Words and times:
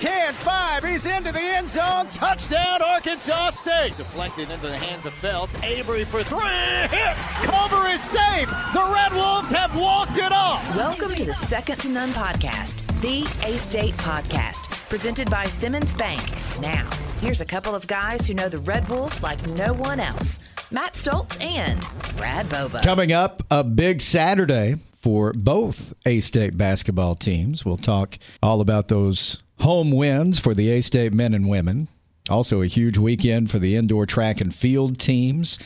10, 0.00 0.32
5. 0.32 0.82
He's 0.82 1.04
into 1.04 1.30
the 1.30 1.42
end 1.42 1.68
zone. 1.68 2.08
Touchdown, 2.08 2.80
Arkansas 2.80 3.50
State. 3.50 3.98
Deflected 3.98 4.48
into 4.48 4.66
the 4.66 4.76
hands 4.78 5.04
of 5.04 5.12
Felts. 5.12 5.62
Avery 5.62 6.06
for 6.06 6.24
three. 6.24 6.40
Hits. 6.40 7.32
Cover 7.44 7.86
is 7.86 8.00
safe. 8.00 8.48
The 8.72 8.90
Red 8.90 9.12
Wolves 9.12 9.50
have 9.50 9.76
walked 9.78 10.16
it 10.16 10.32
off. 10.32 10.74
Welcome 10.74 11.14
to 11.16 11.24
the 11.26 11.34
Second 11.34 11.80
to 11.82 11.90
None 11.90 12.08
podcast, 12.10 12.86
the 13.02 13.24
A 13.46 13.58
State 13.58 13.92
podcast, 13.96 14.70
presented 14.88 15.28
by 15.28 15.44
Simmons 15.44 15.92
Bank. 15.92 16.22
Now, 16.62 16.88
here's 17.20 17.42
a 17.42 17.46
couple 17.46 17.74
of 17.74 17.86
guys 17.86 18.26
who 18.26 18.32
know 18.32 18.48
the 18.48 18.62
Red 18.62 18.88
Wolves 18.88 19.22
like 19.22 19.46
no 19.50 19.74
one 19.74 20.00
else 20.00 20.38
Matt 20.70 20.94
Stoltz 20.94 21.38
and 21.44 21.86
Brad 22.16 22.48
Bobo. 22.48 22.78
Coming 22.80 23.12
up, 23.12 23.42
a 23.50 23.62
big 23.62 24.00
Saturday 24.00 24.76
for 25.02 25.34
both 25.34 25.92
A 26.06 26.20
State 26.20 26.56
basketball 26.56 27.16
teams. 27.16 27.66
We'll 27.66 27.76
talk 27.76 28.18
all 28.42 28.62
about 28.62 28.88
those 28.88 29.42
home 29.60 29.90
wins 29.90 30.38
for 30.38 30.54
the 30.54 30.70
A 30.70 30.80
State 30.80 31.12
men 31.12 31.34
and 31.34 31.48
women. 31.48 31.88
Also, 32.28 32.62
a 32.62 32.66
huge 32.66 32.98
weekend 32.98 33.50
for 33.50 33.58
the 33.58 33.76
indoor 33.76 34.06
track 34.06 34.40
and 34.40 34.54
field 34.54 34.98
teams. 34.98 35.58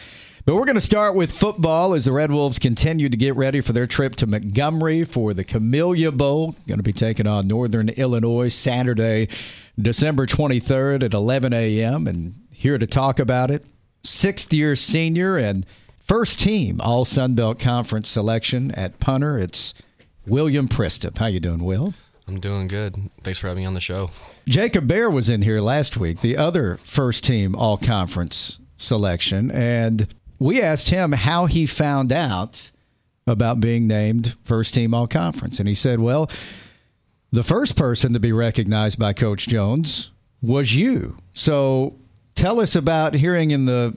But 0.47 0.57
we're 0.57 0.67
going 0.67 0.75
to 0.75 0.81
start 0.81 1.15
with 1.15 1.33
football 1.33 1.95
as 1.95 2.05
the 2.05 2.13
Red 2.13 2.31
Wolves 2.31 2.59
continue 2.59 3.09
to 3.09 3.17
get 3.17 3.35
ready 3.35 3.61
for 3.61 3.73
their 3.73 3.87
trip 3.87 4.15
to 4.17 4.27
Montgomery 4.27 5.05
for 5.05 5.33
the 5.33 5.45
Camellia 5.45 6.13
Bowl. 6.13 6.55
Going 6.69 6.79
to 6.79 6.83
be 6.83 6.93
taking 6.93 7.27
on 7.27 7.49
Northern 7.49 7.89
Illinois 7.89 8.49
Saturday, 8.49 9.29
December 9.81 10.27
23rd 10.27 11.03
at 11.03 11.15
11 11.15 11.53
a.m. 11.53 12.07
And 12.07 12.35
here 12.51 12.77
to 12.77 12.87
talk 12.87 13.19
about 13.19 13.51
it, 13.51 13.65
sixth 14.03 14.53
year 14.53 14.77
senior 14.77 15.39
and 15.39 15.65
First 16.05 16.39
team 16.39 16.83
All 16.83 17.07
Sun 17.07 17.35
Belt 17.35 17.59
Conference 17.59 18.11
selection 18.11 18.71
at 18.73 19.01
punter. 19.01 19.39
It's 19.39 19.73
William 20.27 20.69
Przystup. 20.69 21.17
How 21.17 21.27
you 21.27 21.41
doing, 21.41 21.65
Will? 21.65 21.95
I'm 22.27 22.41
doing 22.41 22.69
good. 22.69 22.97
Thanks 23.23 23.39
for 23.39 23.49
having 23.49 23.63
me 23.63 23.67
on 23.67 23.75
the 23.75 23.81
show. 23.81 24.11
Jacob 24.47 24.87
Bear 24.87 25.11
was 25.11 25.29
in 25.29 25.43
here 25.43 25.61
last 25.61 25.97
week, 25.97 26.21
the 26.21 26.37
other 26.37 26.79
first 26.85 27.25
team 27.25 27.55
All 27.55 27.77
Conference 27.77 28.61
selection, 28.77 29.51
and 29.51 30.13
we 30.39 30.61
asked 30.61 30.89
him 30.89 31.13
how 31.13 31.47
he 31.47 31.67
found 31.67 32.13
out 32.13 32.71
about 33.27 33.61
being 33.61 33.87
named 33.87 34.37
first 34.45 34.75
team 34.75 34.95
All 34.95 35.07
Conference, 35.07 35.59
and 35.59 35.69
he 35.69 35.75
said, 35.75 36.01
"Well, 36.01 36.31
the 37.31 37.43
first 37.43 37.77
person 37.77 38.13
to 38.15 38.21
be 38.21 38.33
recognized 38.33 38.99
by 38.99 39.13
Coach 39.13 39.47
Jones 39.47 40.11
was 40.41 40.75
you." 40.75 41.17
So 41.35 41.95
tell 42.35 42.61
us 42.61 42.75
about 42.75 43.15
hearing 43.15 43.51
in 43.51 43.67
the 43.67 43.97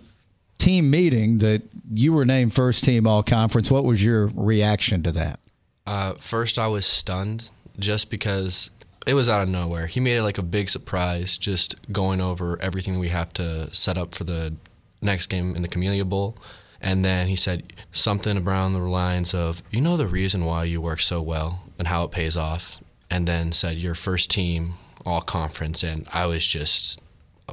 team 0.58 0.90
meeting 0.90 1.38
that 1.40 1.62
you 1.94 2.12
were 2.12 2.26
named 2.26 2.54
first 2.54 2.84
team 2.84 3.08
all 3.08 3.24
conference. 3.24 3.72
What 3.72 3.86
was 3.86 4.04
your 4.04 4.28
reaction 4.36 5.04
to 5.04 5.12
that? 5.14 5.40
Uh, 5.86 6.14
first, 6.16 6.60
I 6.60 6.68
was 6.68 6.86
stunned 6.86 7.50
just 7.80 8.10
because 8.10 8.70
it 9.06 9.14
was 9.14 9.30
out 9.30 9.42
of 9.42 9.50
nowhere. 9.50 9.88
He 9.88 10.00
made 10.00 10.18
it 10.18 10.24
like 10.24 10.38
a 10.38 10.44
big 10.44 10.70
surprise, 10.70 11.38
just 11.38 11.76
going 11.92 12.22
over 12.22 12.62
everything 12.62 13.00
we 13.00 13.10
have 13.10 13.32
to 13.34 13.74
set 13.74 13.98
up 13.98 14.14
for 14.14 14.24
the 14.24 14.54
next 15.02 15.28
game 15.28 15.56
in 15.56 15.62
the 15.62 15.68
Camellia 15.68 16.06
Bowl. 16.06 16.38
And 16.82 17.04
then 17.04 17.28
he 17.28 17.36
said 17.36 17.74
something 17.92 18.38
around 18.38 18.74
the 18.74 18.80
lines 18.80 19.34
of, 19.34 19.64
You 19.72 19.82
know, 19.82 19.98
the 19.98 20.08
reason 20.08 20.46
why 20.46 20.66
you 20.66 20.82
work 20.82 21.00
so 21.00 21.22
well 21.22 21.64
and 21.80 21.88
how 21.88 22.04
it 22.04 22.12
pays 22.12 22.38
off. 22.38 22.80
And 23.10 23.28
then 23.28 23.52
said, 23.52 23.78
Your 23.78 23.96
first 23.96 24.30
team 24.30 24.74
all 25.06 25.22
conference. 25.22 25.84
And 25.84 26.08
I 26.14 26.26
was 26.26 26.46
just 26.46 27.02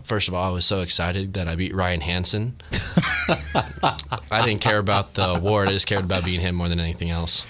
first 0.02 0.28
of 0.28 0.34
all, 0.34 0.50
I 0.50 0.52
was 0.52 0.66
so 0.66 0.80
excited 0.80 1.34
that 1.34 1.46
I 1.46 1.54
beat 1.54 1.74
Ryan 1.74 2.00
Hansen. 2.00 2.56
I 4.30 4.44
didn't 4.44 4.60
care 4.60 4.78
about 4.78 5.14
the 5.14 5.34
award. 5.34 5.68
I 5.68 5.72
just 5.72 5.86
cared 5.86 6.04
about 6.04 6.24
beating 6.24 6.40
him 6.40 6.56
more 6.56 6.68
than 6.68 6.80
anything 6.80 7.10
else. 7.10 7.46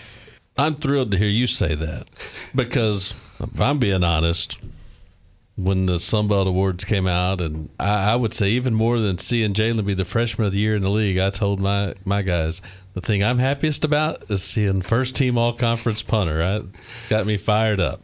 I'm 0.56 0.76
thrilled 0.76 1.10
to 1.10 1.18
hear 1.18 1.28
you 1.28 1.46
say 1.46 1.74
that 1.74 2.08
because 2.54 3.14
if 3.40 3.60
I'm 3.60 3.78
being 3.78 4.04
honest, 4.04 4.58
when 5.56 5.86
the 5.86 5.94
Sunbelt 5.94 6.46
Awards 6.46 6.84
came 6.84 7.06
out, 7.06 7.40
and 7.40 7.68
I, 7.78 8.12
I 8.12 8.16
would 8.16 8.34
say 8.34 8.50
even 8.50 8.74
more 8.74 8.98
than 8.98 9.18
seeing 9.18 9.54
Jalen 9.54 9.86
be 9.86 9.94
the 9.94 10.04
freshman 10.04 10.46
of 10.46 10.52
the 10.52 10.58
year 10.58 10.76
in 10.76 10.82
the 10.82 10.90
league, 10.90 11.18
I 11.18 11.30
told 11.30 11.60
my, 11.60 11.94
my 12.04 12.22
guys 12.22 12.62
the 12.94 13.00
thing 13.00 13.22
I'm 13.22 13.38
happiest 13.38 13.84
about 13.84 14.30
is 14.30 14.42
seeing 14.42 14.80
first 14.80 15.16
team 15.16 15.36
all 15.36 15.52
conference 15.52 16.02
punter. 16.02 16.38
That 16.38 16.66
got 17.08 17.26
me 17.26 17.36
fired 17.36 17.80
up. 17.80 18.02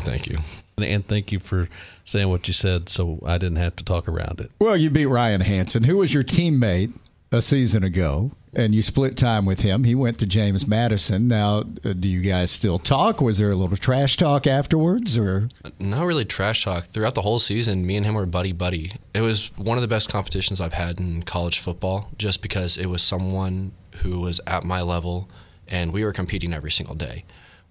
Thank 0.00 0.28
you. 0.28 0.38
And 0.78 1.06
thank 1.06 1.30
you 1.30 1.38
for 1.38 1.68
saying 2.04 2.28
what 2.28 2.48
you 2.48 2.54
said 2.54 2.88
so 2.88 3.20
I 3.24 3.38
didn't 3.38 3.58
have 3.58 3.76
to 3.76 3.84
talk 3.84 4.08
around 4.08 4.40
it. 4.40 4.50
Well, 4.58 4.76
you 4.76 4.90
beat 4.90 5.06
Ryan 5.06 5.40
Hansen, 5.40 5.84
who 5.84 5.98
was 5.98 6.12
your 6.12 6.24
teammate 6.24 6.92
a 7.30 7.40
season 7.40 7.84
ago, 7.84 8.32
and 8.54 8.74
you 8.74 8.82
split 8.82 9.16
time 9.16 9.44
with 9.44 9.60
him. 9.60 9.84
He 9.84 9.94
went 9.94 10.18
to 10.18 10.26
James 10.26 10.66
Madison. 10.66 11.28
Now, 11.28 11.64
uh, 11.84 11.92
do 11.92 12.08
you 12.08 12.20
guys 12.20 12.50
still 12.50 12.78
talk? 12.78 13.20
Was 13.20 13.38
there 13.38 13.50
a 13.50 13.54
little 13.54 13.76
trash 13.76 14.16
talk 14.16 14.46
afterwards, 14.46 15.18
or 15.18 15.48
not 15.78 16.04
really 16.04 16.24
trash 16.24 16.64
talk? 16.64 16.86
Throughout 16.86 17.14
the 17.14 17.22
whole 17.22 17.38
season, 17.38 17.86
me 17.86 17.96
and 17.96 18.04
him 18.06 18.14
were 18.14 18.26
buddy 18.26 18.52
buddy. 18.52 18.92
It 19.14 19.20
was 19.20 19.56
one 19.56 19.78
of 19.78 19.82
the 19.82 19.88
best 19.88 20.08
competitions 20.08 20.60
I've 20.60 20.72
had 20.74 20.98
in 20.98 21.22
college 21.22 21.58
football, 21.58 22.10
just 22.18 22.42
because 22.42 22.76
it 22.76 22.86
was 22.86 23.02
someone 23.02 23.72
who 23.96 24.20
was 24.20 24.40
at 24.46 24.64
my 24.64 24.82
level, 24.82 25.28
and 25.68 25.92
we 25.92 26.04
were 26.04 26.12
competing 26.12 26.52
every 26.52 26.70
single 26.70 26.94
day 26.94 27.24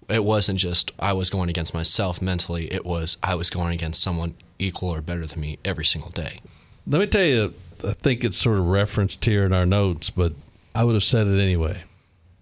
it 0.08 0.24
wasn't 0.24 0.58
just 0.58 0.92
I 0.98 1.12
was 1.12 1.30
going 1.30 1.48
against 1.48 1.74
myself 1.74 2.20
mentally. 2.20 2.72
It 2.72 2.84
was 2.84 3.16
I 3.22 3.34
was 3.34 3.50
going 3.50 3.72
against 3.72 4.02
someone 4.02 4.34
equal 4.58 4.90
or 4.90 5.00
better 5.00 5.26
than 5.26 5.40
me 5.40 5.58
every 5.64 5.84
single 5.84 6.10
day. 6.10 6.40
Let 6.86 6.98
me 6.98 7.06
tell 7.06 7.24
you, 7.24 7.54
I 7.86 7.92
think 7.92 8.24
it's 8.24 8.36
sort 8.36 8.58
of 8.58 8.66
referenced 8.66 9.24
here 9.24 9.44
in 9.44 9.52
our 9.52 9.66
notes, 9.66 10.10
but 10.10 10.32
I 10.74 10.84
would 10.84 10.94
have 10.94 11.04
said 11.04 11.26
it 11.26 11.40
anyway. 11.40 11.84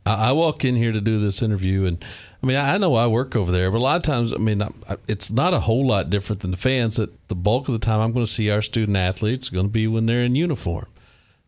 I, 0.06 0.28
I 0.28 0.32
walk 0.32 0.64
in 0.64 0.76
here 0.76 0.92
to 0.92 1.00
do 1.00 1.20
this 1.20 1.42
interview, 1.42 1.86
and 1.86 2.04
I 2.42 2.46
mean, 2.46 2.56
I 2.56 2.78
know 2.78 2.94
I 2.94 3.06
work 3.06 3.36
over 3.36 3.52
there, 3.52 3.70
but 3.70 3.78
a 3.78 3.80
lot 3.80 3.96
of 3.96 4.02
times, 4.02 4.32
I 4.32 4.38
mean, 4.38 4.62
I, 4.62 4.70
it's 5.06 5.30
not 5.30 5.54
a 5.54 5.60
whole 5.60 5.86
lot 5.86 6.10
different 6.10 6.40
than 6.40 6.50
the 6.50 6.56
fans. 6.56 6.96
That 6.96 7.28
the 7.28 7.34
bulk 7.34 7.68
of 7.68 7.72
the 7.72 7.84
time, 7.84 8.00
I'm 8.00 8.12
going 8.12 8.24
to 8.24 8.30
see 8.30 8.50
our 8.50 8.62
student 8.62 8.96
athletes 8.96 9.50
going 9.50 9.66
to 9.66 9.72
be 9.72 9.86
when 9.86 10.06
they're 10.06 10.24
in 10.24 10.34
uniform. 10.34 10.86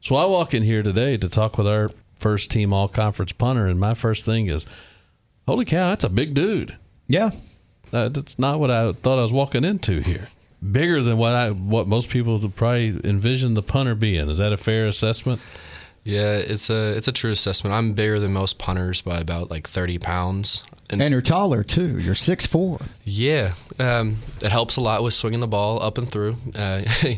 So 0.00 0.16
I 0.16 0.26
walk 0.26 0.52
in 0.52 0.62
here 0.62 0.82
today 0.82 1.16
to 1.16 1.28
talk 1.28 1.56
with 1.56 1.68
our 1.68 1.90
first 2.18 2.50
team 2.50 2.72
all 2.72 2.88
conference 2.88 3.32
punter, 3.32 3.66
and 3.66 3.78
my 3.78 3.94
first 3.94 4.24
thing 4.24 4.46
is 4.46 4.66
holy 5.46 5.64
cow, 5.64 5.90
that's 5.90 6.04
a 6.04 6.08
big 6.08 6.34
dude. 6.34 6.76
Yeah. 7.08 7.30
Uh, 7.92 8.08
that's 8.08 8.38
not 8.38 8.58
what 8.58 8.70
I 8.70 8.92
thought 8.92 9.18
I 9.18 9.22
was 9.22 9.32
walking 9.32 9.64
into 9.64 10.00
here. 10.00 10.28
Bigger 10.70 11.02
than 11.02 11.18
what 11.18 11.34
I 11.34 11.50
what 11.50 11.88
most 11.88 12.08
people 12.08 12.38
would 12.38 12.56
probably 12.56 12.98
envision 13.04 13.54
the 13.54 13.62
punter 13.62 13.94
being. 13.94 14.30
Is 14.30 14.38
that 14.38 14.52
a 14.52 14.56
fair 14.56 14.86
assessment? 14.86 15.40
Yeah, 16.04 16.34
it's 16.34 16.68
a 16.68 16.96
it's 16.96 17.08
a 17.08 17.12
true 17.12 17.30
assessment. 17.30 17.74
I'm 17.74 17.92
bigger 17.92 18.18
than 18.18 18.32
most 18.32 18.58
punters 18.58 19.00
by 19.00 19.20
about 19.20 19.50
like 19.50 19.68
30 19.68 19.98
pounds. 19.98 20.64
And, 20.90 21.00
and 21.00 21.12
you're 21.12 21.22
taller 21.22 21.62
too. 21.62 21.98
You're 21.98 22.14
six 22.14 22.44
four. 22.44 22.80
Yeah, 23.04 23.54
um, 23.78 24.18
it 24.42 24.50
helps 24.50 24.76
a 24.76 24.80
lot 24.80 25.02
with 25.02 25.14
swinging 25.14 25.40
the 25.40 25.46
ball 25.46 25.82
up 25.82 25.98
and 25.98 26.08
through. 26.08 26.36
Uh, 26.54 26.82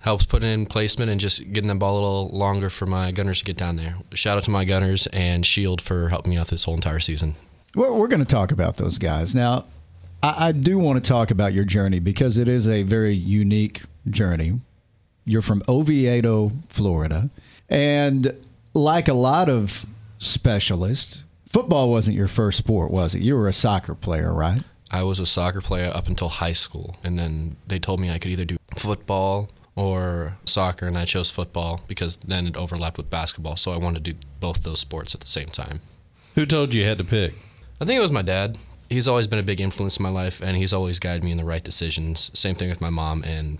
helps 0.00 0.24
put 0.24 0.42
in 0.42 0.64
placement 0.64 1.10
and 1.10 1.20
just 1.20 1.52
getting 1.52 1.68
the 1.68 1.74
ball 1.74 1.94
a 1.94 2.00
little 2.00 2.28
longer 2.30 2.70
for 2.70 2.86
my 2.86 3.10
gunners 3.12 3.40
to 3.40 3.44
get 3.44 3.56
down 3.56 3.76
there. 3.76 3.96
Shout 4.14 4.38
out 4.38 4.44
to 4.44 4.50
my 4.50 4.64
gunners 4.64 5.06
and 5.08 5.44
Shield 5.44 5.80
for 5.80 6.08
helping 6.08 6.30
me 6.30 6.38
out 6.38 6.48
this 6.48 6.64
whole 6.64 6.74
entire 6.74 7.00
season. 7.00 7.34
Well, 7.74 7.96
we're 7.96 8.08
going 8.08 8.20
to 8.20 8.26
talk 8.26 8.50
about 8.50 8.76
those 8.76 8.96
guys 8.98 9.34
now. 9.34 9.66
I, 10.22 10.48
I 10.48 10.52
do 10.52 10.78
want 10.78 11.02
to 11.02 11.08
talk 11.08 11.30
about 11.30 11.52
your 11.52 11.64
journey 11.64 11.98
because 11.98 12.38
it 12.38 12.48
is 12.48 12.68
a 12.68 12.84
very 12.84 13.12
unique 13.12 13.82
journey. 14.08 14.60
You're 15.24 15.42
from 15.42 15.62
Oviedo, 15.68 16.52
Florida, 16.68 17.28
and 17.68 18.32
like 18.74 19.08
a 19.08 19.14
lot 19.14 19.48
of 19.48 19.86
specialists, 20.18 21.24
football 21.46 21.90
wasn't 21.90 22.16
your 22.16 22.28
first 22.28 22.58
sport, 22.58 22.90
was 22.90 23.14
it? 23.14 23.22
You 23.22 23.36
were 23.36 23.48
a 23.48 23.52
soccer 23.52 23.94
player, 23.94 24.32
right? 24.32 24.62
I 24.90 25.02
was 25.02 25.18
a 25.20 25.26
soccer 25.26 25.60
player 25.60 25.90
up 25.94 26.06
until 26.06 26.28
high 26.28 26.52
school, 26.52 26.96
and 27.04 27.18
then 27.18 27.56
they 27.66 27.78
told 27.78 28.00
me 28.00 28.10
I 28.10 28.18
could 28.18 28.30
either 28.30 28.44
do 28.44 28.56
football 28.76 29.50
or 29.76 30.36
soccer, 30.44 30.86
and 30.86 30.98
I 30.98 31.04
chose 31.04 31.30
football 31.30 31.82
because 31.86 32.16
then 32.18 32.46
it 32.46 32.56
overlapped 32.56 32.96
with 32.96 33.10
basketball. 33.10 33.56
So 33.56 33.72
I 33.72 33.76
wanted 33.76 34.04
to 34.04 34.12
do 34.12 34.18
both 34.40 34.62
those 34.62 34.80
sports 34.80 35.14
at 35.14 35.20
the 35.20 35.26
same 35.26 35.48
time. 35.48 35.80
Who 36.34 36.46
told 36.46 36.72
you 36.72 36.80
you 36.80 36.88
had 36.88 36.98
to 36.98 37.04
pick? 37.04 37.34
I 37.80 37.84
think 37.84 37.98
it 37.98 38.02
was 38.02 38.12
my 38.12 38.22
dad. 38.22 38.58
He's 38.88 39.06
always 39.06 39.28
been 39.28 39.38
a 39.38 39.42
big 39.44 39.60
influence 39.60 39.98
in 39.98 40.02
my 40.02 40.08
life, 40.08 40.40
and 40.40 40.56
he's 40.56 40.72
always 40.72 40.98
guided 40.98 41.22
me 41.22 41.30
in 41.30 41.36
the 41.36 41.44
right 41.44 41.62
decisions. 41.62 42.30
Same 42.32 42.54
thing 42.54 42.70
with 42.70 42.80
my 42.80 42.90
mom, 42.90 43.22
and 43.22 43.58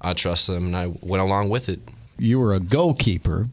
I 0.00 0.14
trust 0.14 0.46
them, 0.46 0.66
and 0.66 0.76
I 0.76 0.86
went 0.86 1.22
along 1.22 1.50
with 1.50 1.68
it. 1.68 1.80
You 2.18 2.38
were 2.38 2.54
a 2.54 2.60
goalkeeper 2.60 3.48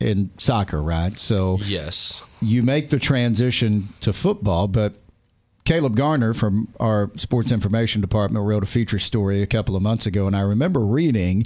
in 0.00 0.30
soccer, 0.38 0.82
right? 0.82 1.18
So 1.18 1.58
yes, 1.62 2.22
you 2.40 2.62
make 2.62 2.90
the 2.90 2.98
transition 2.98 3.88
to 4.00 4.12
football, 4.12 4.68
but 4.68 4.94
Caleb 5.64 5.96
Garner 5.96 6.34
from 6.34 6.68
our 6.78 7.10
sports 7.16 7.50
information 7.50 8.00
department 8.00 8.44
wrote 8.44 8.62
a 8.62 8.66
feature 8.66 8.98
story 8.98 9.42
a 9.42 9.46
couple 9.46 9.76
of 9.76 9.82
months 9.82 10.06
ago, 10.06 10.26
and 10.26 10.36
I 10.36 10.42
remember 10.42 10.80
reading 10.80 11.44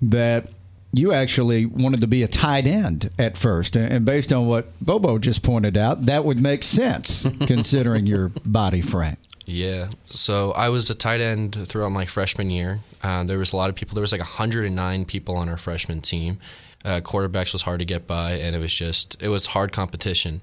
that 0.00 0.48
you 0.92 1.12
actually 1.12 1.66
wanted 1.66 2.00
to 2.00 2.06
be 2.06 2.22
a 2.22 2.28
tight 2.28 2.66
end 2.66 3.10
at 3.18 3.36
first. 3.36 3.76
And 3.76 4.06
based 4.06 4.32
on 4.32 4.46
what 4.46 4.68
Bobo 4.80 5.18
just 5.18 5.42
pointed 5.42 5.76
out, 5.76 6.06
that 6.06 6.24
would 6.24 6.40
make 6.40 6.62
sense 6.62 7.26
considering 7.46 8.06
your 8.06 8.30
body 8.44 8.80
frame. 8.80 9.18
Yeah. 9.48 9.88
So 10.10 10.52
I 10.52 10.68
was 10.68 10.90
a 10.90 10.94
tight 10.94 11.22
end 11.22 11.56
throughout 11.68 11.88
my 11.88 12.04
freshman 12.04 12.50
year. 12.50 12.80
Uh, 13.02 13.24
there 13.24 13.38
was 13.38 13.54
a 13.54 13.56
lot 13.56 13.70
of 13.70 13.76
people. 13.76 13.94
There 13.94 14.02
was 14.02 14.12
like 14.12 14.20
109 14.20 15.04
people 15.06 15.36
on 15.36 15.48
our 15.48 15.56
freshman 15.56 16.02
team. 16.02 16.38
Uh, 16.84 17.00
quarterbacks 17.00 17.54
was 17.54 17.62
hard 17.62 17.78
to 17.78 17.86
get 17.86 18.06
by, 18.06 18.32
and 18.32 18.54
it 18.54 18.58
was 18.58 18.72
just 18.72 19.20
it 19.22 19.28
was 19.28 19.46
hard 19.46 19.72
competition. 19.72 20.42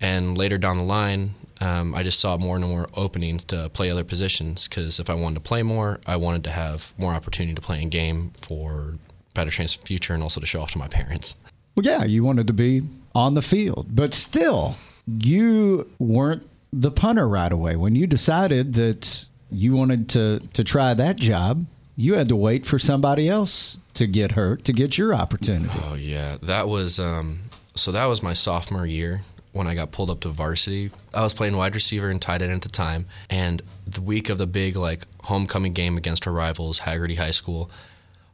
And 0.00 0.38
later 0.38 0.58
down 0.58 0.76
the 0.78 0.84
line, 0.84 1.34
um, 1.60 1.92
I 1.92 2.04
just 2.04 2.20
saw 2.20 2.36
more 2.38 2.54
and 2.54 2.64
more 2.64 2.88
openings 2.94 3.44
to 3.46 3.68
play 3.70 3.90
other 3.90 4.04
positions 4.04 4.68
because 4.68 5.00
if 5.00 5.10
I 5.10 5.14
wanted 5.14 5.34
to 5.34 5.40
play 5.40 5.64
more, 5.64 5.98
I 6.06 6.14
wanted 6.14 6.44
to 6.44 6.50
have 6.50 6.94
more 6.98 7.12
opportunity 7.12 7.54
to 7.54 7.60
play 7.60 7.82
in 7.82 7.88
game 7.88 8.30
for 8.40 8.94
better 9.34 9.50
chance 9.50 9.74
of 9.74 9.82
future 9.82 10.14
and 10.14 10.22
also 10.22 10.40
to 10.40 10.46
show 10.46 10.62
off 10.62 10.70
to 10.70 10.78
my 10.78 10.88
parents. 10.88 11.34
Well, 11.74 11.84
yeah, 11.84 12.04
you 12.04 12.22
wanted 12.22 12.46
to 12.46 12.52
be 12.52 12.82
on 13.12 13.34
the 13.34 13.42
field, 13.42 13.88
but 13.90 14.14
still, 14.14 14.76
you 15.06 15.90
weren't 15.98 16.48
the 16.72 16.90
punter 16.90 17.28
right 17.28 17.52
away. 17.52 17.76
When 17.76 17.94
you 17.94 18.06
decided 18.06 18.74
that 18.74 19.28
you 19.50 19.74
wanted 19.74 20.08
to, 20.10 20.40
to 20.52 20.64
try 20.64 20.94
that 20.94 21.16
job, 21.16 21.66
you 21.96 22.14
had 22.14 22.28
to 22.28 22.36
wait 22.36 22.64
for 22.64 22.78
somebody 22.78 23.28
else 23.28 23.78
to 23.94 24.06
get 24.06 24.32
hurt 24.32 24.64
to 24.64 24.72
get 24.72 24.96
your 24.96 25.14
opportunity. 25.14 25.74
Oh 25.84 25.94
yeah, 25.94 26.38
that 26.42 26.68
was 26.68 26.98
um, 26.98 27.40
so 27.74 27.92
that 27.92 28.06
was 28.06 28.22
my 28.22 28.32
sophomore 28.32 28.86
year 28.86 29.20
when 29.52 29.66
I 29.66 29.74
got 29.74 29.90
pulled 29.90 30.10
up 30.10 30.20
to 30.20 30.28
varsity. 30.30 30.90
I 31.12 31.22
was 31.22 31.34
playing 31.34 31.56
wide 31.56 31.74
receiver 31.74 32.08
and 32.08 32.22
tight 32.22 32.40
end 32.40 32.52
at 32.52 32.62
the 32.62 32.68
time, 32.68 33.06
and 33.28 33.60
the 33.86 34.00
week 34.00 34.30
of 34.30 34.38
the 34.38 34.46
big 34.46 34.76
like 34.76 35.06
homecoming 35.24 35.72
game 35.72 35.96
against 35.98 36.26
our 36.26 36.32
rivals, 36.32 36.80
Hagerty 36.80 37.16
High 37.18 37.32
School, 37.32 37.70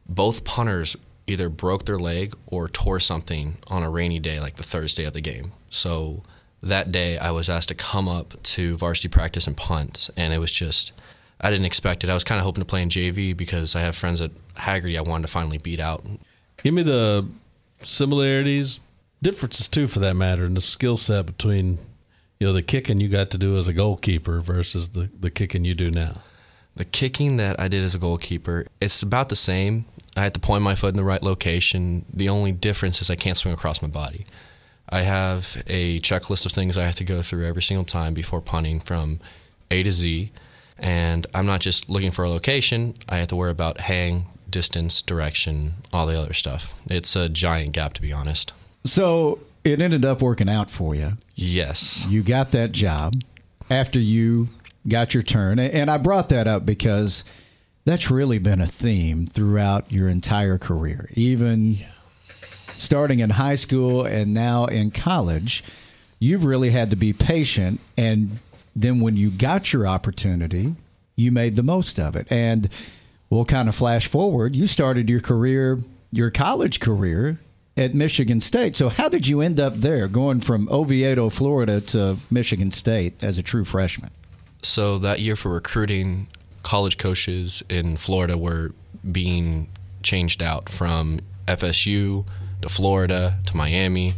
both 0.07 0.43
punters 0.43 0.95
either 1.25 1.49
broke 1.49 1.83
their 1.85 1.99
leg 1.99 2.33
or 2.45 2.69
tore 2.69 3.01
something 3.01 3.57
on 3.67 3.83
a 3.83 3.89
rainy 3.89 4.19
day, 4.19 4.39
like 4.39 4.55
the 4.55 4.63
Thursday 4.63 5.03
of 5.03 5.11
the 5.11 5.21
game. 5.21 5.51
So 5.69 6.23
that 6.63 6.91
day, 6.91 7.17
I 7.17 7.31
was 7.31 7.49
asked 7.49 7.69
to 7.69 7.75
come 7.75 8.07
up 8.07 8.41
to 8.41 8.77
varsity 8.77 9.09
practice 9.09 9.47
and 9.47 9.55
punt, 9.55 10.09
and 10.17 10.33
it 10.33 10.39
was 10.39 10.51
just. 10.51 10.91
I 11.39 11.51
didn't 11.51 11.67
expect 11.67 12.03
it. 12.03 12.09
I 12.09 12.15
was 12.15 12.23
kind 12.23 12.39
of 12.39 12.45
hoping 12.45 12.63
to 12.63 12.65
play 12.65 12.81
in 12.81 12.89
JV 12.89 13.37
because 13.37 13.75
I 13.75 13.81
have 13.81 13.95
friends 13.95 14.21
at 14.21 14.31
Hagerty 14.55 14.97
I 14.97 15.01
wanted 15.01 15.27
to 15.27 15.31
finally 15.31 15.59
beat 15.59 15.79
out. 15.79 16.03
Give 16.63 16.73
me 16.73 16.81
the 16.81 17.27
similarities, 17.83 18.79
differences 19.21 19.67
too, 19.67 19.87
for 19.87 19.99
that 19.99 20.15
matter, 20.15 20.45
and 20.45 20.57
the 20.57 20.61
skill 20.61 20.97
set 20.97 21.27
between 21.27 21.77
you 22.39 22.47
know 22.47 22.53
the 22.53 22.63
kicking 22.63 22.99
you 22.99 23.07
got 23.07 23.29
to 23.31 23.37
do 23.37 23.57
as 23.57 23.67
a 23.67 23.73
goalkeeper 23.73 24.41
versus 24.41 24.89
the 24.89 25.09
the 25.19 25.29
kicking 25.29 25.63
you 25.65 25.75
do 25.75 25.91
now. 25.91 26.23
The 26.75 26.85
kicking 26.85 27.37
that 27.37 27.59
I 27.59 27.67
did 27.67 27.83
as 27.83 27.95
a 27.95 27.99
goalkeeper, 27.99 28.67
it's 28.79 29.01
about 29.01 29.29
the 29.29 29.35
same. 29.35 29.85
I 30.15 30.21
had 30.21 30.35
to 30.35 30.39
point 30.39 30.61
my 30.61 30.75
foot 30.75 30.89
in 30.89 30.97
the 30.97 31.03
right 31.03 31.23
location. 31.23 32.05
The 32.13 32.29
only 32.29 32.51
difference 32.51 33.01
is 33.01 33.09
I 33.09 33.15
can't 33.15 33.37
swing 33.37 33.53
across 33.53 33.81
my 33.81 33.87
body. 33.87 34.25
I 34.89 35.01
have 35.01 35.61
a 35.67 35.99
checklist 36.01 36.45
of 36.45 36.51
things 36.51 36.77
I 36.77 36.85
have 36.85 36.95
to 36.95 37.03
go 37.03 37.21
through 37.21 37.45
every 37.45 37.61
single 37.61 37.85
time 37.85 38.13
before 38.13 38.41
punting 38.41 38.79
from 38.79 39.19
A 39.71 39.83
to 39.83 39.91
Z. 39.91 40.31
And 40.77 41.27
I'm 41.33 41.45
not 41.45 41.61
just 41.61 41.89
looking 41.89 42.11
for 42.11 42.23
a 42.23 42.29
location, 42.29 42.95
I 43.09 43.17
have 43.17 43.27
to 43.29 43.35
worry 43.35 43.51
about 43.51 43.79
hang, 43.81 44.27
distance, 44.49 45.01
direction, 45.01 45.73
all 45.91 46.05
the 46.05 46.19
other 46.19 46.33
stuff. 46.33 46.73
It's 46.85 47.15
a 47.15 47.29
giant 47.29 47.73
gap, 47.73 47.93
to 47.93 48.01
be 48.01 48.13
honest. 48.13 48.53
So 48.83 49.39
it 49.63 49.81
ended 49.81 50.05
up 50.05 50.21
working 50.21 50.47
out 50.47 50.69
for 50.69 50.95
you. 50.95 51.13
Yes. 51.35 52.05
You 52.07 52.23
got 52.23 52.51
that 52.51 52.71
job 52.71 53.15
after 53.69 53.99
you 53.99 54.49
got 54.87 55.13
your 55.13 55.23
turn. 55.23 55.59
And 55.59 55.89
I 55.91 55.97
brought 55.97 56.29
that 56.29 56.47
up 56.47 56.65
because 56.65 57.25
that's 57.85 58.11
really 58.11 58.37
been 58.37 58.61
a 58.61 58.67
theme 58.67 59.27
throughout 59.27 59.91
your 59.91 60.07
entire 60.07 60.57
career, 60.57 61.09
even 61.13 61.79
starting 62.79 63.19
in 63.19 63.31
high 63.31 63.55
school 63.55 64.05
and 64.05 64.33
now 64.33 64.65
in 64.65 64.91
college. 64.91 65.63
You've 66.19 66.43
really 66.43 66.71
had 66.71 66.89
to 66.89 66.95
be 66.95 67.13
patient. 67.13 67.79
And 67.97 68.39
then 68.75 68.99
when 69.01 69.15
you 69.17 69.29
got 69.29 69.73
your 69.73 69.87
opportunity, 69.87 70.75
you 71.15 71.31
made 71.31 71.55
the 71.55 71.63
most 71.63 71.99
of 71.99 72.15
it. 72.15 72.27
And 72.29 72.69
we'll 73.29 73.45
kind 73.45 73.69
of 73.69 73.75
flash 73.75 74.07
forward. 74.07 74.55
You 74.55 74.67
started 74.67 75.09
your 75.09 75.19
career, 75.19 75.79
your 76.11 76.31
college 76.31 76.79
career, 76.79 77.39
at 77.77 77.93
Michigan 77.93 78.39
State. 78.39 78.75
So, 78.75 78.89
how 78.89 79.07
did 79.07 79.27
you 79.27 79.41
end 79.41 79.59
up 79.59 79.75
there, 79.75 80.07
going 80.07 80.41
from 80.41 80.67
Oviedo, 80.69 81.29
Florida 81.29 81.79
to 81.81 82.17
Michigan 82.31 82.71
State 82.71 83.23
as 83.23 83.37
a 83.37 83.43
true 83.43 83.65
freshman? 83.65 84.09
So, 84.63 84.97
that 84.99 85.19
year 85.19 85.35
for 85.35 85.53
recruiting, 85.53 86.27
college 86.63 86.97
coaches 86.97 87.63
in 87.69 87.97
Florida 87.97 88.37
were 88.37 88.73
being 89.11 89.69
changed 90.01 90.41
out 90.41 90.69
from 90.69 91.19
FSU 91.47 92.25
to 92.61 92.69
Florida 92.69 93.37
to 93.45 93.57
Miami, 93.57 94.15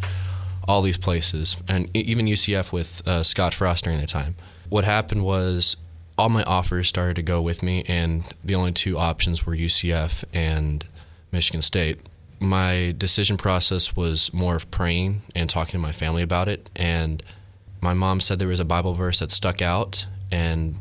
all 0.67 0.81
these 0.81 0.97
places, 0.97 1.61
and 1.67 1.89
even 1.95 2.25
UCF 2.25 2.71
with 2.71 3.07
uh, 3.07 3.23
Scott 3.23 3.53
Frost 3.53 3.83
during 3.83 3.99
the 3.99 4.07
time. 4.07 4.35
What 4.69 4.83
happened 4.83 5.23
was 5.23 5.77
all 6.19 6.29
my 6.29 6.43
offers 6.43 6.87
started 6.87 7.15
to 7.15 7.23
go 7.23 7.41
with 7.41 7.63
me, 7.63 7.83
and 7.87 8.23
the 8.43 8.55
only 8.55 8.73
two 8.73 8.97
options 8.97 9.45
were 9.45 9.55
UCF 9.55 10.25
and 10.33 10.85
Michigan 11.31 11.61
State. 11.61 11.99
My 12.39 12.93
decision 12.97 13.37
process 13.37 13.95
was 13.95 14.33
more 14.33 14.55
of 14.55 14.69
praying 14.69 15.21
and 15.33 15.49
talking 15.49 15.73
to 15.73 15.79
my 15.79 15.91
family 15.91 16.21
about 16.21 16.47
it. 16.47 16.69
And 16.75 17.23
my 17.81 17.93
mom 17.93 18.19
said 18.19 18.37
there 18.39 18.47
was 18.47 18.59
a 18.59 18.65
Bible 18.65 18.93
verse 18.93 19.19
that 19.19 19.31
stuck 19.31 19.61
out. 19.61 20.05
And 20.31 20.75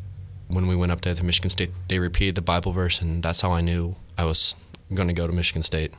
when 0.48 0.66
we 0.66 0.76
went 0.76 0.92
up 0.92 1.02
there 1.02 1.14
to 1.14 1.24
Michigan 1.24 1.50
State, 1.50 1.70
they 1.88 1.98
repeated 1.98 2.34
the 2.34 2.42
Bible 2.42 2.72
verse, 2.72 3.00
and 3.00 3.22
that's 3.22 3.40
how 3.40 3.52
I 3.52 3.60
knew 3.60 3.94
I 4.16 4.24
was 4.24 4.54
going 4.92 5.08
to 5.08 5.14
go 5.14 5.26
to 5.26 5.32
Michigan 5.32 5.62
State. 5.62 5.94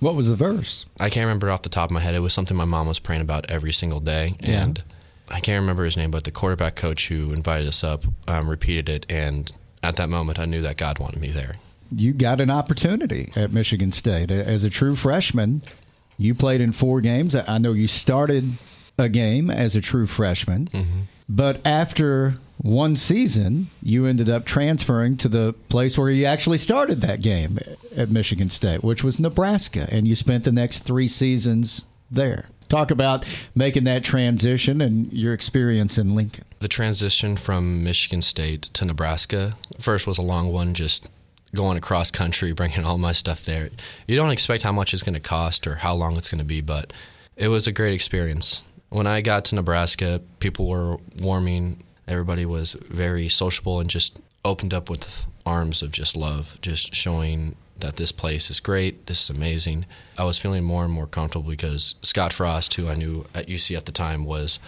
What 0.00 0.14
was 0.14 0.28
the 0.28 0.36
verse? 0.36 0.86
I 1.00 1.08
can't 1.08 1.24
remember 1.24 1.50
off 1.50 1.62
the 1.62 1.68
top 1.68 1.90
of 1.90 1.94
my 1.94 2.00
head. 2.00 2.14
It 2.14 2.20
was 2.20 2.34
something 2.34 2.56
my 2.56 2.64
mom 2.64 2.86
was 2.86 2.98
praying 2.98 3.22
about 3.22 3.50
every 3.50 3.72
single 3.72 4.00
day. 4.00 4.36
Yeah. 4.40 4.62
And 4.62 4.82
I 5.28 5.40
can't 5.40 5.60
remember 5.60 5.84
his 5.84 5.96
name, 5.96 6.10
but 6.10 6.24
the 6.24 6.30
quarterback 6.30 6.76
coach 6.76 7.08
who 7.08 7.32
invited 7.32 7.68
us 7.68 7.82
up 7.82 8.04
um, 8.28 8.48
repeated 8.48 8.88
it. 8.88 9.06
And 9.10 9.50
at 9.82 9.96
that 9.96 10.08
moment, 10.08 10.38
I 10.38 10.44
knew 10.44 10.60
that 10.62 10.76
God 10.76 10.98
wanted 10.98 11.20
me 11.20 11.30
there. 11.30 11.56
You 11.94 12.12
got 12.12 12.40
an 12.40 12.50
opportunity 12.50 13.32
at 13.36 13.52
Michigan 13.52 13.92
State. 13.92 14.30
As 14.30 14.64
a 14.64 14.70
true 14.70 14.96
freshman, 14.96 15.62
you 16.18 16.34
played 16.34 16.60
in 16.60 16.72
four 16.72 17.00
games. 17.00 17.34
I 17.34 17.58
know 17.58 17.72
you 17.72 17.86
started 17.86 18.58
a 18.98 19.08
game 19.08 19.50
as 19.50 19.76
a 19.76 19.80
true 19.80 20.06
freshman, 20.06 20.68
but 21.28 21.64
after 21.66 22.34
one 22.58 22.96
season, 22.96 23.68
you 23.82 24.06
ended 24.06 24.28
up 24.28 24.44
transferring 24.44 25.16
to 25.18 25.28
the 25.28 25.54
place 25.68 25.98
where 25.98 26.10
you 26.10 26.24
actually 26.24 26.58
started 26.58 27.00
that 27.00 27.20
game 27.20 27.58
at 27.96 28.10
Michigan 28.10 28.50
State, 28.50 28.82
which 28.82 29.04
was 29.04 29.18
Nebraska, 29.18 29.88
and 29.90 30.06
you 30.06 30.14
spent 30.14 30.44
the 30.44 30.52
next 30.52 30.80
three 30.80 31.08
seasons 31.08 31.84
there. 32.10 32.48
Talk 32.68 32.90
about 32.90 33.26
making 33.54 33.84
that 33.84 34.02
transition 34.04 34.80
and 34.80 35.12
your 35.12 35.34
experience 35.34 35.98
in 35.98 36.14
Lincoln. 36.14 36.44
The 36.60 36.68
transition 36.68 37.36
from 37.36 37.84
Michigan 37.84 38.22
State 38.22 38.62
to 38.74 38.84
Nebraska 38.84 39.54
first 39.78 40.06
was 40.06 40.16
a 40.16 40.22
long 40.22 40.50
one, 40.52 40.74
just 40.74 41.10
going 41.54 41.76
across 41.76 42.10
country, 42.10 42.52
bringing 42.52 42.84
all 42.84 42.98
my 42.98 43.12
stuff 43.12 43.44
there. 43.44 43.68
You 44.06 44.16
don't 44.16 44.30
expect 44.30 44.62
how 44.62 44.72
much 44.72 44.92
it's 44.92 45.02
going 45.02 45.14
to 45.14 45.20
cost 45.20 45.66
or 45.66 45.76
how 45.76 45.94
long 45.94 46.16
it's 46.16 46.28
going 46.28 46.38
to 46.38 46.44
be, 46.44 46.60
but 46.60 46.92
it 47.36 47.48
was 47.48 47.66
a 47.66 47.72
great 47.72 47.94
experience. 47.94 48.62
When 48.88 49.06
I 49.06 49.20
got 49.20 49.44
to 49.46 49.54
Nebraska, 49.54 50.20
people 50.40 50.66
were 50.68 50.96
warming. 51.20 51.82
Everybody 52.06 52.46
was 52.46 52.72
very 52.72 53.28
sociable 53.28 53.80
and 53.80 53.88
just 53.88 54.20
opened 54.44 54.74
up 54.74 54.90
with 54.90 55.26
arms 55.46 55.82
of 55.82 55.90
just 55.90 56.16
love, 56.16 56.58
just 56.60 56.94
showing 56.94 57.56
that 57.80 57.96
this 57.96 58.12
place 58.12 58.50
is 58.50 58.60
great, 58.60 59.06
this 59.06 59.22
is 59.24 59.30
amazing. 59.30 59.86
I 60.18 60.24
was 60.24 60.38
feeling 60.38 60.64
more 60.64 60.84
and 60.84 60.92
more 60.92 61.06
comfortable 61.06 61.50
because 61.50 61.96
Scott 62.02 62.32
Frost, 62.32 62.74
who 62.74 62.88
I 62.88 62.94
knew 62.94 63.26
at 63.34 63.48
UC 63.48 63.76
at 63.76 63.86
the 63.86 63.92
time, 63.92 64.24
was 64.24 64.58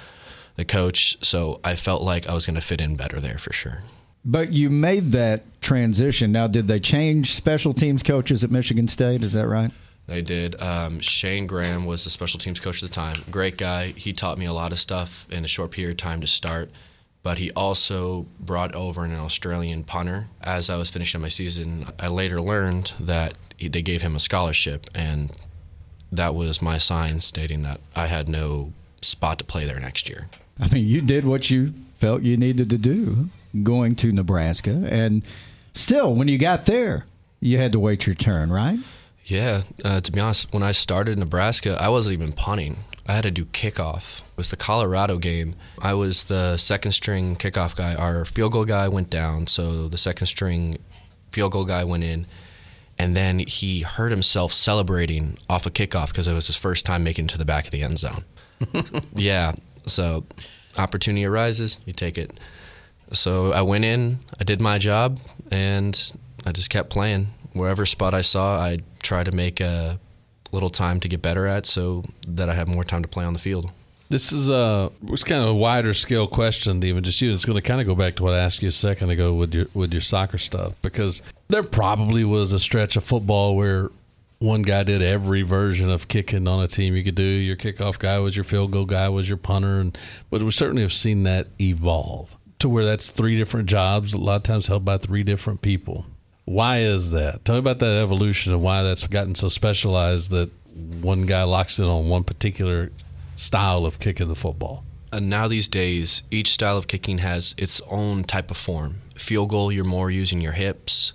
the 0.56 0.64
coach, 0.64 1.16
so 1.24 1.60
I 1.62 1.76
felt 1.76 2.02
like 2.02 2.28
I 2.28 2.34
was 2.34 2.46
going 2.46 2.54
to 2.56 2.60
fit 2.60 2.80
in 2.80 2.96
better 2.96 3.20
there 3.20 3.38
for 3.38 3.52
sure. 3.52 3.82
But 4.24 4.52
you 4.52 4.70
made 4.70 5.12
that 5.12 5.44
transition. 5.60 6.32
Now, 6.32 6.48
did 6.48 6.66
they 6.66 6.80
change 6.80 7.34
special 7.34 7.72
teams 7.72 8.02
coaches 8.02 8.42
at 8.42 8.50
Michigan 8.50 8.88
State? 8.88 9.22
Is 9.22 9.34
that 9.34 9.46
right? 9.46 9.70
They 10.06 10.22
did. 10.22 10.60
Um, 10.60 11.00
Shane 11.00 11.46
Graham 11.46 11.84
was 11.84 12.04
the 12.04 12.10
special 12.10 12.38
teams 12.38 12.58
coach 12.58 12.82
at 12.82 12.88
the 12.88 12.94
time. 12.94 13.16
Great 13.30 13.56
guy. 13.56 13.88
He 13.88 14.12
taught 14.12 14.38
me 14.38 14.46
a 14.46 14.52
lot 14.52 14.72
of 14.72 14.80
stuff 14.80 15.26
in 15.30 15.44
a 15.44 15.48
short 15.48 15.70
period 15.70 15.92
of 15.92 15.96
time 15.98 16.20
to 16.20 16.26
start. 16.26 16.70
But 17.26 17.38
he 17.38 17.50
also 17.56 18.24
brought 18.38 18.72
over 18.76 19.04
an 19.04 19.12
Australian 19.16 19.82
punter. 19.82 20.28
As 20.42 20.70
I 20.70 20.76
was 20.76 20.90
finishing 20.90 21.20
my 21.20 21.26
season, 21.26 21.88
I 21.98 22.06
later 22.06 22.40
learned 22.40 22.92
that 23.00 23.36
he, 23.56 23.66
they 23.66 23.82
gave 23.82 24.00
him 24.00 24.14
a 24.14 24.20
scholarship, 24.20 24.86
and 24.94 25.32
that 26.12 26.36
was 26.36 26.62
my 26.62 26.78
sign 26.78 27.18
stating 27.18 27.62
that 27.62 27.80
I 27.96 28.06
had 28.06 28.28
no 28.28 28.72
spot 29.02 29.38
to 29.38 29.44
play 29.44 29.66
there 29.66 29.80
next 29.80 30.08
year. 30.08 30.28
I 30.60 30.72
mean, 30.72 30.86
you 30.86 31.00
did 31.00 31.24
what 31.24 31.50
you 31.50 31.74
felt 31.96 32.22
you 32.22 32.36
needed 32.36 32.70
to 32.70 32.78
do 32.78 33.28
going 33.60 33.96
to 33.96 34.12
Nebraska. 34.12 34.86
And 34.88 35.24
still, 35.74 36.14
when 36.14 36.28
you 36.28 36.38
got 36.38 36.66
there, 36.66 37.06
you 37.40 37.58
had 37.58 37.72
to 37.72 37.80
wait 37.80 38.06
your 38.06 38.14
turn, 38.14 38.52
right? 38.52 38.78
Yeah, 39.24 39.62
uh, 39.84 40.00
to 40.00 40.12
be 40.12 40.20
honest, 40.20 40.52
when 40.52 40.62
I 40.62 40.70
started 40.70 41.14
in 41.14 41.18
Nebraska, 41.18 41.76
I 41.80 41.88
wasn't 41.88 42.12
even 42.12 42.30
punting. 42.30 42.76
I 43.06 43.14
had 43.14 43.22
to 43.22 43.30
do 43.30 43.44
kickoff. 43.46 44.18
It 44.18 44.36
was 44.36 44.50
the 44.50 44.56
Colorado 44.56 45.18
game. 45.18 45.54
I 45.80 45.94
was 45.94 46.24
the 46.24 46.56
second 46.56 46.92
string 46.92 47.36
kickoff 47.36 47.76
guy. 47.76 47.94
Our 47.94 48.24
field 48.24 48.52
goal 48.52 48.64
guy 48.64 48.88
went 48.88 49.10
down, 49.10 49.46
so 49.46 49.88
the 49.88 49.98
second 49.98 50.26
string 50.26 50.78
field 51.30 51.52
goal 51.52 51.64
guy 51.64 51.84
went 51.84 52.02
in. 52.02 52.26
And 52.98 53.14
then 53.14 53.40
he 53.40 53.82
hurt 53.82 54.10
himself 54.10 54.52
celebrating 54.52 55.38
off 55.48 55.66
a 55.66 55.70
kickoff 55.70 56.08
because 56.08 56.26
it 56.26 56.32
was 56.32 56.46
his 56.46 56.56
first 56.56 56.84
time 56.84 57.04
making 57.04 57.26
it 57.26 57.30
to 57.32 57.38
the 57.38 57.44
back 57.44 57.66
of 57.66 57.70
the 57.70 57.82
end 57.82 57.98
zone. 57.98 58.24
yeah, 59.14 59.52
so 59.86 60.24
opportunity 60.76 61.24
arises, 61.24 61.78
you 61.84 61.92
take 61.92 62.18
it. 62.18 62.40
So 63.12 63.52
I 63.52 63.62
went 63.62 63.84
in, 63.84 64.18
I 64.40 64.44
did 64.44 64.60
my 64.60 64.78
job, 64.78 65.20
and 65.50 66.12
I 66.44 66.52
just 66.52 66.70
kept 66.70 66.90
playing. 66.90 67.28
Wherever 67.52 67.86
spot 67.86 68.14
I 68.14 68.22
saw, 68.22 68.58
I 68.58 68.78
tried 69.02 69.26
to 69.26 69.32
make 69.32 69.60
a 69.60 70.00
little 70.56 70.70
time 70.70 70.98
to 71.00 71.08
get 71.08 71.20
better 71.20 71.46
at 71.46 71.66
so 71.66 72.02
that 72.26 72.48
I 72.48 72.54
have 72.54 72.66
more 72.66 72.84
time 72.84 73.02
to 73.02 73.08
play 73.08 73.24
on 73.24 73.34
the 73.34 73.38
field. 73.38 73.70
This 74.08 74.32
is 74.32 74.48
a 74.48 74.90
it's 75.08 75.24
kind 75.24 75.42
of 75.42 75.48
a 75.48 75.54
wider 75.54 75.92
scale 75.92 76.26
question, 76.26 76.82
even 76.84 77.04
just 77.04 77.20
you. 77.20 77.34
It's 77.34 77.44
going 77.44 77.58
to 77.58 77.62
kind 77.62 77.80
of 77.80 77.86
go 77.86 77.94
back 77.94 78.16
to 78.16 78.22
what 78.22 78.34
I 78.34 78.38
asked 78.38 78.62
you 78.62 78.68
a 78.68 78.72
second 78.72 79.10
ago 79.10 79.34
with 79.34 79.54
your 79.54 79.66
with 79.74 79.92
your 79.92 80.00
soccer 80.00 80.38
stuff, 80.38 80.72
because 80.80 81.22
there 81.48 81.62
probably 81.62 82.24
was 82.24 82.52
a 82.52 82.58
stretch 82.58 82.96
of 82.96 83.04
football 83.04 83.56
where 83.56 83.90
one 84.38 84.62
guy 84.62 84.84
did 84.84 85.02
every 85.02 85.42
version 85.42 85.90
of 85.90 86.08
kicking 86.08 86.46
on 86.46 86.62
a 86.62 86.68
team 86.68 86.94
you 86.94 87.02
could 87.02 87.16
do. 87.16 87.22
Your 87.22 87.56
kickoff 87.56 87.98
guy 87.98 88.18
was 88.18 88.36
your 88.36 88.44
field 88.44 88.70
goal 88.70 88.84
guy 88.84 89.08
was 89.08 89.28
your 89.28 89.38
punter, 89.38 89.80
and 89.80 89.98
but 90.30 90.42
we 90.42 90.50
certainly 90.52 90.82
have 90.82 90.92
seen 90.92 91.24
that 91.24 91.48
evolve 91.60 92.36
to 92.60 92.68
where 92.68 92.84
that's 92.84 93.10
three 93.10 93.36
different 93.36 93.68
jobs, 93.68 94.12
a 94.12 94.18
lot 94.18 94.36
of 94.36 94.42
times 94.44 94.66
held 94.66 94.84
by 94.84 94.98
three 94.98 95.22
different 95.22 95.62
people. 95.62 96.06
Why 96.46 96.78
is 96.78 97.10
that? 97.10 97.44
Tell 97.44 97.56
me 97.56 97.58
about 97.58 97.80
that 97.80 98.00
evolution 98.00 98.52
and 98.52 98.62
why 98.62 98.82
that's 98.82 99.06
gotten 99.06 99.34
so 99.34 99.48
specialized 99.48 100.30
that 100.30 100.48
one 101.02 101.26
guy 101.26 101.42
locks 101.42 101.78
in 101.78 101.84
on 101.84 102.08
one 102.08 102.22
particular 102.22 102.92
style 103.34 103.84
of 103.84 103.98
kicking 103.98 104.28
the 104.28 104.36
football. 104.36 104.84
And 105.12 105.28
now 105.28 105.48
these 105.48 105.66
days, 105.66 106.22
each 106.30 106.52
style 106.52 106.76
of 106.76 106.86
kicking 106.86 107.18
has 107.18 107.54
its 107.58 107.80
own 107.90 108.22
type 108.22 108.50
of 108.50 108.56
form. 108.56 109.02
Field 109.16 109.50
goal, 109.50 109.72
you're 109.72 109.84
more 109.84 110.10
using 110.10 110.40
your 110.40 110.52
hips. 110.52 111.12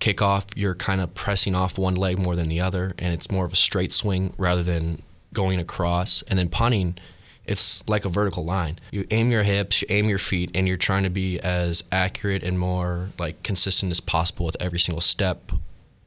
Kickoff, 0.00 0.44
you're 0.54 0.74
kind 0.74 1.00
of 1.00 1.14
pressing 1.14 1.54
off 1.54 1.78
one 1.78 1.94
leg 1.94 2.18
more 2.18 2.36
than 2.36 2.48
the 2.48 2.60
other, 2.60 2.94
and 2.98 3.14
it's 3.14 3.30
more 3.30 3.46
of 3.46 3.52
a 3.54 3.56
straight 3.56 3.92
swing 3.92 4.34
rather 4.36 4.62
than 4.62 5.02
going 5.32 5.58
across. 5.58 6.22
And 6.28 6.38
then 6.38 6.50
punting, 6.50 6.98
it's 7.46 7.86
like 7.88 8.04
a 8.04 8.08
vertical 8.08 8.44
line. 8.44 8.78
You 8.90 9.06
aim 9.10 9.30
your 9.30 9.42
hips, 9.42 9.82
you 9.82 9.88
aim 9.90 10.06
your 10.06 10.18
feet, 10.18 10.50
and 10.54 10.66
you're 10.66 10.76
trying 10.76 11.02
to 11.04 11.10
be 11.10 11.38
as 11.40 11.84
accurate 11.92 12.42
and 12.42 12.58
more 12.58 13.10
like 13.18 13.42
consistent 13.42 13.90
as 13.90 14.00
possible 14.00 14.46
with 14.46 14.56
every 14.60 14.78
single 14.78 15.00
step, 15.00 15.52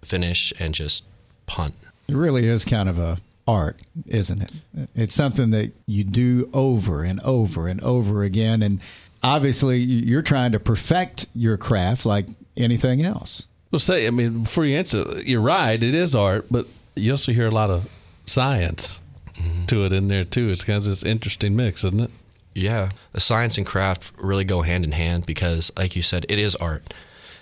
finish, 0.03 0.51
and 0.59 0.73
just 0.73 1.05
punt. 1.45 1.75
It 2.07 2.15
really 2.15 2.47
is 2.47 2.65
kind 2.65 2.89
of 2.89 2.97
a 2.97 3.17
art, 3.47 3.77
isn't 4.07 4.41
it? 4.41 4.51
It's 4.95 5.15
something 5.15 5.51
that 5.51 5.73
you 5.85 6.03
do 6.03 6.49
over 6.53 7.03
and 7.03 7.19
over 7.21 7.67
and 7.67 7.81
over 7.81 8.23
again. 8.23 8.61
And 8.61 8.79
obviously, 9.23 9.77
you're 9.79 10.21
trying 10.21 10.51
to 10.53 10.59
perfect 10.59 11.27
your 11.35 11.57
craft 11.57 12.05
like 12.05 12.25
anything 12.55 13.03
else. 13.03 13.47
Well, 13.71 13.79
say, 13.79 14.07
I 14.07 14.09
mean, 14.09 14.43
before 14.43 14.65
you 14.65 14.77
answer, 14.77 15.21
you're 15.25 15.41
right. 15.41 15.81
It 15.81 15.93
is 15.93 16.15
art, 16.15 16.47
but 16.49 16.67
you 16.95 17.11
also 17.11 17.31
hear 17.31 17.47
a 17.47 17.51
lot 17.51 17.69
of 17.69 17.89
science 18.25 18.99
mm-hmm. 19.37 19.65
to 19.65 19.85
it 19.85 19.93
in 19.93 20.07
there, 20.07 20.25
too. 20.25 20.49
It's 20.49 20.63
kind 20.63 20.77
of 20.77 20.83
this 20.83 21.03
interesting 21.03 21.55
mix, 21.55 21.83
isn't 21.83 22.01
it? 22.01 22.11
Yeah. 22.53 22.89
The 23.13 23.19
science 23.19 23.57
and 23.57 23.65
craft 23.65 24.11
really 24.17 24.43
go 24.43 24.61
hand 24.61 24.83
in 24.83 24.91
hand 24.91 25.25
because, 25.25 25.71
like 25.77 25.95
you 25.95 26.01
said, 26.01 26.25
it 26.29 26.39
is 26.39 26.55
art. 26.55 26.93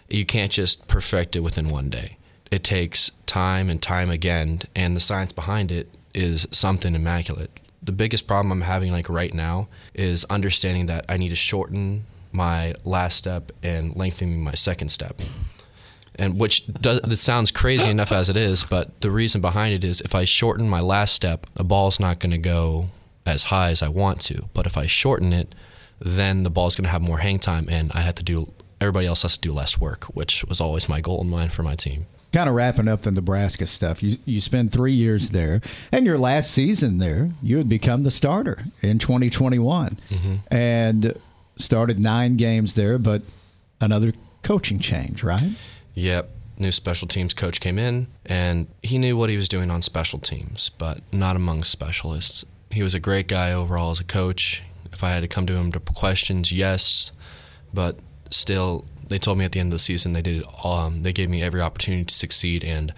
You 0.09 0.25
can't 0.25 0.51
just 0.51 0.87
perfect 0.87 1.35
it 1.35 1.39
within 1.39 1.69
one 1.69 1.89
day 1.89 2.17
it 2.51 2.63
takes 2.63 3.11
time 3.25 3.69
and 3.69 3.81
time 3.81 4.09
again, 4.09 4.61
and 4.75 4.95
the 4.95 5.01
science 5.01 5.31
behind 5.31 5.71
it 5.71 5.89
is 6.13 6.47
something 6.51 6.95
immaculate. 6.95 7.61
The 7.81 7.91
biggest 7.91 8.27
problem 8.27 8.51
I'm 8.51 8.61
having 8.61 8.91
like 8.91 9.09
right 9.09 9.33
now 9.33 9.67
is 9.93 10.25
understanding 10.25 10.85
that 10.87 11.05
I 11.09 11.17
need 11.17 11.29
to 11.29 11.35
shorten 11.35 12.05
my 12.31 12.73
last 12.83 13.17
step 13.17 13.51
and 13.63 13.95
lengthening 13.95 14.43
my 14.43 14.53
second 14.53 14.89
step. 14.89 15.19
And 16.17 16.39
which 16.39 16.65
does 16.81 16.99
it 16.99 17.19
sounds 17.19 17.51
crazy 17.51 17.89
enough 17.89 18.11
as 18.11 18.29
it 18.29 18.37
is, 18.37 18.63
but 18.63 19.01
the 19.01 19.11
reason 19.11 19.41
behind 19.41 19.73
it 19.73 19.83
is 19.83 20.01
if 20.01 20.15
I 20.15 20.25
shorten 20.25 20.69
my 20.69 20.79
last 20.79 21.13
step, 21.13 21.45
the 21.55 21.63
ball's 21.63 21.99
not 21.99 22.19
going 22.19 22.31
to 22.31 22.37
go 22.37 22.87
as 23.25 23.43
high 23.43 23.71
as 23.71 23.81
I 23.81 23.89
want 23.89 24.21
to. 24.21 24.45
But 24.53 24.65
if 24.65 24.77
I 24.77 24.85
shorten 24.85 25.33
it, 25.33 25.53
then 25.99 26.43
the 26.43 26.49
ball's 26.49 26.75
going 26.75 26.85
to 26.85 26.91
have 26.91 27.01
more 27.01 27.19
hang 27.19 27.39
time, 27.39 27.67
and 27.69 27.91
I 27.93 28.01
have 28.01 28.15
to 28.15 28.23
do 28.23 28.51
everybody 28.81 29.07
else 29.07 29.21
has 29.23 29.35
to 29.35 29.39
do 29.39 29.53
less 29.53 29.79
work, 29.79 30.05
which 30.05 30.43
was 30.45 30.59
always 30.61 30.89
my 30.89 31.01
goal 31.01 31.21
in 31.21 31.29
mind 31.29 31.53
for 31.53 31.63
my 31.63 31.73
team 31.73 32.05
kind 32.35 32.49
of 32.49 32.55
wrapping 32.55 32.89
up 32.89 33.03
the 33.03 33.11
Nebraska 33.11 33.65
stuff. 33.65 34.03
You 34.03 34.17
you 34.25 34.41
spend 34.41 34.73
three 34.73 34.91
years 34.91 35.29
there, 35.29 35.61
and 35.93 36.05
your 36.05 36.17
last 36.17 36.51
season 36.51 36.97
there, 36.97 37.31
you 37.41 37.57
had 37.57 37.69
become 37.69 38.03
the 38.03 38.11
starter 38.11 38.65
in 38.81 38.99
2021, 38.99 39.97
mm-hmm. 40.09 40.35
and 40.53 41.17
started 41.55 41.97
nine 41.97 42.35
games 42.35 42.73
there, 42.73 42.97
but 42.97 43.21
another 43.79 44.11
coaching 44.43 44.79
change, 44.79 45.23
right? 45.23 45.51
Yep. 45.95 46.29
New 46.57 46.71
special 46.71 47.07
teams 47.07 47.33
coach 47.33 47.59
came 47.59 47.77
in, 47.77 48.07
and 48.25 48.67
he 48.81 48.97
knew 48.97 49.17
what 49.17 49.29
he 49.29 49.35
was 49.35 49.49
doing 49.49 49.69
on 49.69 49.81
special 49.81 50.19
teams, 50.19 50.71
but 50.77 51.01
not 51.11 51.35
among 51.35 51.65
specialists. 51.65 52.45
He 52.71 52.81
was 52.81 52.93
a 52.93 52.99
great 52.99 53.27
guy 53.27 53.51
overall 53.51 53.91
as 53.91 53.99
a 53.99 54.05
coach. 54.05 54.63
If 54.93 55.03
I 55.03 55.11
had 55.11 55.19
to 55.21 55.27
come 55.27 55.45
to 55.47 55.53
him 55.53 55.73
to 55.73 55.79
questions, 55.81 56.53
yes, 56.53 57.11
but 57.73 57.99
still 58.29 58.85
they 59.07 59.19
told 59.19 59.37
me 59.37 59.45
at 59.45 59.51
the 59.51 59.59
end 59.59 59.67
of 59.67 59.75
the 59.75 59.79
season 59.79 60.13
they 60.13 60.21
did 60.21 60.43
um, 60.63 61.03
they 61.03 61.13
gave 61.13 61.29
me 61.29 61.43
every 61.43 61.61
opportunity 61.61 62.03
to 62.03 62.13
succeed 62.13 62.63
and 62.63 62.93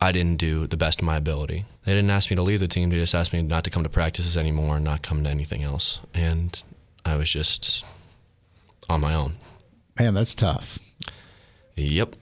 I 0.00 0.12
didn't 0.12 0.36
do 0.36 0.66
the 0.66 0.76
best 0.76 1.00
of 1.00 1.06
my 1.06 1.16
ability. 1.16 1.64
They 1.84 1.92
didn't 1.92 2.10
ask 2.10 2.30
me 2.30 2.36
to 2.36 2.42
leave 2.42 2.60
the 2.60 2.68
team. 2.68 2.90
They 2.90 2.96
just 2.96 3.14
asked 3.14 3.32
me 3.32 3.42
not 3.42 3.64
to 3.64 3.70
come 3.70 3.82
to 3.82 3.88
practices 3.88 4.36
anymore 4.36 4.76
and 4.76 4.84
not 4.84 5.02
come 5.02 5.24
to 5.24 5.30
anything 5.30 5.64
else. 5.64 6.00
And 6.14 6.60
I 7.04 7.16
was 7.16 7.28
just 7.28 7.84
on 8.88 9.00
my 9.00 9.14
own. 9.14 9.34
Man, 9.98 10.14
that's 10.14 10.36
tough. 10.36 10.78
Yep. 11.74 12.14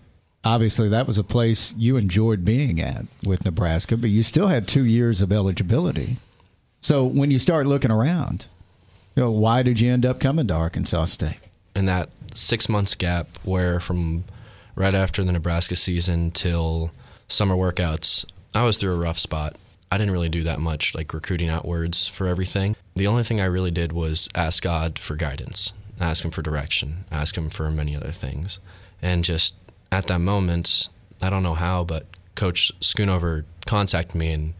Obviously, 0.46 0.88
that 0.88 1.06
was 1.06 1.18
a 1.18 1.24
place 1.24 1.74
you 1.76 1.96
enjoyed 1.96 2.44
being 2.44 2.80
at 2.80 3.04
with 3.24 3.44
Nebraska, 3.44 3.96
but 3.96 4.10
you 4.10 4.22
still 4.22 4.46
had 4.46 4.66
two 4.66 4.84
years 4.84 5.20
of 5.20 5.32
eligibility. 5.32 6.18
So 6.80 7.04
when 7.04 7.30
you 7.30 7.38
start 7.38 7.66
looking 7.66 7.90
around, 7.90 8.46
you 9.14 9.24
know, 9.24 9.30
why 9.30 9.62
did 9.62 9.80
you 9.80 9.92
end 9.92 10.06
up 10.06 10.20
coming 10.20 10.46
to 10.46 10.54
Arkansas 10.54 11.06
State? 11.06 11.40
in 11.76 11.84
that 11.84 12.08
six 12.34 12.68
months 12.68 12.94
gap 12.94 13.28
where 13.44 13.78
from 13.78 14.24
right 14.74 14.94
after 14.94 15.22
the 15.22 15.30
Nebraska 15.30 15.76
season 15.76 16.30
till 16.30 16.90
summer 17.28 17.54
workouts, 17.54 18.24
I 18.54 18.64
was 18.64 18.78
through 18.78 18.94
a 18.94 18.98
rough 18.98 19.18
spot. 19.18 19.56
I 19.92 19.98
didn't 19.98 20.12
really 20.12 20.30
do 20.30 20.42
that 20.44 20.58
much 20.58 20.94
like 20.94 21.12
recruiting 21.12 21.50
outwards 21.50 22.08
for 22.08 22.26
everything. 22.26 22.74
The 22.96 23.06
only 23.06 23.22
thing 23.22 23.40
I 23.40 23.44
really 23.44 23.70
did 23.70 23.92
was 23.92 24.28
ask 24.34 24.62
God 24.62 24.98
for 24.98 25.14
guidance, 25.16 25.74
ask 26.00 26.24
Him 26.24 26.30
for 26.30 26.42
direction, 26.42 27.04
ask 27.12 27.36
Him 27.36 27.50
for 27.50 27.70
many 27.70 27.94
other 27.94 28.10
things. 28.10 28.58
And 29.02 29.22
just 29.22 29.54
at 29.92 30.06
that 30.08 30.20
moment, 30.20 30.88
I 31.22 31.30
don't 31.30 31.42
know 31.42 31.54
how, 31.54 31.84
but 31.84 32.06
Coach 32.34 32.72
Schoonover 32.80 33.44
contacted 33.66 34.14
me 34.14 34.32
and 34.32 34.54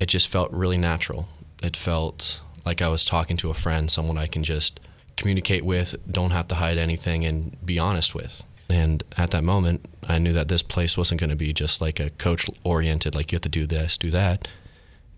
it 0.00 0.06
just 0.06 0.28
felt 0.28 0.50
really 0.52 0.78
natural. 0.78 1.28
It 1.62 1.76
felt 1.76 2.40
like 2.64 2.82
I 2.82 2.88
was 2.88 3.04
talking 3.04 3.36
to 3.38 3.50
a 3.50 3.54
friend, 3.54 3.90
someone 3.90 4.18
I 4.18 4.26
can 4.26 4.44
just 4.44 4.80
communicate 5.16 5.64
with, 5.64 5.96
don't 6.10 6.30
have 6.30 6.48
to 6.48 6.54
hide 6.54 6.78
anything, 6.78 7.24
and 7.24 7.56
be 7.64 7.78
honest 7.78 8.14
with. 8.14 8.44
And 8.70 9.02
at 9.16 9.30
that 9.32 9.42
moment, 9.42 9.86
I 10.06 10.18
knew 10.18 10.32
that 10.34 10.48
this 10.48 10.62
place 10.62 10.96
wasn't 10.96 11.20
going 11.20 11.30
to 11.30 11.36
be 11.36 11.52
just 11.52 11.80
like 11.80 11.98
a 11.98 12.10
coach 12.10 12.46
oriented, 12.64 13.14
like 13.14 13.32
you 13.32 13.36
have 13.36 13.42
to 13.42 13.48
do 13.48 13.66
this, 13.66 13.98
do 13.98 14.10
that. 14.10 14.46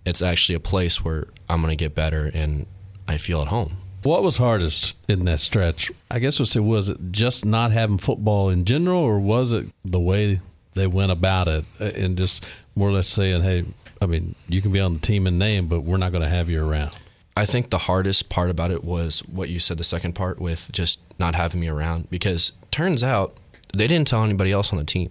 It's 0.06 0.22
actually 0.22 0.54
a 0.54 0.60
place 0.60 1.04
where 1.04 1.26
I'm 1.48 1.60
going 1.60 1.76
to 1.76 1.84
get 1.84 1.94
better 1.94 2.30
and 2.32 2.66
I 3.06 3.18
feel 3.18 3.42
at 3.42 3.48
home. 3.48 3.76
What 4.02 4.22
was 4.22 4.38
hardest 4.38 4.96
in 5.08 5.24
that 5.26 5.40
stretch? 5.40 5.90
I 6.10 6.18
guess 6.18 6.40
was 6.40 6.56
it 6.56 6.60
was 6.60 6.88
it 6.88 6.98
just 7.10 7.44
not 7.44 7.72
having 7.72 7.98
football 7.98 8.48
in 8.48 8.64
general, 8.64 9.02
or 9.02 9.20
was 9.20 9.52
it 9.52 9.66
the 9.84 10.00
way 10.00 10.40
they 10.74 10.86
went 10.86 11.12
about 11.12 11.48
it 11.48 11.64
and 11.80 12.16
just 12.16 12.44
more 12.74 12.88
or 12.88 12.92
less 12.92 13.08
saying, 13.08 13.42
"Hey, 13.42 13.64
I 14.00 14.06
mean, 14.06 14.34
you 14.48 14.62
can 14.62 14.72
be 14.72 14.80
on 14.80 14.94
the 14.94 15.00
team 15.00 15.26
in 15.26 15.38
name, 15.38 15.66
but 15.66 15.80
we're 15.80 15.98
not 15.98 16.12
going 16.12 16.22
to 16.22 16.28
have 16.28 16.48
you 16.48 16.64
around." 16.64 16.96
I 17.36 17.46
think 17.46 17.70
the 17.70 17.78
hardest 17.78 18.28
part 18.28 18.50
about 18.50 18.70
it 18.70 18.84
was 18.84 19.20
what 19.20 19.50
you 19.50 19.58
said, 19.58 19.78
the 19.78 19.84
second 19.84 20.14
part, 20.14 20.40
with 20.40 20.70
just 20.72 21.00
not 21.18 21.34
having 21.34 21.60
me 21.60 21.68
around. 21.68 22.10
Because 22.10 22.52
turns 22.70 23.02
out 23.02 23.36
they 23.74 23.86
didn't 23.86 24.08
tell 24.08 24.24
anybody 24.24 24.50
else 24.52 24.72
on 24.72 24.78
the 24.78 24.84
team 24.84 25.10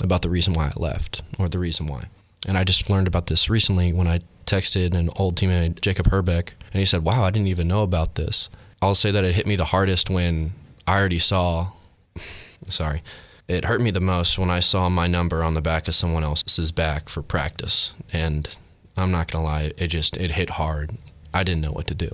about 0.00 0.22
the 0.22 0.30
reason 0.30 0.54
why 0.54 0.68
I 0.68 0.72
left 0.76 1.22
or 1.38 1.48
the 1.48 1.58
reason 1.58 1.86
why. 1.86 2.06
And 2.46 2.56
I 2.56 2.64
just 2.64 2.88
learned 2.88 3.06
about 3.06 3.26
this 3.26 3.50
recently 3.50 3.92
when 3.92 4.08
I 4.08 4.20
texted 4.50 4.94
an 4.94 5.10
old 5.16 5.36
teammate, 5.36 5.80
Jacob 5.80 6.08
Herbeck, 6.08 6.54
and 6.72 6.80
he 6.80 6.86
said, 6.86 7.04
Wow, 7.04 7.22
I 7.22 7.30
didn't 7.30 7.48
even 7.48 7.68
know 7.68 7.82
about 7.82 8.16
this. 8.16 8.48
I'll 8.82 8.94
say 8.94 9.10
that 9.10 9.24
it 9.24 9.34
hit 9.34 9.46
me 9.46 9.56
the 9.56 9.66
hardest 9.66 10.10
when 10.10 10.52
I 10.86 10.98
already 10.98 11.18
saw, 11.18 11.72
sorry, 12.68 13.02
it 13.46 13.64
hurt 13.64 13.80
me 13.80 13.90
the 13.90 14.00
most 14.00 14.38
when 14.38 14.50
I 14.50 14.60
saw 14.60 14.88
my 14.88 15.06
number 15.06 15.42
on 15.42 15.54
the 15.54 15.60
back 15.60 15.88
of 15.88 15.94
someone 15.94 16.24
else's 16.24 16.72
back 16.72 17.08
for 17.08 17.22
practice. 17.22 17.92
And 18.12 18.48
I'm 18.96 19.10
not 19.10 19.30
going 19.30 19.42
to 19.42 19.48
lie, 19.48 19.72
it 19.76 19.88
just, 19.88 20.16
it 20.16 20.32
hit 20.32 20.50
hard. 20.50 20.96
I 21.32 21.42
didn't 21.44 21.60
know 21.60 21.72
what 21.72 21.86
to 21.88 21.94
do. 21.94 22.10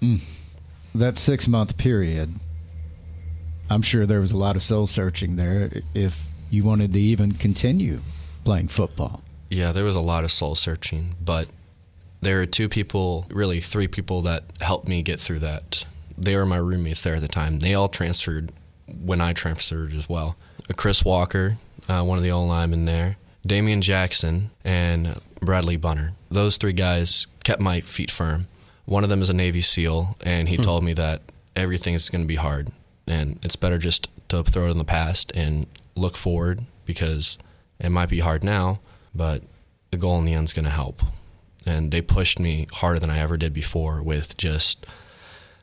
Mm. 0.00 0.20
That 0.94 1.18
six 1.18 1.48
month 1.48 1.76
period, 1.78 2.34
I'm 3.70 3.82
sure 3.82 4.06
there 4.06 4.20
was 4.20 4.32
a 4.32 4.36
lot 4.36 4.56
of 4.56 4.62
soul 4.62 4.86
searching 4.86 5.36
there 5.36 5.68
if 5.94 6.26
you 6.50 6.64
wanted 6.64 6.92
to 6.92 7.00
even 7.00 7.32
continue 7.32 8.00
playing 8.44 8.68
football. 8.68 9.22
Yeah, 9.50 9.72
there 9.72 9.84
was 9.84 9.96
a 9.96 10.00
lot 10.00 10.24
of 10.24 10.32
soul 10.32 10.54
searching, 10.54 11.14
but 11.22 11.48
there 12.20 12.40
are 12.40 12.46
two 12.46 12.68
people, 12.68 13.26
really 13.30 13.60
three 13.60 13.88
people 13.88 14.22
that 14.22 14.44
helped 14.60 14.88
me 14.88 15.02
get 15.02 15.20
through 15.20 15.38
that. 15.40 15.86
They 16.16 16.36
were 16.36 16.46
my 16.46 16.56
roommates 16.56 17.02
there 17.02 17.16
at 17.16 17.22
the 17.22 17.28
time. 17.28 17.60
They 17.60 17.74
all 17.74 17.88
transferred 17.88 18.52
when 18.86 19.20
I 19.20 19.32
transferred 19.32 19.94
as 19.94 20.08
well. 20.08 20.36
Chris 20.76 21.04
Walker, 21.04 21.58
uh, 21.88 22.02
one 22.02 22.18
of 22.18 22.24
the 22.24 22.30
old 22.30 22.48
linemen 22.48 22.84
there, 22.84 23.16
Damian 23.46 23.80
Jackson, 23.80 24.50
and 24.64 25.20
Bradley 25.40 25.76
Bunner. 25.76 26.12
Those 26.30 26.56
three 26.56 26.72
guys 26.72 27.26
kept 27.44 27.60
my 27.60 27.80
feet 27.80 28.10
firm. 28.10 28.48
One 28.84 29.04
of 29.04 29.10
them 29.10 29.22
is 29.22 29.30
a 29.30 29.34
Navy 29.34 29.60
SEAL, 29.60 30.16
and 30.22 30.48
he 30.48 30.56
hmm. 30.56 30.62
told 30.62 30.82
me 30.82 30.92
that 30.94 31.22
everything 31.54 31.94
is 31.94 32.10
going 32.10 32.22
to 32.22 32.28
be 32.28 32.36
hard, 32.36 32.70
and 33.06 33.38
it's 33.42 33.56
better 33.56 33.78
just 33.78 34.08
to 34.28 34.42
throw 34.42 34.66
it 34.66 34.72
in 34.72 34.78
the 34.78 34.84
past 34.84 35.32
and 35.34 35.66
look 35.94 36.16
forward 36.16 36.66
because 36.84 37.38
it 37.78 37.90
might 37.90 38.08
be 38.08 38.20
hard 38.20 38.44
now, 38.44 38.80
but 39.14 39.42
the 39.90 39.96
goal 39.96 40.18
in 40.18 40.24
the 40.24 40.34
end 40.34 40.44
is 40.46 40.52
going 40.52 40.64
to 40.64 40.70
help. 40.70 41.02
and 41.66 41.90
they 41.90 42.00
pushed 42.00 42.38
me 42.38 42.66
harder 42.72 42.98
than 42.98 43.10
I 43.10 43.18
ever 43.18 43.36
did 43.36 43.52
before 43.52 44.02
with 44.02 44.36
just 44.38 44.86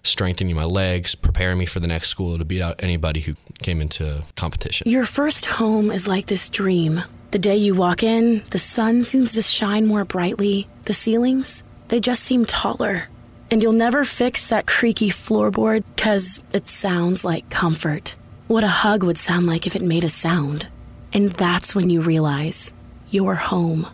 strengthening 0.03 0.55
my 0.55 0.65
legs, 0.65 1.15
preparing 1.15 1.57
me 1.57 1.65
for 1.65 1.79
the 1.79 1.87
next 1.87 2.09
school 2.09 2.37
to 2.37 2.45
beat 2.45 2.61
out 2.61 2.75
anybody 2.83 3.21
who 3.21 3.35
came 3.59 3.81
into 3.81 4.23
competition. 4.35 4.87
Your 4.87 5.05
first 5.05 5.45
home 5.47 5.89
is 5.89 6.07
like 6.07 6.27
this 6.27 6.49
dream. 6.49 7.01
The 7.31 7.39
day 7.39 7.55
you 7.57 7.73
walk 7.73 8.03
in, 8.03 8.43
the 8.51 8.59
sun 8.59 9.01
seems 9.03 9.33
to 9.33 9.41
shine 9.41 9.87
more 9.87 10.05
brightly. 10.05 10.67
The 10.83 10.93
ceilings, 10.93 11.63
they 11.87 11.99
just 11.99 12.21
seem 12.23 12.45
taller. 12.45 13.05
And 13.49 13.63
you'll 13.63 13.73
never 13.73 14.03
fix 14.05 14.47
that 14.49 14.67
creaky 14.67 15.09
floorboard 15.09 15.83
because 15.95 16.43
it 16.51 16.67
sounds 16.67 17.25
like 17.25 17.49
comfort. 17.49 18.15
What 18.47 18.63
a 18.63 18.67
hug 18.67 19.01
would 19.03 19.17
sound 19.17 19.47
like 19.47 19.65
if 19.65 19.75
it 19.75 19.81
made 19.81 20.03
a 20.03 20.09
sound. 20.09 20.67
And 21.13 21.31
that's 21.31 21.73
when 21.73 21.89
you 21.89 22.01
realize 22.01 22.73
you're 23.09 23.35
home. 23.35 23.87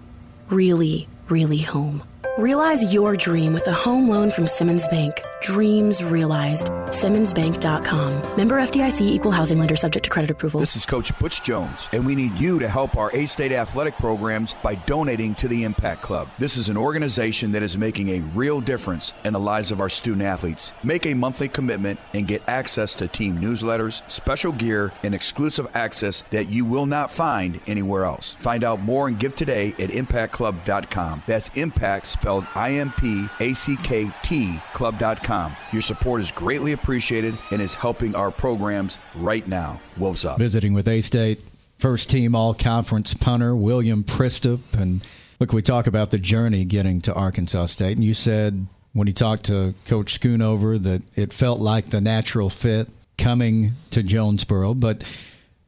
Really, 0.50 1.08
really 1.30 1.60
home. 1.60 2.04
Realize 2.38 2.94
your 2.94 3.16
dream 3.16 3.54
with 3.54 3.68
a 3.68 3.74
home 3.74 4.10
loan 4.10 4.32
from 4.32 4.48
Simmons 4.48 4.88
Bank. 4.88 5.22
Dreams 5.42 6.04
realized. 6.04 6.68
SimmonsBank.com. 6.92 8.38
Member 8.38 8.58
FDIC 8.58 9.02
equal 9.02 9.32
housing 9.32 9.58
lender 9.58 9.76
subject 9.76 10.04
to 10.04 10.10
credit 10.10 10.30
approval. 10.30 10.60
This 10.60 10.76
is 10.76 10.86
Coach 10.86 11.18
Butch 11.18 11.42
Jones, 11.42 11.88
and 11.94 12.06
we 12.06 12.16
need 12.16 12.38
you 12.38 12.60
to 12.60 12.68
help 12.68 12.96
our 12.96 13.10
A 13.16 13.26
State 13.26 13.52
athletic 13.52 13.96
programs 13.96 14.54
by 14.62 14.76
donating 14.76 15.34
to 15.36 15.48
the 15.48 15.64
Impact 15.64 16.02
Club. 16.02 16.28
This 16.38 16.58
is 16.58 16.70
an 16.70 16.78
organization 16.78 17.52
that 17.52 17.64
is 17.64 17.78
making 17.78 18.10
a 18.10 18.20
real 18.36 18.62
difference 18.62 19.14
in 19.24 19.34
the 19.34 19.40
lives 19.40 19.72
of 19.72 19.80
our 19.80 19.90
student 19.90 20.22
athletes. 20.24 20.74
Make 20.84 21.06
a 21.06 21.16
monthly 21.16 21.48
commitment 21.48 22.00
and 22.14 22.28
get 22.28 22.44
access 22.48 22.94
to 22.96 23.08
team 23.08 23.40
newsletters, 23.40 24.08
special 24.12 24.52
gear, 24.52 24.92
and 25.02 25.16
exclusive 25.16 25.68
access 25.74 26.22
that 26.30 26.52
you 26.52 26.66
will 26.66 26.86
not 26.86 27.10
find 27.10 27.60
anywhere 27.66 28.06
else. 28.06 28.36
Find 28.36 28.64
out 28.64 28.82
more 28.82 29.08
and 29.08 29.18
give 29.18 29.36
today 29.36 29.70
at 29.80 29.90
impactclub.com. 29.90 31.24
That's 31.26 31.50
impact 31.56 32.08
spelled 32.08 32.46
I 32.54 32.74
M 32.74 32.94
P 33.00 33.28
A 33.40 33.54
C 33.54 33.78
K 33.78 34.12
T 34.22 34.60
club.com. 34.74 35.31
Your 35.72 35.82
support 35.82 36.22
is 36.22 36.32
greatly 36.32 36.74
appreciated 36.74 37.38
and 37.52 37.62
is 37.62 37.74
helping 37.76 38.16
our 38.16 38.32
programs 38.32 38.98
right 39.16 39.48
now. 39.48 39.80
Wolves 39.98 40.26
up. 40.26 40.38
Visiting 40.38 40.74
with 40.74 40.88
A 40.88 41.02
State 41.02 41.40
first 41.82 42.12
team 42.12 42.36
all 42.36 42.54
conference 42.54 43.16
punter 43.16 43.56
William 43.56 44.04
Przystup. 44.04 44.60
And 44.74 45.02
look, 45.40 45.52
we 45.52 45.64
talk 45.64 45.88
about 45.88 46.12
the 46.12 46.20
journey 46.20 46.64
getting 46.64 47.02
to 47.02 47.14
Arkansas 47.14 47.66
State. 47.66 47.98
And 47.98 48.04
you 48.04 48.14
said 48.14 48.68
when 48.94 49.08
you 49.08 49.14
talked 49.14 49.46
to 49.46 49.74
Coach 49.88 50.20
Schoonover 50.20 50.82
that 50.84 51.02
it 51.16 51.34
felt 51.34 51.60
like 51.60 51.90
the 51.90 52.00
natural 52.00 52.52
fit 52.52 52.88
coming 53.18 53.74
to 53.90 54.04
Jonesboro. 54.04 54.76
But 54.76 55.04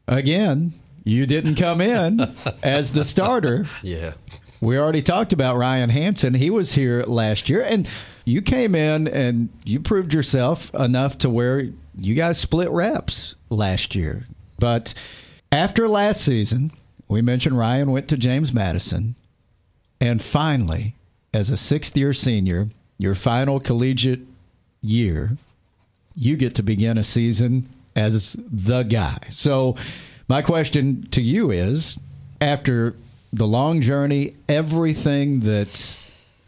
again, 0.06 0.72
you 1.02 1.26
didn't 1.26 1.56
come 1.56 1.80
in 1.80 2.20
as 2.62 2.92
the 2.92 3.02
starter. 3.02 3.66
Yeah. 3.82 4.12
We 4.60 4.78
already 4.78 5.02
talked 5.02 5.32
about 5.32 5.56
Ryan 5.56 5.90
Hansen. 5.90 6.32
He 6.32 6.48
was 6.48 6.72
here 6.72 7.02
last 7.02 7.48
year, 7.50 7.62
and 7.62 7.88
you 8.24 8.42
came 8.42 8.74
in 8.74 9.08
and 9.08 9.48
you 9.64 9.80
proved 9.80 10.14
yourself 10.14 10.72
enough 10.74 11.18
to 11.18 11.30
where 11.30 11.68
you 11.96 12.14
guys 12.14 12.38
split 12.38 12.70
reps 12.70 13.36
last 13.50 13.94
year. 13.94 14.26
But 14.58 14.94
after 15.52 15.88
last 15.88 16.22
season, 16.22 16.72
we 17.08 17.22
mentioned 17.22 17.58
Ryan 17.58 17.90
went 17.90 18.08
to 18.08 18.16
James 18.16 18.52
Madison, 18.52 19.14
and 20.00 20.22
finally, 20.22 20.94
as 21.32 21.50
a 21.50 21.56
sixth 21.56 21.96
year 21.96 22.12
senior, 22.12 22.68
your 22.98 23.14
final 23.14 23.60
collegiate 23.60 24.22
year, 24.80 25.36
you 26.14 26.36
get 26.36 26.54
to 26.56 26.62
begin 26.62 26.98
a 26.98 27.04
season 27.04 27.68
as 27.96 28.36
the 28.50 28.82
guy. 28.84 29.18
So, 29.30 29.76
my 30.28 30.40
question 30.42 31.06
to 31.10 31.20
you 31.20 31.50
is 31.50 31.98
after 32.40 32.94
the 33.32 33.46
long 33.46 33.80
journey, 33.80 34.34
everything 34.48 35.40
that 35.40 35.98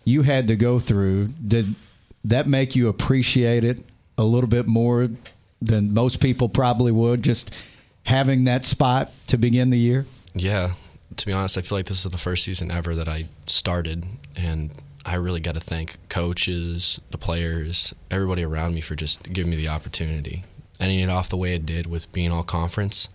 you 0.07 0.23
had 0.23 0.49
to 0.49 0.57
go 0.57 0.79
through, 0.79 1.27
did 1.47 1.75
that 2.25 2.47
make 2.47 2.75
you 2.75 2.89
appreciate 2.89 3.65
it 3.65 3.79
a 4.17 4.25
little 4.25 4.49
bit 4.49 4.67
more 4.67 5.11
than 5.61 5.93
most 5.93 6.21
people 6.21 6.49
probably 6.49 6.93
would, 6.93 7.23
just 7.23 7.53
having 8.05 8.45
that 8.45 8.65
spot 8.65 9.13
to 9.27 9.37
begin 9.37 9.69
the 9.69 9.79
year? 9.79 10.07
Yeah. 10.33 10.73
To 11.17 11.27
be 11.27 11.33
honest, 11.33 11.59
I 11.59 11.63
feel 11.63 11.77
like 11.77 11.87
this 11.87 12.04
is 12.04 12.11
the 12.11 12.19
first 12.19 12.45
season 12.45 12.71
ever 12.71 12.95
that 12.95 13.09
I 13.09 13.26
started, 13.47 14.04
and 14.37 14.71
I 15.04 15.17
really 15.17 15.41
got 15.41 15.54
to 15.54 15.61
thank 15.61 15.97
coaches, 16.09 17.00
the 17.11 17.19
players, 17.19 17.95
everybody 18.11 18.45
around 18.45 18.75
me 18.75 18.80
for 18.80 18.95
just 18.95 19.33
giving 19.33 19.50
me 19.50 19.57
the 19.57 19.69
opportunity. 19.69 20.45
Ending 20.78 21.00
it 21.00 21.11
off 21.11 21.30
the 21.30 21.37
way 21.37 21.54
it 21.54 21.67
did 21.67 21.87
with 21.87 22.11
being 22.13 22.30
all 22.30 22.43
conference 22.45 23.09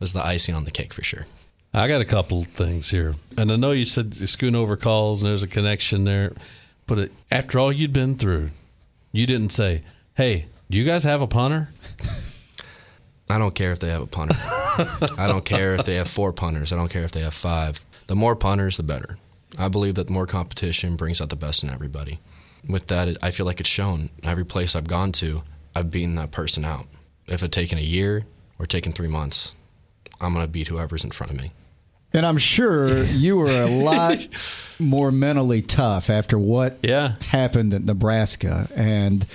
was 0.00 0.12
the 0.12 0.24
icing 0.24 0.54
on 0.54 0.64
the 0.64 0.70
cake 0.70 0.92
for 0.92 1.04
sure. 1.04 1.26
I 1.74 1.88
got 1.88 2.02
a 2.02 2.04
couple 2.04 2.44
things 2.44 2.90
here, 2.90 3.14
and 3.38 3.50
I 3.50 3.56
know 3.56 3.72
you 3.72 3.86
said 3.86 4.10
Schoonover 4.10 4.78
calls 4.78 5.22
and 5.22 5.30
there's 5.30 5.42
a 5.42 5.48
connection 5.48 6.04
there, 6.04 6.34
but 6.86 6.98
it, 6.98 7.12
after 7.30 7.58
all 7.58 7.72
you'd 7.72 7.94
been 7.94 8.18
through, 8.18 8.50
you 9.10 9.26
didn't 9.26 9.52
say, 9.52 9.82
"Hey, 10.14 10.46
do 10.70 10.76
you 10.76 10.84
guys 10.84 11.04
have 11.04 11.22
a 11.22 11.26
punter?" 11.26 11.70
I 13.30 13.38
don't 13.38 13.54
care 13.54 13.72
if 13.72 13.78
they 13.78 13.88
have 13.88 14.02
a 14.02 14.06
punter. 14.06 14.36
I 15.16 15.26
don't 15.26 15.46
care 15.46 15.74
if 15.74 15.86
they 15.86 15.94
have 15.94 16.08
four 16.08 16.34
punters. 16.34 16.72
I 16.72 16.76
don't 16.76 16.90
care 16.90 17.04
if 17.04 17.12
they 17.12 17.22
have 17.22 17.32
five. 17.32 17.80
The 18.06 18.16
more 18.16 18.36
punters, 18.36 18.76
the 18.76 18.82
better. 18.82 19.16
I 19.58 19.68
believe 19.68 19.94
that 19.94 20.08
the 20.08 20.12
more 20.12 20.26
competition 20.26 20.96
brings 20.96 21.22
out 21.22 21.30
the 21.30 21.36
best 21.36 21.62
in 21.62 21.70
everybody. 21.70 22.18
With 22.68 22.88
that, 22.88 23.08
it, 23.08 23.16
I 23.22 23.30
feel 23.30 23.46
like 23.46 23.60
it's 23.60 23.68
shown. 23.70 24.10
Every 24.22 24.44
place 24.44 24.76
I've 24.76 24.86
gone 24.86 25.12
to, 25.12 25.42
I've 25.74 25.90
beaten 25.90 26.16
that 26.16 26.32
person 26.32 26.66
out. 26.66 26.86
If 27.26 27.42
it's 27.42 27.54
taken 27.54 27.78
a 27.78 27.82
year 27.82 28.24
or 28.58 28.66
taken 28.66 28.92
three 28.92 29.08
months, 29.08 29.52
I'm 30.20 30.34
going 30.34 30.44
to 30.44 30.50
beat 30.52 30.68
whoever's 30.68 31.04
in 31.04 31.10
front 31.10 31.32
of 31.32 31.38
me. 31.38 31.52
And 32.14 32.26
I'm 32.26 32.38
sure 32.38 33.02
you 33.04 33.36
were 33.36 33.62
a 33.62 33.66
lot 33.66 34.26
more 34.78 35.10
mentally 35.10 35.62
tough 35.62 36.10
after 36.10 36.38
what 36.38 36.78
Yeah. 36.82 37.14
happened 37.20 37.72
at 37.72 37.84
Nebraska 37.84 38.68
and 38.74 39.26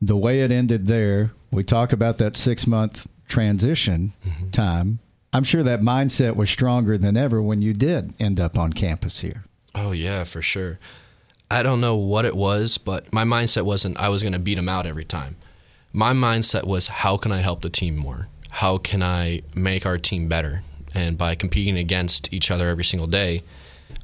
the 0.00 0.16
way 0.16 0.40
it 0.42 0.50
ended 0.50 0.86
there. 0.86 1.32
We 1.50 1.62
talk 1.62 1.92
about 1.92 2.18
that 2.18 2.36
six 2.36 2.66
month 2.66 3.06
transition 3.28 4.12
mm-hmm. 4.26 4.50
time. 4.50 4.98
I'm 5.32 5.44
sure 5.44 5.62
that 5.62 5.80
mindset 5.80 6.36
was 6.36 6.48
stronger 6.48 6.96
than 6.96 7.16
ever 7.16 7.42
when 7.42 7.60
you 7.62 7.74
did 7.74 8.14
end 8.20 8.40
up 8.40 8.58
on 8.58 8.72
campus 8.72 9.20
here. 9.20 9.44
Oh 9.74 9.92
yeah, 9.92 10.24
for 10.24 10.40
sure. 10.42 10.78
I 11.50 11.62
don't 11.62 11.80
know 11.80 11.96
what 11.96 12.24
it 12.24 12.34
was, 12.34 12.78
but 12.78 13.12
my 13.12 13.24
mindset 13.24 13.64
wasn't 13.64 13.98
I 13.98 14.08
was 14.08 14.22
going 14.22 14.32
to 14.32 14.38
beat 14.38 14.54
them 14.56 14.68
out 14.68 14.86
every 14.86 15.04
time. 15.04 15.36
My 15.92 16.12
mindset 16.12 16.64
was 16.64 16.88
how 16.88 17.16
can 17.16 17.32
I 17.32 17.40
help 17.40 17.62
the 17.62 17.70
team 17.70 17.96
more? 17.96 18.28
How 18.50 18.78
can 18.78 19.02
I 19.02 19.42
make 19.54 19.84
our 19.86 19.98
team 19.98 20.28
better? 20.28 20.62
And 20.96 21.18
by 21.18 21.34
competing 21.34 21.76
against 21.76 22.32
each 22.32 22.50
other 22.50 22.70
every 22.70 22.84
single 22.84 23.06
day, 23.06 23.42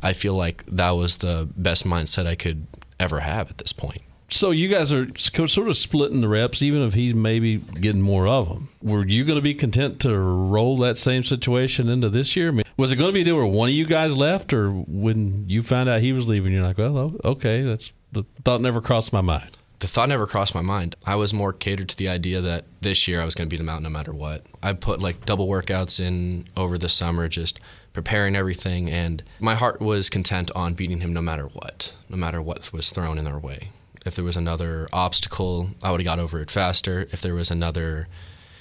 I 0.02 0.12
feel 0.12 0.34
like 0.34 0.62
that 0.66 0.90
was 0.90 1.16
the 1.16 1.48
best 1.56 1.86
mindset 1.86 2.26
I 2.26 2.34
could 2.34 2.66
ever 3.00 3.20
have 3.20 3.48
at 3.48 3.56
this 3.56 3.72
point. 3.72 4.02
So 4.28 4.50
you 4.50 4.68
guys 4.68 4.92
are 4.92 5.08
sort 5.16 5.68
of 5.68 5.76
splitting 5.76 6.20
the 6.20 6.28
reps, 6.28 6.60
even 6.60 6.82
if 6.82 6.92
he's 6.92 7.14
maybe 7.14 7.56
getting 7.56 8.02
more 8.02 8.26
of 8.26 8.48
them. 8.48 8.68
Were 8.82 9.06
you 9.06 9.24
going 9.24 9.36
to 9.36 9.42
be 9.42 9.54
content 9.54 10.00
to 10.00 10.18
roll 10.18 10.76
that 10.78 10.98
same 10.98 11.22
situation 11.22 11.88
into 11.88 12.10
this 12.10 12.36
year? 12.36 12.48
I 12.48 12.50
mean, 12.50 12.64
was 12.76 12.92
it 12.92 12.96
going 12.96 13.08
to 13.08 13.14
be 13.14 13.22
a 13.22 13.24
deal 13.24 13.36
where 13.36 13.46
one 13.46 13.70
of 13.70 13.74
you 13.74 13.86
guys 13.86 14.14
left, 14.14 14.52
or 14.52 14.68
when 14.70 15.48
you 15.48 15.62
found 15.62 15.88
out 15.88 16.00
he 16.00 16.12
was 16.12 16.28
leaving, 16.28 16.52
you're 16.52 16.62
like, 16.62 16.78
well, 16.78 17.14
okay, 17.24 17.62
that's 17.62 17.92
the 18.12 18.24
thought 18.44 18.60
never 18.60 18.82
crossed 18.82 19.14
my 19.14 19.22
mind. 19.22 19.50
The 19.82 19.88
thought 19.88 20.10
never 20.10 20.28
crossed 20.28 20.54
my 20.54 20.62
mind. 20.62 20.94
I 21.06 21.16
was 21.16 21.34
more 21.34 21.52
catered 21.52 21.88
to 21.88 21.96
the 21.96 22.08
idea 22.08 22.40
that 22.40 22.66
this 22.82 23.08
year 23.08 23.20
I 23.20 23.24
was 23.24 23.34
going 23.34 23.48
to 23.48 23.50
beat 23.52 23.56
them 23.56 23.68
out 23.68 23.82
no 23.82 23.88
matter 23.88 24.12
what. 24.12 24.46
I 24.62 24.74
put 24.74 25.02
like 25.02 25.26
double 25.26 25.48
workouts 25.48 25.98
in 25.98 26.46
over 26.56 26.78
the 26.78 26.88
summer, 26.88 27.28
just 27.28 27.58
preparing 27.92 28.36
everything, 28.36 28.88
and 28.88 29.24
my 29.40 29.56
heart 29.56 29.80
was 29.80 30.08
content 30.08 30.52
on 30.54 30.74
beating 30.74 31.00
him 31.00 31.12
no 31.12 31.20
matter 31.20 31.46
what, 31.48 31.92
no 32.08 32.16
matter 32.16 32.40
what 32.40 32.72
was 32.72 32.90
thrown 32.90 33.18
in 33.18 33.26
our 33.26 33.40
way. 33.40 33.70
If 34.06 34.14
there 34.14 34.24
was 34.24 34.36
another 34.36 34.88
obstacle, 34.92 35.70
I 35.82 35.90
would 35.90 36.00
have 36.00 36.04
got 36.04 36.20
over 36.20 36.40
it 36.40 36.52
faster. 36.52 37.08
If 37.10 37.20
there 37.20 37.34
was 37.34 37.50
another 37.50 38.06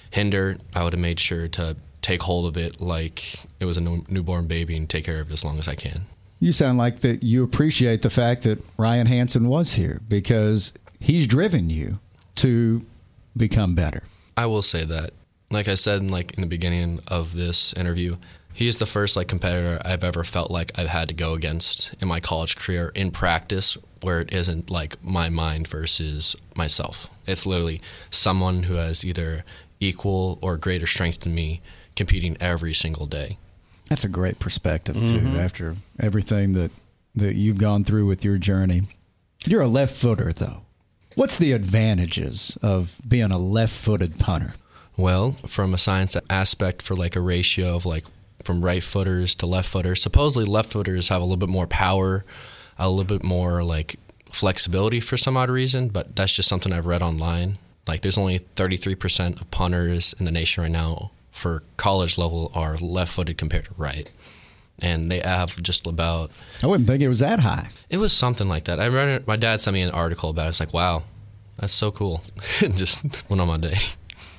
hinder, 0.10 0.58
I 0.74 0.84
would 0.84 0.94
have 0.94 1.00
made 1.00 1.20
sure 1.20 1.48
to 1.50 1.78
take 2.02 2.24
hold 2.24 2.48
of 2.48 2.58
it 2.58 2.82
like 2.82 3.42
it 3.60 3.66
was 3.66 3.78
a 3.78 3.82
new- 3.82 4.06
newborn 4.10 4.48
baby 4.48 4.76
and 4.76 4.90
take 4.90 5.06
care 5.06 5.22
of 5.22 5.30
it 5.30 5.34
as 5.34 5.46
long 5.46 5.60
as 5.60 5.68
I 5.68 5.76
can. 5.76 6.08
You 6.40 6.52
sound 6.52 6.80
like 6.80 7.02
that 7.02 7.24
you 7.24 7.44
appreciate 7.44 8.02
the 8.02 8.10
fact 8.10 8.42
that 8.42 8.58
Ryan 8.80 9.06
Hansen 9.06 9.48
was 9.48 9.74
here 9.74 10.02
because 10.10 10.74
he's 11.02 11.28
driven 11.28 11.70
you 11.70 12.00
to 12.36 12.86
become 13.36 13.76
better. 13.76 14.04
I 14.38 14.46
will 14.46 14.62
say 14.62 14.86
that. 14.86 15.12
Like 15.50 15.68
I 15.68 15.76
said, 15.76 16.10
like 16.10 16.34
in 16.36 16.42
the 16.42 16.48
beginning 16.48 17.02
of 17.08 17.34
this 17.34 17.74
interview, 17.74 18.16
he's 18.54 18.78
the 18.78 18.86
first 18.86 19.18
like 19.18 19.28
competitor 19.28 19.82
I've 19.84 20.04
ever 20.04 20.24
felt 20.24 20.50
like 20.50 20.72
I've 20.80 20.88
had 20.88 21.10
to 21.10 21.14
go 21.14 21.34
against 21.34 21.94
in 22.00 22.08
my 22.08 22.22
college 22.22 22.56
career 22.56 22.92
in 22.96 23.12
practice, 23.12 23.78
where 24.02 24.22
it 24.22 24.32
isn't 24.32 24.70
like 24.70 25.04
my 25.04 25.28
mind 25.28 25.68
versus 25.68 26.36
myself. 26.56 27.10
It's 27.28 27.46
literally 27.46 27.82
someone 28.12 28.64
who 28.64 28.76
has 28.76 29.04
either 29.04 29.44
equal 29.82 30.40
or 30.42 30.56
greater 30.56 30.88
strength 30.88 31.22
than 31.22 31.36
me 31.36 31.62
competing 31.96 32.38
every 32.40 32.74
single 32.74 33.08
day. 33.08 33.38
That's 33.90 34.06
a 34.06 34.10
great 34.10 34.40
perspective 34.40 34.96
too. 34.96 35.20
Mm-hmm. 35.20 35.40
After 35.40 35.76
everything 36.00 36.54
that 36.54 36.72
that 37.16 37.36
you've 37.36 37.58
gone 37.58 37.84
through 37.84 38.06
with 38.06 38.24
your 38.24 38.38
journey, 38.38 38.84
you're 39.46 39.62
a 39.62 39.68
left 39.68 39.94
footer 39.94 40.32
though. 40.32 40.62
What's 41.16 41.38
the 41.38 41.52
advantages 41.52 42.58
of 42.62 43.00
being 43.08 43.32
a 43.32 43.38
left-footed 43.38 44.20
punter? 44.20 44.54
Well, 44.98 45.34
from 45.48 45.74
a 45.74 45.78
science 45.78 46.16
aspect, 46.30 46.82
for 46.82 46.96
like 46.96 47.16
a 47.16 47.22
ratio 47.22 47.76
of 47.76 47.86
like 47.86 48.06
from 48.44 48.64
right 48.64 48.84
footers 48.84 49.36
to 49.36 49.46
left 49.46 49.70
footers, 49.70 50.02
supposedly 50.02 50.46
left 50.46 50.72
footers 50.72 51.10
have 51.10 51.22
a 51.22 51.26
little 51.26 51.38
bit 51.38 51.50
more 51.50 51.68
power 51.68 52.24
a 52.82 52.90
little 52.90 53.18
bit 53.18 53.24
more 53.24 53.64
like 53.64 53.98
flexibility 54.30 55.00
for 55.00 55.18
some 55.18 55.38
odd 55.38 55.50
reason, 55.50 55.90
but 55.90 56.16
that's 56.16 56.34
just 56.34 56.50
something 56.50 56.74
I've 56.74 56.88
read 56.88 57.02
online. 57.02 57.58
Like 57.88 58.02
there's 58.02 58.18
only 58.18 58.40
33% 58.40 59.40
of 59.40 59.52
punters 59.52 60.14
in 60.18 60.26
the 60.26 60.32
nation 60.32 60.64
right 60.64 60.72
now 60.72 61.12
for 61.32 61.64
college 61.78 62.18
level 62.18 62.52
are 62.54 62.78
left-footed 62.78 63.38
compared 63.38 63.66
to 63.66 63.72
right. 63.78 64.10
And 64.80 65.12
they 65.12 65.20
have 65.20 65.62
just 65.62 65.86
about 65.86 66.32
I 66.64 66.68
wouldn't 66.68 66.88
think 66.88 67.04
it 67.04 67.08
was 67.08 67.20
that 67.20 67.40
high. 67.40 67.70
it 67.90 67.98
was 67.98 68.14
something 68.14 68.48
like 68.48 68.66
that. 68.66 68.80
I 68.80 68.88
read 68.88 69.10
it. 69.10 69.28
My 69.28 69.36
dad 69.36 69.62
sent 69.62 69.74
me 69.76 69.82
an 69.82 69.92
article 69.92 70.30
about 70.32 70.48
it. 70.48 70.50
It's 70.50 70.60
like, 70.60 70.74
wow, 70.74 71.04
that's 71.58 71.74
so 71.74 71.92
cool. 71.92 72.24
just 72.60 73.04
went 73.30 73.42
on 73.42 73.48
my 73.48 73.58
day. 73.58 73.78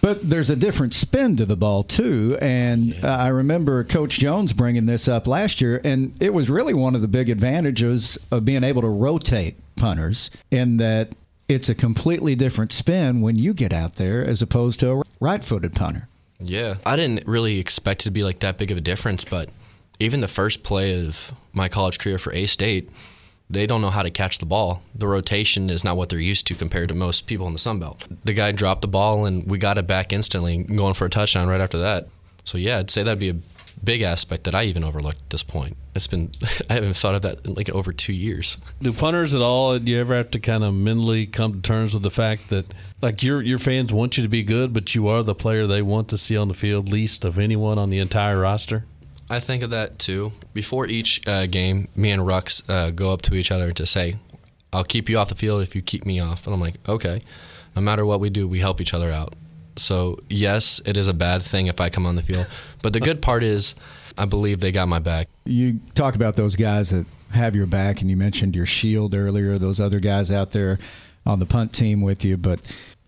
But 0.01 0.29
there's 0.29 0.51
a 0.51 0.57
different 0.57 0.95
spin 0.95 1.37
to 1.37 1.47
the 1.47 1.55
ball 1.57 1.85
too, 1.85 2.37
and 2.43 2.93
uh, 3.05 3.09
I 3.09 3.29
remember 3.29 3.85
Coach 3.85 4.19
Jones 4.19 4.53
bringing 4.53 4.85
this 4.87 5.07
up 5.07 5.29
last 5.29 5.61
year, 5.61 5.81
and 5.85 6.13
it 6.21 6.35
was 6.35 6.51
really 6.51 6.75
one 6.75 6.97
of 6.97 7.03
the 7.03 7.09
big 7.09 7.29
advantages 7.29 8.19
of 8.33 8.45
being 8.45 8.65
able 8.65 8.83
to 8.83 8.89
rotate 8.89 9.55
punters 9.77 10.33
in 10.51 10.79
that 10.79 11.11
it's 11.49 11.69
a 11.69 11.75
completely 11.77 12.35
different 12.35 12.73
spin 12.73 13.21
when 13.21 13.37
you 13.37 13.55
get 13.55 13.73
out 13.73 13.95
there 13.95 14.27
as 14.27 14.43
opposed 14.43 14.81
to 14.81 14.91
a 14.91 15.03
right-footed 15.21 15.77
punter. 15.77 16.09
Yeah. 16.41 16.77
I 16.85 16.97
didn't 16.97 17.25
really 17.29 17.61
expect 17.61 18.03
it 18.03 18.05
to 18.05 18.11
be 18.11 18.25
like 18.25 18.41
that 18.41 18.59
big 18.59 18.73
of 18.73 18.79
a 18.79 18.81
difference, 18.81 19.25
but 19.25 19.51
even 19.99 20.21
the 20.21 20.29
first 20.29 20.63
play 20.63 21.07
of 21.07 21.33
my 21.53 21.69
college 21.69 21.99
career 21.99 22.19
for 22.19 22.33
A 22.33 22.47
State, 22.47 22.91
they 23.49 23.67
don't 23.67 23.83
know 23.83 23.91
how 23.91 24.03
to 24.03 24.11
catch 24.11 24.39
the 24.39 24.47
ball. 24.47 24.83
The 24.95 25.07
rotation 25.07 25.69
is 25.69 25.85
not 25.85 25.97
what 25.97 26.09
they're 26.09 26.19
used 26.19 26.47
to 26.47 26.55
compared 26.55 26.89
to 26.89 26.95
most 26.95 27.27
people 27.27 27.47
in 27.47 27.53
the 27.53 27.59
Sun 27.59 27.81
Belt. 27.81 28.05
The 28.25 28.33
guy 28.33 28.53
dropped 28.53 28.81
the 28.81 28.89
ball 28.89 29.27
and 29.27 29.49
we 29.49 29.59
got 29.59 29.79
it 29.79 29.87
back 29.87 30.13
instantly, 30.13 30.59
going 30.59 30.95
for 30.95 31.05
a 31.05 31.11
touchdown 31.11 31.49
right 31.49 31.61
after 31.61 31.79
that. 31.79 32.09
So 32.45 32.59
yeah, 32.59 32.79
I'd 32.79 32.91
say 32.91 33.03
that'd 33.03 33.19
be 33.19 33.29
a 33.29 33.37
big 33.85 34.03
aspect 34.03 34.45
that 34.45 34.55
I 34.55 34.65
even 34.65 34.85
overlooked 34.85 35.23
at 35.23 35.31
this 35.31 35.43
point. 35.43 35.77
It's 35.95 36.07
been 36.07 36.31
I 36.71 36.75
haven't 36.75 36.97
thought 36.97 37.15
of 37.15 37.23
that 37.23 37.45
in 37.45 37.55
like 37.55 37.69
over 37.71 37.93
two 37.93 38.13
years. 38.13 38.57
Do 38.81 38.93
punters 38.93 39.35
at 39.35 39.43
all? 39.43 39.79
Do 39.79 39.91
you 39.91 40.01
ever 40.01 40.17
have 40.17 40.31
to 40.33 40.41
kind 40.41 40.65
of 40.65 40.75
mentally 40.75 41.27
come 41.27 41.55
to 41.55 41.61
terms 41.61 41.95
with 41.95 42.03
the 42.03 42.11
fact 42.11 42.49
that, 42.51 42.67
like, 43.01 43.23
your 43.23 43.43
your 43.43 43.59
fans 43.59 43.93
want 43.93 44.17
you 44.17 44.23
to 44.23 44.29
be 44.29 44.43
good, 44.43 44.73
but 44.73 44.95
you 44.95 45.09
are 45.09 45.23
the 45.23 45.35
player 45.35 45.67
they 45.67 45.83
want 45.83 46.09
to 46.09 46.19
see 46.19 46.37
on 46.37 46.49
the 46.49 46.55
field 46.55 46.89
least 46.89 47.25
of 47.25 47.39
anyone 47.39 47.79
on 47.79 47.91
the 47.91 47.99
entire 47.99 48.41
roster? 48.41 48.85
I 49.33 49.41
think 49.41 49.63
of 49.63 49.71
that 49.71 49.99
too. 49.99 50.33
Before 50.53 50.87
each 50.87 51.27
uh, 51.27 51.47
game, 51.47 51.89
me 51.97 52.11
and 52.11 52.23
Rux 52.23 52.69
uh, 52.69 52.91
go 52.91 53.13
up 53.13 53.23
to 53.23 53.35
each 53.35 53.51
other 53.51 53.73
to 53.73 53.87
say, 53.87 54.17
"I'll 54.75 54.85
keep 54.85 55.09
you 55.09 55.19
off 55.19 55.31
the 55.31 55.35
field 55.35 55.63
if 55.63 55.75
you 55.75 55.81
keep 55.81 56.05
me 56.05 56.21
off." 56.21 56.47
And 56.47 56.55
I'm 56.55 56.61
like, 56.61 56.77
"Okay." 56.87 57.23
No 57.75 57.81
matter 57.81 58.05
what 58.05 58.21
we 58.21 58.29
do, 58.29 58.47
we 58.47 58.61
help 58.61 58.83
each 58.83 58.93
other 58.93 59.11
out. 59.11 59.35
So 59.77 60.19
yes, 60.29 60.83
it 60.85 60.99
is 60.99 61.09
a 61.09 61.15
bad 61.15 61.43
thing 61.43 61.67
if 61.67 61.81
I 61.81 61.89
come 61.89 62.05
on 62.05 62.15
the 62.15 62.23
field, 62.23 62.47
but 62.83 62.93
the 62.93 63.01
good 63.01 63.23
part 63.23 63.43
is, 63.43 63.75
I 64.19 64.27
believe 64.27 64.61
they 64.61 64.71
got 64.71 64.89
my 64.89 64.99
back. 64.99 65.29
You 65.47 65.81
talk 65.95 66.15
about 66.15 66.37
those 66.37 66.55
guys 66.55 66.91
that 66.91 67.07
have 67.31 67.57
your 67.57 67.65
back, 67.67 68.03
and 68.03 68.11
you 68.11 68.17
mentioned 68.19 68.55
your 68.55 68.67
shield 68.67 69.15
earlier. 69.15 69.57
Those 69.57 69.81
other 69.81 69.99
guys 69.99 70.31
out 70.31 70.51
there 70.51 70.79
on 71.25 71.39
the 71.39 71.47
punt 71.47 71.73
team 71.73 72.03
with 72.03 72.23
you, 72.23 72.37
but 72.37 72.61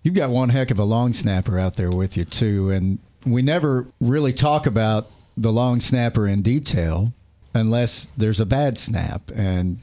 you've 0.02 0.14
got 0.14 0.30
one 0.30 0.48
heck 0.48 0.70
of 0.70 0.78
a 0.78 0.84
long 0.84 1.12
snapper 1.12 1.58
out 1.58 1.76
there 1.76 1.90
with 1.90 2.16
you 2.16 2.24
too. 2.24 2.70
And 2.70 2.98
we 3.26 3.42
never 3.42 3.86
really 4.00 4.32
talk 4.32 4.64
about 4.64 5.10
the 5.36 5.52
long 5.52 5.80
snapper 5.80 6.26
in 6.26 6.42
detail 6.42 7.12
unless 7.54 8.08
there's 8.16 8.40
a 8.40 8.46
bad 8.46 8.78
snap. 8.78 9.30
And 9.34 9.78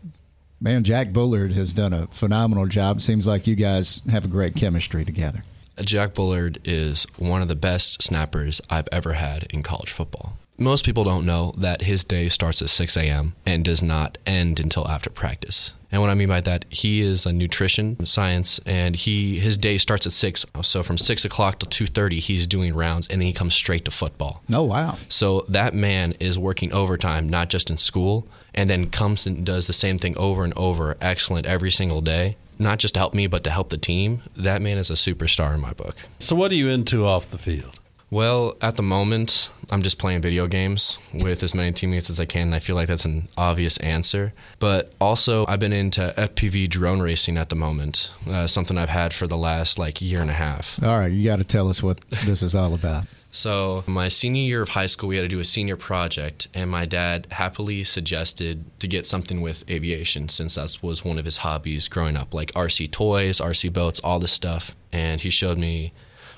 man, 0.59 0.83
Jack 0.83 1.13
Bullard 1.13 1.53
has 1.53 1.73
done 1.73 1.93
a 1.93 2.07
phenomenal 2.07 2.67
job. 2.67 3.01
Seems 3.01 3.25
like 3.25 3.47
you 3.47 3.55
guys 3.55 4.01
have 4.09 4.25
a 4.25 4.29
great 4.29 4.55
chemistry 4.55 5.05
together. 5.05 5.43
Jack 5.81 6.13
Bullard 6.13 6.59
is 6.63 7.07
one 7.17 7.41
of 7.41 7.47
the 7.47 7.55
best 7.55 8.03
snappers 8.03 8.61
I've 8.69 8.89
ever 8.91 9.13
had 9.13 9.43
in 9.49 9.63
college 9.63 9.91
football. 9.91 10.37
Most 10.57 10.85
people 10.85 11.03
don't 11.03 11.25
know 11.25 11.55
that 11.57 11.81
his 11.81 12.03
day 12.03 12.29
starts 12.29 12.61
at 12.61 12.69
6 12.69 12.95
a.m. 12.97 13.33
and 13.45 13.65
does 13.65 13.81
not 13.81 14.17
end 14.27 14.59
until 14.59 14.87
after 14.87 15.09
practice. 15.09 15.73
And 15.91 16.01
what 16.01 16.09
I 16.09 16.13
mean 16.13 16.29
by 16.29 16.41
that, 16.41 16.65
he 16.69 17.01
is 17.01 17.25
a 17.25 17.33
nutrition 17.33 18.05
science, 18.05 18.59
and 18.65 18.95
he 18.95 19.39
his 19.39 19.57
day 19.57 19.77
starts 19.77 20.05
at 20.05 20.13
six. 20.13 20.45
So 20.61 20.83
from 20.83 20.97
six 20.97 21.25
o'clock 21.25 21.59
to 21.59 21.65
two 21.65 21.85
thirty, 21.85 22.19
he's 22.19 22.47
doing 22.47 22.73
rounds, 22.73 23.07
and 23.07 23.19
then 23.21 23.27
he 23.27 23.33
comes 23.33 23.53
straight 23.53 23.85
to 23.85 23.91
football. 23.91 24.41
Oh 24.51 24.63
wow! 24.63 24.97
So 25.09 25.45
that 25.49 25.73
man 25.73 26.13
is 26.19 26.39
working 26.39 26.71
overtime, 26.71 27.27
not 27.27 27.49
just 27.49 27.69
in 27.69 27.77
school, 27.77 28.27
and 28.53 28.69
then 28.69 28.89
comes 28.89 29.27
and 29.27 29.45
does 29.45 29.67
the 29.67 29.73
same 29.73 29.97
thing 29.97 30.17
over 30.17 30.43
and 30.43 30.53
over, 30.55 30.95
excellent 31.01 31.45
every 31.45 31.71
single 31.71 32.01
day. 32.01 32.37
Not 32.57 32.77
just 32.77 32.93
to 32.93 32.99
help 32.99 33.15
me, 33.15 33.25
but 33.25 33.43
to 33.45 33.49
help 33.49 33.69
the 33.69 33.77
team. 33.77 34.21
That 34.37 34.61
man 34.61 34.77
is 34.77 34.91
a 34.91 34.93
superstar 34.93 35.53
in 35.55 35.59
my 35.59 35.73
book. 35.73 35.95
So, 36.19 36.35
what 36.35 36.51
are 36.51 36.55
you 36.55 36.69
into 36.69 37.05
off 37.05 37.31
the 37.31 37.39
field? 37.39 37.80
Well, 38.11 38.57
at 38.59 38.75
the 38.75 38.83
moment, 38.83 39.49
I'm 39.69 39.83
just 39.83 39.97
playing 39.97 40.21
video 40.21 40.45
games 40.45 40.97
with 41.13 41.43
as 41.43 41.55
many 41.55 41.71
teammates 41.71 42.09
as 42.09 42.19
I 42.19 42.25
can. 42.25 42.47
And 42.47 42.55
I 42.55 42.59
feel 42.59 42.75
like 42.75 42.89
that's 42.89 43.05
an 43.05 43.29
obvious 43.37 43.77
answer. 43.77 44.33
But 44.59 44.91
also, 44.99 45.45
I've 45.47 45.61
been 45.61 45.71
into 45.71 46.13
FPV 46.17 46.69
drone 46.69 46.99
racing 46.99 47.37
at 47.37 47.47
the 47.47 47.55
moment, 47.55 48.11
uh, 48.29 48.47
something 48.47 48.77
I've 48.77 48.89
had 48.89 49.13
for 49.13 49.27
the 49.27 49.37
last 49.37 49.79
like 49.79 50.01
year 50.01 50.19
and 50.19 50.29
a 50.29 50.33
half. 50.33 50.77
All 50.83 50.97
right, 50.97 51.11
you 51.11 51.23
got 51.23 51.37
to 51.37 51.45
tell 51.45 51.69
us 51.69 51.81
what 51.81 52.01
this 52.25 52.43
is 52.43 52.53
all 52.53 52.73
about. 52.73 53.05
So, 53.33 53.85
my 53.87 54.09
senior 54.09 54.41
year 54.41 54.61
of 54.61 54.67
high 54.67 54.87
school, 54.87 55.07
we 55.07 55.15
had 55.15 55.21
to 55.21 55.29
do 55.29 55.39
a 55.39 55.45
senior 55.45 55.77
project, 55.77 56.49
and 56.53 56.69
my 56.69 56.85
dad 56.85 57.27
happily 57.31 57.85
suggested 57.85 58.65
to 58.81 58.89
get 58.89 59.05
something 59.05 59.39
with 59.39 59.63
aviation 59.69 60.27
since 60.27 60.55
that 60.55 60.77
was 60.81 61.05
one 61.05 61.17
of 61.17 61.23
his 61.23 61.37
hobbies 61.37 61.87
growing 61.87 62.17
up, 62.17 62.33
like 62.33 62.51
RC 62.55 62.91
toys, 62.91 63.39
RC 63.39 63.71
boats, 63.71 64.01
all 64.01 64.19
this 64.19 64.33
stuff. 64.33 64.75
And 64.91 65.21
he 65.21 65.29
showed 65.29 65.57
me 65.57 65.93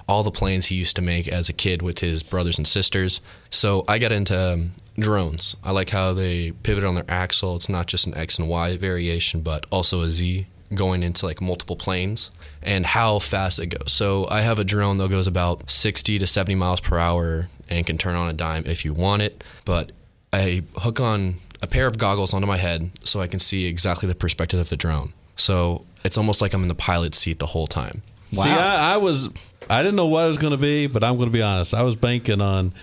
all 0.08 0.24
the 0.24 0.32
planes 0.32 0.68
he 0.68 0.76
used 0.76 0.96
to 0.96 1.02
make 1.02 1.28
as 1.28 1.50
a 1.50 1.54
kid 1.54 1.82
with 1.82 2.00
his 2.00 2.24
brothers 2.24 2.58
and 2.58 2.68
sisters. 2.68 3.22
So 3.50 3.86
I 3.88 4.00
got 4.00 4.12
into 4.12 4.40
um, 4.40 4.72
drones. 4.98 5.56
I 5.64 5.72
like 5.72 5.90
how 5.90 6.14
they 6.14 6.52
pivot 6.52 6.84
on 6.84 6.96
their 6.96 7.06
axle. 7.08 7.56
It's 7.56 7.70
not 7.70 7.88
just 7.88 8.06
an 8.08 8.16
X 8.16 8.40
and 8.40 8.50
Y 8.50 8.78
variation, 8.78 9.42
but 9.42 9.66
also 9.72 10.02
a 10.02 10.10
Z 10.10 10.48
going 10.74 11.04
into 11.04 11.26
like 11.26 11.42
multiple 11.42 11.76
planes 11.76 12.32
and 12.62 12.86
how 12.86 13.20
fast 13.20 13.60
it 13.60 13.68
goes. 13.68 13.94
So 13.94 14.28
I 14.30 14.42
have 14.42 14.60
a 14.60 14.64
drone 14.64 14.98
that 14.98 15.10
goes 15.10 15.28
about 15.28 15.70
60 15.70 16.20
to 16.20 16.28
70 16.28 16.56
miles 16.56 16.82
per 16.82 16.98
hour 16.98 17.50
and 17.70 17.86
can 17.86 17.98
turn 17.98 18.16
on 18.16 18.30
a 18.30 18.34
dime 18.34 18.64
if 18.66 18.86
you 18.86 18.94
want 18.94 19.22
it. 19.22 19.44
But 19.66 19.92
I 20.32 20.64
hook 20.78 21.00
on 21.00 21.36
a 21.62 21.68
pair 21.68 21.88
of 21.88 21.98
goggles 21.98 22.34
onto 22.34 22.48
my 22.48 22.58
head 22.58 22.92
so 23.04 23.22
I 23.22 23.28
can 23.28 23.40
see 23.40 23.66
exactly 23.66 24.08
the 24.08 24.16
perspective 24.16 24.60
of 24.60 24.70
the 24.70 24.78
drone. 24.78 25.14
So 25.36 25.86
it's 26.04 26.18
almost 26.18 26.42
like 26.42 26.54
I'm 26.54 26.62
in 26.62 26.68
the 26.68 26.76
pilot 26.76 27.16
seat 27.16 27.40
the 27.40 27.46
whole 27.46 27.68
time. 27.68 28.02
Wow. 28.34 28.44
See, 28.44 28.50
I, 28.50 28.94
I 28.94 28.98
was 28.98 29.30
I 29.70 29.82
didn't 29.82 29.96
know 29.96 30.08
what 30.08 30.26
it 30.26 30.28
was 30.28 30.38
going 30.38 30.52
to 30.52 30.58
be, 30.58 30.88
but 30.88 31.04
I'm 31.04 31.18
going 31.18 31.30
to 31.30 31.34
be 31.34 31.42
honest. 31.42 31.74
I 31.74 31.82
was 31.84 31.96
banking 31.96 32.42
on 32.42 32.74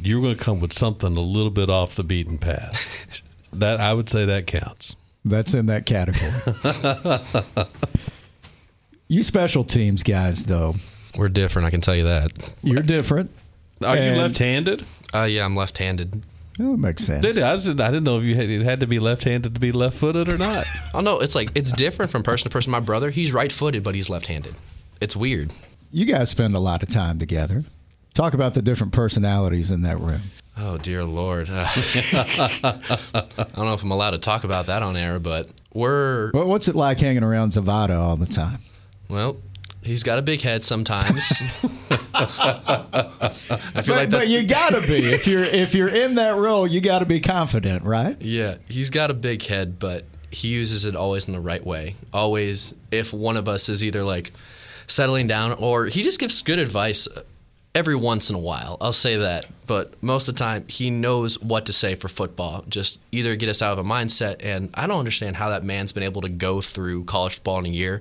you 0.00 0.16
were 0.20 0.26
going 0.26 0.36
to 0.36 0.44
come 0.44 0.60
with 0.60 0.72
something 0.72 1.16
a 1.16 1.20
little 1.20 1.50
bit 1.50 1.70
off 1.70 1.96
the 1.96 2.04
beaten 2.04 2.38
path. 2.38 3.22
that 3.52 3.80
I 3.80 3.94
would 3.94 4.08
say 4.08 4.24
that 4.26 4.46
counts. 4.46 4.96
That's 5.24 5.54
in 5.54 5.66
that 5.66 5.86
category. 5.86 6.32
you 9.08 9.22
special 9.22 9.64
teams 9.64 10.02
guys, 10.02 10.44
though, 10.44 10.74
We're 11.16 11.28
different, 11.28 11.66
I 11.66 11.70
can 11.70 11.80
tell 11.80 11.96
you 11.96 12.04
that. 12.04 12.54
you're 12.62 12.82
different. 12.82 13.30
Are 13.82 13.96
you 13.96 14.12
left-handed? 14.12 14.84
Uh, 15.12 15.24
yeah, 15.24 15.44
I'm 15.44 15.56
left-handed. 15.56 16.22
Oh, 16.58 16.74
it 16.74 16.78
makes 16.78 17.04
sense. 17.04 17.22
Did? 17.22 17.38
I, 17.38 17.56
just, 17.56 17.68
I 17.68 17.88
didn't 17.88 18.04
know 18.04 18.18
if 18.18 18.24
you 18.24 18.34
had, 18.34 18.48
it 18.48 18.62
had 18.62 18.80
to 18.80 18.86
be 18.86 18.98
left-handed 18.98 19.54
to 19.54 19.60
be 19.60 19.72
left-footed 19.72 20.28
or 20.28 20.38
not. 20.38 20.66
Oh 20.94 21.00
no, 21.00 21.18
it's 21.18 21.34
like 21.34 21.50
it's 21.54 21.72
different 21.72 22.10
from 22.10 22.22
person 22.22 22.44
to 22.44 22.50
person. 22.50 22.70
My 22.70 22.80
brother, 22.80 23.10
he's 23.10 23.30
right-footed, 23.30 23.82
but 23.82 23.94
he's 23.94 24.08
left-handed. 24.08 24.54
It's 24.98 25.14
weird. 25.14 25.52
You 25.96 26.04
guys 26.04 26.28
spend 26.28 26.54
a 26.54 26.58
lot 26.58 26.82
of 26.82 26.90
time 26.90 27.18
together. 27.18 27.64
Talk 28.12 28.34
about 28.34 28.52
the 28.52 28.60
different 28.60 28.92
personalities 28.92 29.70
in 29.70 29.80
that 29.80 29.98
room. 29.98 30.20
Oh 30.54 30.76
dear 30.76 31.02
lord. 31.02 31.48
Uh, 31.48 31.64
I 31.72 32.80
don't 33.54 33.64
know 33.64 33.72
if 33.72 33.82
I'm 33.82 33.90
allowed 33.90 34.10
to 34.10 34.18
talk 34.18 34.44
about 34.44 34.66
that 34.66 34.82
on 34.82 34.94
air, 34.98 35.18
but 35.18 35.48
we're 35.72 36.32
Well, 36.34 36.48
what's 36.48 36.68
it 36.68 36.76
like 36.76 37.00
hanging 37.00 37.22
around 37.22 37.52
Zvada 37.52 37.98
all 37.98 38.18
the 38.18 38.26
time? 38.26 38.58
well. 39.08 39.38
He's 39.80 40.02
got 40.02 40.18
a 40.18 40.22
big 40.22 40.42
head 40.42 40.62
sometimes. 40.64 41.32
I 42.12 43.32
feel 43.32 43.72
But, 43.72 43.86
like 43.86 44.10
but 44.10 44.28
you 44.28 44.42
gotta 44.46 44.82
be 44.82 44.96
if 44.96 45.26
you're 45.26 45.44
if 45.44 45.74
you're 45.74 45.88
in 45.88 46.16
that 46.16 46.36
role, 46.36 46.66
you 46.66 46.82
gotta 46.82 47.06
be 47.06 47.20
confident, 47.20 47.84
right? 47.84 48.20
Yeah, 48.20 48.52
he's 48.68 48.90
got 48.90 49.10
a 49.10 49.14
big 49.14 49.42
head, 49.42 49.78
but 49.78 50.04
he 50.30 50.48
uses 50.48 50.84
it 50.84 50.94
always 50.94 51.26
in 51.26 51.32
the 51.32 51.40
right 51.40 51.64
way. 51.64 51.94
Always, 52.12 52.74
if 52.90 53.14
one 53.14 53.38
of 53.38 53.48
us 53.48 53.70
is 53.70 53.82
either 53.82 54.02
like 54.02 54.32
settling 54.86 55.26
down 55.26 55.52
or 55.52 55.86
he 55.86 56.02
just 56.02 56.18
gives 56.18 56.42
good 56.42 56.58
advice 56.58 57.08
every 57.76 57.94
once 57.94 58.30
in 58.30 58.36
a 58.36 58.38
while. 58.38 58.78
I'll 58.80 58.92
say 58.92 59.18
that. 59.18 59.46
But 59.66 60.02
most 60.02 60.28
of 60.28 60.34
the 60.34 60.38
time, 60.38 60.64
he 60.66 60.90
knows 60.90 61.38
what 61.40 61.66
to 61.66 61.72
say 61.74 61.94
for 61.94 62.08
football. 62.08 62.64
Just 62.68 62.98
either 63.12 63.36
get 63.36 63.50
us 63.50 63.60
out 63.60 63.78
of 63.78 63.84
a 63.84 63.88
mindset. 63.88 64.36
And 64.40 64.70
I 64.72 64.86
don't 64.86 64.98
understand 64.98 65.36
how 65.36 65.50
that 65.50 65.62
man's 65.62 65.92
been 65.92 66.02
able 66.02 66.22
to 66.22 66.30
go 66.30 66.62
through 66.62 67.04
college 67.04 67.34
football 67.34 67.58
in 67.58 67.66
a 67.66 67.68
year 67.68 68.00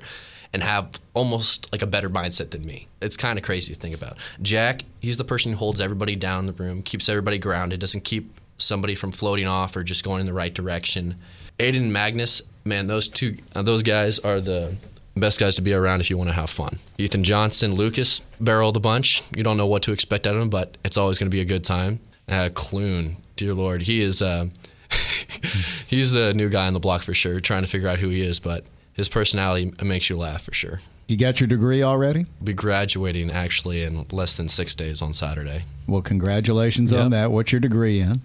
and 0.54 0.64
have 0.64 0.98
almost 1.14 1.70
like 1.74 1.82
a 1.82 1.88
better 1.88 2.10
mindset 2.10 2.52
than 2.52 2.66
me. 2.66 2.88
It's 3.02 3.18
kind 3.18 3.38
of 3.38 3.44
crazy 3.44 3.74
to 3.74 3.80
think 3.80 3.94
about. 3.94 4.18
Jack, 4.42 4.84
he's 5.02 5.18
the 5.18 5.26
person 5.26 5.52
who 5.52 5.58
holds 5.58 5.82
everybody 5.82 6.16
down 6.16 6.40
in 6.40 6.46
the 6.46 6.64
room, 6.64 6.82
keeps 6.82 7.10
everybody 7.10 7.38
grounded, 7.38 7.82
doesn't 7.82 8.06
keep 8.06 8.40
somebody 8.58 8.96
from 8.96 9.12
floating 9.12 9.48
off 9.48 9.76
or 9.76 9.84
just 9.84 10.06
going 10.06 10.22
in 10.22 10.26
the 10.26 10.34
right 10.34 10.54
direction. 10.54 11.18
Aiden 11.60 11.90
Magnus, 11.90 12.42
man, 12.64 12.88
those 12.88 13.10
two, 13.10 13.38
uh, 13.54 13.64
those 13.64 13.84
guys 13.84 14.20
are 14.20 14.40
the 14.40 14.78
best 15.16 15.40
guys 15.40 15.56
to 15.56 15.62
be 15.62 15.74
around 15.74 16.02
if 16.02 16.10
you 16.10 16.18
want 16.18 16.30
to 16.30 16.34
have 16.36 16.50
fun. 16.50 16.80
Ethan 16.98 17.24
Johnson, 17.24 17.74
Lucas, 17.74 18.22
barrel 18.40 18.72
the 18.72 18.80
bunch. 18.80 19.24
You 19.36 19.44
don't 19.44 19.58
know 19.58 19.68
what 19.68 19.84
to 19.84 19.92
expect 19.92 20.28
out 20.28 20.36
of 20.36 20.42
him, 20.42 20.50
but 20.50 20.78
it's 20.84 20.98
always 20.98 21.18
going 21.18 21.30
to 21.30 21.36
be 21.36 21.42
a 21.42 21.46
good 21.46 21.64
time. 21.64 22.00
Uh, 22.28 22.50
Clune, 22.54 23.18
dear 23.36 23.54
Lord, 23.54 23.82
he 23.84 24.02
is. 24.02 24.22
Uh, 24.22 24.48
he's 25.88 26.12
the 26.12 26.34
new 26.34 26.50
guy 26.50 26.68
on 26.68 26.74
the 26.74 26.80
block 26.80 27.04
for 27.04 27.14
sure, 27.14 27.40
trying 27.40 27.64
to 27.64 27.70
figure 27.70 27.88
out 27.88 28.00
who 28.00 28.10
he 28.10 28.22
is. 28.22 28.40
But 28.40 28.66
his 28.94 29.10
personality 29.10 29.74
makes 29.84 30.10
you 30.10 30.16
laugh 30.18 30.44
for 30.44 30.54
sure. 30.54 30.80
You 31.08 31.18
got 31.18 31.40
your 31.40 31.48
degree 31.48 31.84
already? 31.84 32.26
Be 32.44 32.54
graduating 32.54 33.30
actually 33.30 33.84
in 33.84 34.08
less 34.12 34.36
than 34.36 34.50
six 34.50 34.74
days 34.74 35.04
on 35.04 35.14
Saturday. 35.14 35.64
Well, 35.88 36.02
congratulations 36.02 36.92
on 36.94 37.12
that. 37.12 37.32
What's 37.32 37.52
your 37.52 37.62
degree 37.62 38.00
in? 38.00 38.22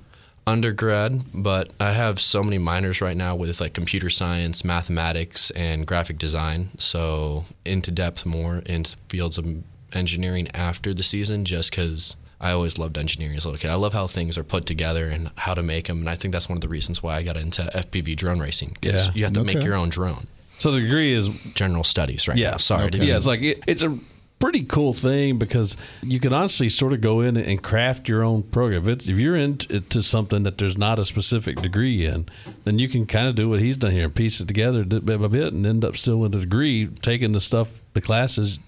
Undergrad, 0.50 1.22
but 1.32 1.72
I 1.80 1.92
have 1.92 2.20
so 2.20 2.42
many 2.42 2.58
minors 2.58 3.00
right 3.00 3.16
now 3.16 3.34
with 3.36 3.60
like 3.60 3.72
computer 3.72 4.10
science, 4.10 4.64
mathematics, 4.64 5.50
and 5.52 5.86
graphic 5.86 6.18
design. 6.18 6.70
So 6.78 7.44
into 7.64 7.90
depth 7.90 8.26
more 8.26 8.58
into 8.66 8.96
fields 9.08 9.38
of 9.38 9.46
engineering 9.92 10.48
after 10.54 10.92
the 10.94 11.02
season, 11.02 11.44
just 11.44 11.70
because 11.70 12.16
I 12.40 12.52
always 12.52 12.78
loved 12.78 12.96
engineering 12.98 13.36
as 13.36 13.44
a 13.44 13.48
little 13.48 13.60
kid. 13.60 13.70
I 13.70 13.74
love 13.74 13.92
how 13.92 14.06
things 14.06 14.36
are 14.38 14.44
put 14.44 14.66
together 14.66 15.08
and 15.08 15.30
how 15.36 15.54
to 15.54 15.62
make 15.62 15.86
them, 15.86 16.00
and 16.00 16.08
I 16.10 16.14
think 16.16 16.32
that's 16.32 16.48
one 16.48 16.56
of 16.56 16.62
the 16.62 16.68
reasons 16.68 17.02
why 17.02 17.16
I 17.16 17.22
got 17.22 17.36
into 17.36 17.62
FPV 17.74 18.16
drone 18.16 18.40
racing. 18.40 18.76
Because 18.80 19.06
Yeah. 19.06 19.12
you 19.14 19.24
have 19.24 19.32
to 19.34 19.44
make 19.44 19.62
your 19.62 19.74
own 19.74 19.88
drone. 19.90 20.26
So 20.58 20.70
the 20.72 20.80
degree 20.80 21.12
is 21.12 21.28
General 21.54 21.84
studies, 21.84 22.28
right? 22.28 22.36
yeah. 22.36 22.50
now. 22.52 22.56
Sorry. 22.58 22.90
to 22.90 22.98
Yeah, 23.04 23.16
it's 23.16 23.26
like 23.26 23.40
it, 23.42 23.62
it's 23.66 23.82
a 23.82 23.98
pretty 24.40 24.64
cool 24.64 24.92
thing 24.92 25.38
because 25.38 25.76
you 26.02 26.18
can 26.18 26.32
honestly 26.32 26.68
sort 26.68 26.92
of 26.92 27.00
go 27.00 27.20
in 27.20 27.36
and 27.36 27.62
craft 27.62 28.08
your 28.08 28.24
own 28.24 28.42
program. 28.42 28.82
If, 28.82 28.88
it's, 28.88 29.08
if 29.08 29.16
you're 29.16 29.36
into 29.36 30.02
something 30.02 30.42
that 30.42 30.58
there's 30.58 30.76
not 30.76 30.98
a 30.98 31.04
specific 31.04 31.60
degree 31.62 32.04
in, 32.04 32.26
then 32.64 32.78
you 32.78 32.88
can 32.88 33.06
kind 33.06 33.28
of 33.28 33.36
do 33.36 33.48
what 33.48 33.60
he's 33.60 33.76
done 33.76 33.92
here 33.92 34.04
and 34.04 34.14
piece 34.14 34.40
it 34.40 34.48
together 34.48 34.82
bit 34.84 35.06
by 35.06 35.28
bit 35.28 35.52
and 35.52 35.64
end 35.64 35.84
up 35.84 35.96
still 35.96 36.18
with 36.18 36.34
a 36.34 36.40
degree, 36.40 36.88
taking 37.02 37.32
the 37.32 37.40
stuff, 37.40 37.80
the 37.92 38.00
classes 38.00 38.58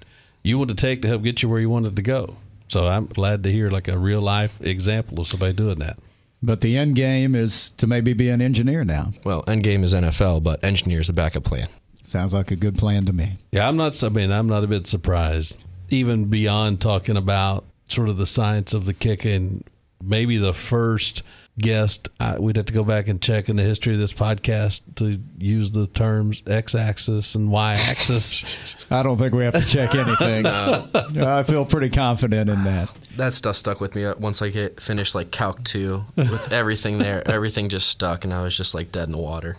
you 0.44 0.58
want 0.58 0.68
to 0.68 0.76
take 0.76 1.02
to 1.02 1.08
help 1.08 1.22
get 1.22 1.42
you 1.42 1.48
where 1.48 1.60
you 1.60 1.70
wanted 1.70 1.96
to 1.96 2.02
go. 2.02 2.36
So 2.68 2.86
I'm 2.88 3.06
glad 3.06 3.42
to 3.44 3.52
hear 3.52 3.70
like 3.70 3.88
a 3.88 3.98
real 3.98 4.20
life 4.20 4.60
example 4.60 5.20
of 5.20 5.28
somebody 5.28 5.52
doing 5.52 5.78
that. 5.80 5.98
But 6.42 6.60
the 6.60 6.76
end 6.76 6.96
game 6.96 7.34
is 7.34 7.70
to 7.72 7.86
maybe 7.86 8.14
be 8.14 8.28
an 8.28 8.42
engineer 8.42 8.84
now. 8.84 9.12
well, 9.24 9.44
end 9.46 9.62
game 9.62 9.84
is 9.84 9.94
NFL, 9.94 10.42
but 10.42 10.62
engineer 10.64 11.00
is 11.00 11.08
a 11.08 11.12
backup 11.12 11.44
plan. 11.44 11.68
Sounds 12.12 12.34
like 12.34 12.50
a 12.50 12.56
good 12.56 12.76
plan 12.76 13.06
to 13.06 13.12
me. 13.14 13.38
Yeah, 13.52 13.66
I'm 13.66 13.78
not. 13.78 14.04
I 14.04 14.10
mean, 14.10 14.30
I'm 14.30 14.46
not 14.46 14.62
a 14.62 14.66
bit 14.66 14.86
surprised. 14.86 15.64
Even 15.88 16.26
beyond 16.26 16.78
talking 16.78 17.16
about 17.16 17.64
sort 17.88 18.10
of 18.10 18.18
the 18.18 18.26
science 18.26 18.74
of 18.74 18.84
the 18.84 18.92
kick 18.92 19.24
and 19.24 19.64
maybe 20.02 20.36
the 20.36 20.52
first 20.52 21.22
guest, 21.58 22.10
I, 22.20 22.38
we'd 22.38 22.58
have 22.58 22.66
to 22.66 22.72
go 22.74 22.84
back 22.84 23.08
and 23.08 23.22
check 23.22 23.48
in 23.48 23.56
the 23.56 23.62
history 23.62 23.94
of 23.94 23.98
this 23.98 24.12
podcast 24.12 24.82
to 24.96 25.18
use 25.38 25.70
the 25.70 25.86
terms 25.86 26.42
x-axis 26.46 27.34
and 27.34 27.50
y-axis. 27.50 28.76
I 28.90 29.02
don't 29.02 29.16
think 29.16 29.32
we 29.32 29.44
have 29.44 29.54
to 29.54 29.64
check 29.64 29.94
anything. 29.94 30.44
I 31.24 31.42
feel 31.44 31.64
pretty 31.64 31.88
confident 31.88 32.50
in 32.50 32.62
that. 32.64 32.92
That 33.16 33.32
stuff 33.32 33.56
stuck 33.56 33.80
with 33.80 33.94
me 33.94 34.04
uh, 34.04 34.16
once 34.18 34.42
I 34.42 34.50
get 34.50 34.82
finished 34.82 35.14
like 35.14 35.30
Calc 35.30 35.64
2 35.64 36.04
with 36.16 36.52
everything 36.52 36.98
there. 36.98 37.26
Everything 37.26 37.70
just 37.70 37.88
stuck, 37.88 38.24
and 38.24 38.34
I 38.34 38.42
was 38.42 38.54
just 38.54 38.74
like 38.74 38.92
dead 38.92 39.08
in 39.08 39.12
the 39.12 39.18
water. 39.18 39.56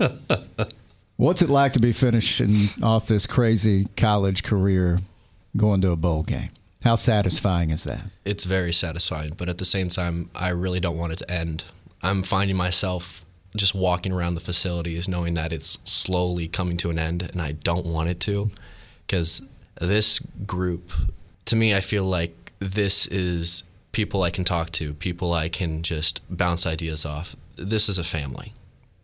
What's 1.16 1.42
it 1.42 1.50
like 1.50 1.72
to 1.74 1.80
be 1.80 1.92
finishing 1.92 2.68
off 2.82 3.06
this 3.06 3.26
crazy 3.26 3.86
college 3.96 4.42
career 4.42 4.98
going 5.56 5.80
to 5.82 5.90
a 5.90 5.96
bowl 5.96 6.22
game? 6.22 6.50
How 6.82 6.96
satisfying 6.96 7.70
is 7.70 7.84
that? 7.84 8.02
it's 8.24 8.44
very 8.44 8.72
satisfying, 8.72 9.34
but 9.36 9.48
at 9.48 9.58
the 9.58 9.64
same 9.64 9.88
time, 9.88 10.30
I 10.34 10.48
really 10.48 10.80
don't 10.80 10.96
want 10.96 11.12
it 11.12 11.16
to 11.16 11.30
end. 11.30 11.64
I'm 12.02 12.22
finding 12.24 12.56
myself 12.56 13.24
just 13.54 13.74
walking 13.74 14.12
around 14.12 14.34
the 14.34 14.40
facilities 14.40 15.08
knowing 15.08 15.34
that 15.34 15.52
it's 15.52 15.78
slowly 15.84 16.48
coming 16.48 16.76
to 16.78 16.90
an 16.90 16.98
end, 16.98 17.22
and 17.22 17.40
I 17.40 17.52
don't 17.52 17.86
want 17.86 18.08
it 18.08 18.18
to. 18.20 18.50
Because 19.06 19.42
this 19.80 20.18
group, 20.46 20.90
to 21.44 21.56
me, 21.56 21.74
I 21.74 21.80
feel 21.80 22.04
like 22.04 22.52
this 22.58 23.06
is 23.06 23.62
people 23.92 24.22
I 24.22 24.30
can 24.30 24.44
talk 24.44 24.70
to, 24.72 24.94
people 24.94 25.32
I 25.32 25.48
can 25.48 25.82
just 25.82 26.20
bounce 26.34 26.66
ideas 26.66 27.04
off. 27.04 27.36
This 27.56 27.88
is 27.88 27.98
a 27.98 28.04
family. 28.04 28.54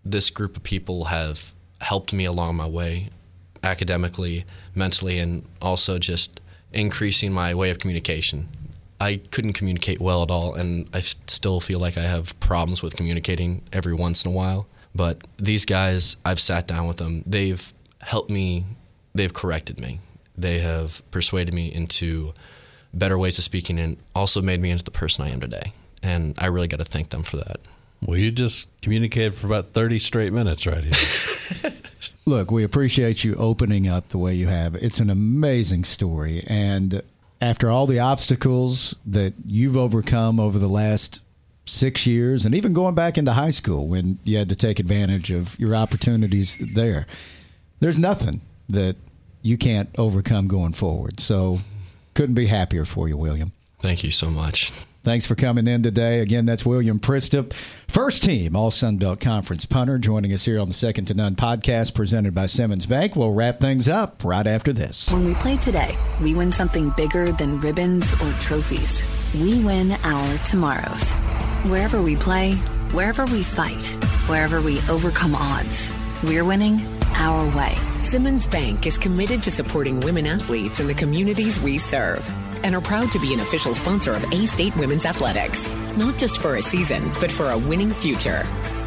This 0.04 0.30
group 0.30 0.56
of 0.56 0.62
people 0.62 1.04
have 1.06 1.52
helped 1.80 2.12
me 2.12 2.24
along 2.24 2.56
my 2.56 2.66
way 2.66 3.10
academically, 3.62 4.44
mentally, 4.74 5.18
and 5.18 5.44
also 5.60 5.98
just 5.98 6.40
increasing 6.72 7.32
my 7.32 7.54
way 7.54 7.70
of 7.70 7.78
communication. 7.78 8.48
I 9.00 9.20
couldn't 9.30 9.52
communicate 9.52 10.00
well 10.00 10.22
at 10.22 10.30
all, 10.30 10.54
and 10.54 10.88
I 10.92 11.00
still 11.00 11.60
feel 11.60 11.78
like 11.78 11.96
I 11.96 12.02
have 12.02 12.38
problems 12.40 12.82
with 12.82 12.96
communicating 12.96 13.62
every 13.72 13.94
once 13.94 14.24
in 14.24 14.32
a 14.32 14.34
while. 14.34 14.66
But 14.94 15.18
these 15.36 15.64
guys, 15.64 16.16
I've 16.24 16.40
sat 16.40 16.66
down 16.66 16.88
with 16.88 16.96
them. 16.96 17.22
They've 17.26 17.72
helped 18.00 18.30
me, 18.30 18.64
they've 19.14 19.32
corrected 19.32 19.78
me, 19.78 20.00
they 20.36 20.58
have 20.60 21.08
persuaded 21.10 21.54
me 21.54 21.72
into 21.72 22.32
better 22.92 23.18
ways 23.18 23.38
of 23.38 23.44
speaking, 23.44 23.78
and 23.78 23.96
also 24.14 24.42
made 24.42 24.60
me 24.60 24.70
into 24.70 24.84
the 24.84 24.90
person 24.90 25.24
I 25.24 25.30
am 25.30 25.40
today. 25.40 25.72
And 26.02 26.34
I 26.38 26.46
really 26.46 26.68
got 26.68 26.78
to 26.78 26.84
thank 26.84 27.10
them 27.10 27.22
for 27.22 27.36
that. 27.36 27.60
Well, 28.02 28.16
you 28.18 28.30
just 28.30 28.68
communicated 28.80 29.34
for 29.34 29.46
about 29.46 29.72
30 29.72 29.98
straight 29.98 30.32
minutes 30.32 30.66
right 30.66 30.84
here. 30.84 31.72
Look, 32.26 32.50
we 32.50 32.62
appreciate 32.62 33.24
you 33.24 33.34
opening 33.36 33.88
up 33.88 34.08
the 34.08 34.18
way 34.18 34.34
you 34.34 34.48
have. 34.48 34.74
It's 34.74 35.00
an 35.00 35.10
amazing 35.10 35.84
story. 35.84 36.44
And 36.46 37.02
after 37.40 37.70
all 37.70 37.86
the 37.86 38.00
obstacles 38.00 38.94
that 39.06 39.32
you've 39.46 39.76
overcome 39.76 40.38
over 40.38 40.58
the 40.58 40.68
last 40.68 41.22
six 41.64 42.06
years, 42.06 42.44
and 42.44 42.54
even 42.54 42.72
going 42.72 42.94
back 42.94 43.18
into 43.18 43.32
high 43.32 43.50
school 43.50 43.86
when 43.88 44.18
you 44.24 44.36
had 44.38 44.48
to 44.50 44.56
take 44.56 44.78
advantage 44.78 45.30
of 45.30 45.58
your 45.58 45.74
opportunities 45.74 46.58
there, 46.74 47.06
there's 47.80 47.98
nothing 47.98 48.40
that 48.68 48.96
you 49.42 49.56
can't 49.56 49.88
overcome 49.98 50.48
going 50.48 50.72
forward. 50.72 51.20
So, 51.20 51.60
couldn't 52.14 52.34
be 52.34 52.46
happier 52.46 52.84
for 52.84 53.08
you, 53.08 53.16
William. 53.16 53.52
Thank 53.80 54.02
you 54.02 54.10
so 54.10 54.28
much. 54.28 54.72
Thanks 55.08 55.26
for 55.26 55.36
coming 55.36 55.66
in 55.66 55.82
today. 55.82 56.20
Again, 56.20 56.44
that's 56.44 56.66
William 56.66 57.00
Przystup, 57.00 57.54
first 57.54 58.22
team 58.22 58.54
All 58.54 58.70
Sun 58.70 58.98
Belt 58.98 59.20
Conference 59.20 59.64
punter, 59.64 59.96
joining 59.96 60.34
us 60.34 60.44
here 60.44 60.60
on 60.60 60.68
the 60.68 60.74
Second 60.74 61.06
to 61.06 61.14
None 61.14 61.34
podcast 61.34 61.94
presented 61.94 62.34
by 62.34 62.44
Simmons 62.44 62.84
Bank. 62.84 63.16
We'll 63.16 63.32
wrap 63.32 63.58
things 63.58 63.88
up 63.88 64.22
right 64.22 64.46
after 64.46 64.70
this. 64.70 65.10
When 65.10 65.24
we 65.24 65.32
play 65.36 65.56
today, 65.56 65.88
we 66.20 66.34
win 66.34 66.52
something 66.52 66.90
bigger 66.90 67.32
than 67.32 67.58
ribbons 67.60 68.12
or 68.20 68.30
trophies. 68.32 69.02
We 69.34 69.64
win 69.64 69.92
our 70.04 70.38
tomorrows. 70.44 71.10
Wherever 71.64 72.02
we 72.02 72.14
play, 72.14 72.52
wherever 72.92 73.24
we 73.24 73.42
fight, 73.42 73.86
wherever 74.28 74.60
we 74.60 74.78
overcome 74.90 75.34
odds, 75.34 75.90
we're 76.22 76.44
winning 76.44 76.82
our 77.14 77.56
way. 77.56 77.74
Simmons 78.02 78.46
Bank 78.46 78.86
is 78.86 78.98
committed 78.98 79.42
to 79.44 79.50
supporting 79.50 80.00
women 80.00 80.26
athletes 80.26 80.80
in 80.80 80.86
the 80.86 80.92
communities 80.92 81.58
we 81.62 81.78
serve 81.78 82.30
and 82.62 82.74
are 82.74 82.80
proud 82.80 83.10
to 83.12 83.18
be 83.18 83.32
an 83.34 83.40
official 83.40 83.74
sponsor 83.74 84.12
of 84.12 84.24
A 84.32 84.46
State 84.46 84.76
Women's 84.76 85.06
Athletics, 85.06 85.70
not 85.96 86.16
just 86.18 86.40
for 86.40 86.56
a 86.56 86.62
season, 86.62 87.10
but 87.20 87.30
for 87.30 87.50
a 87.50 87.58
winning 87.58 87.92
future. 87.92 88.44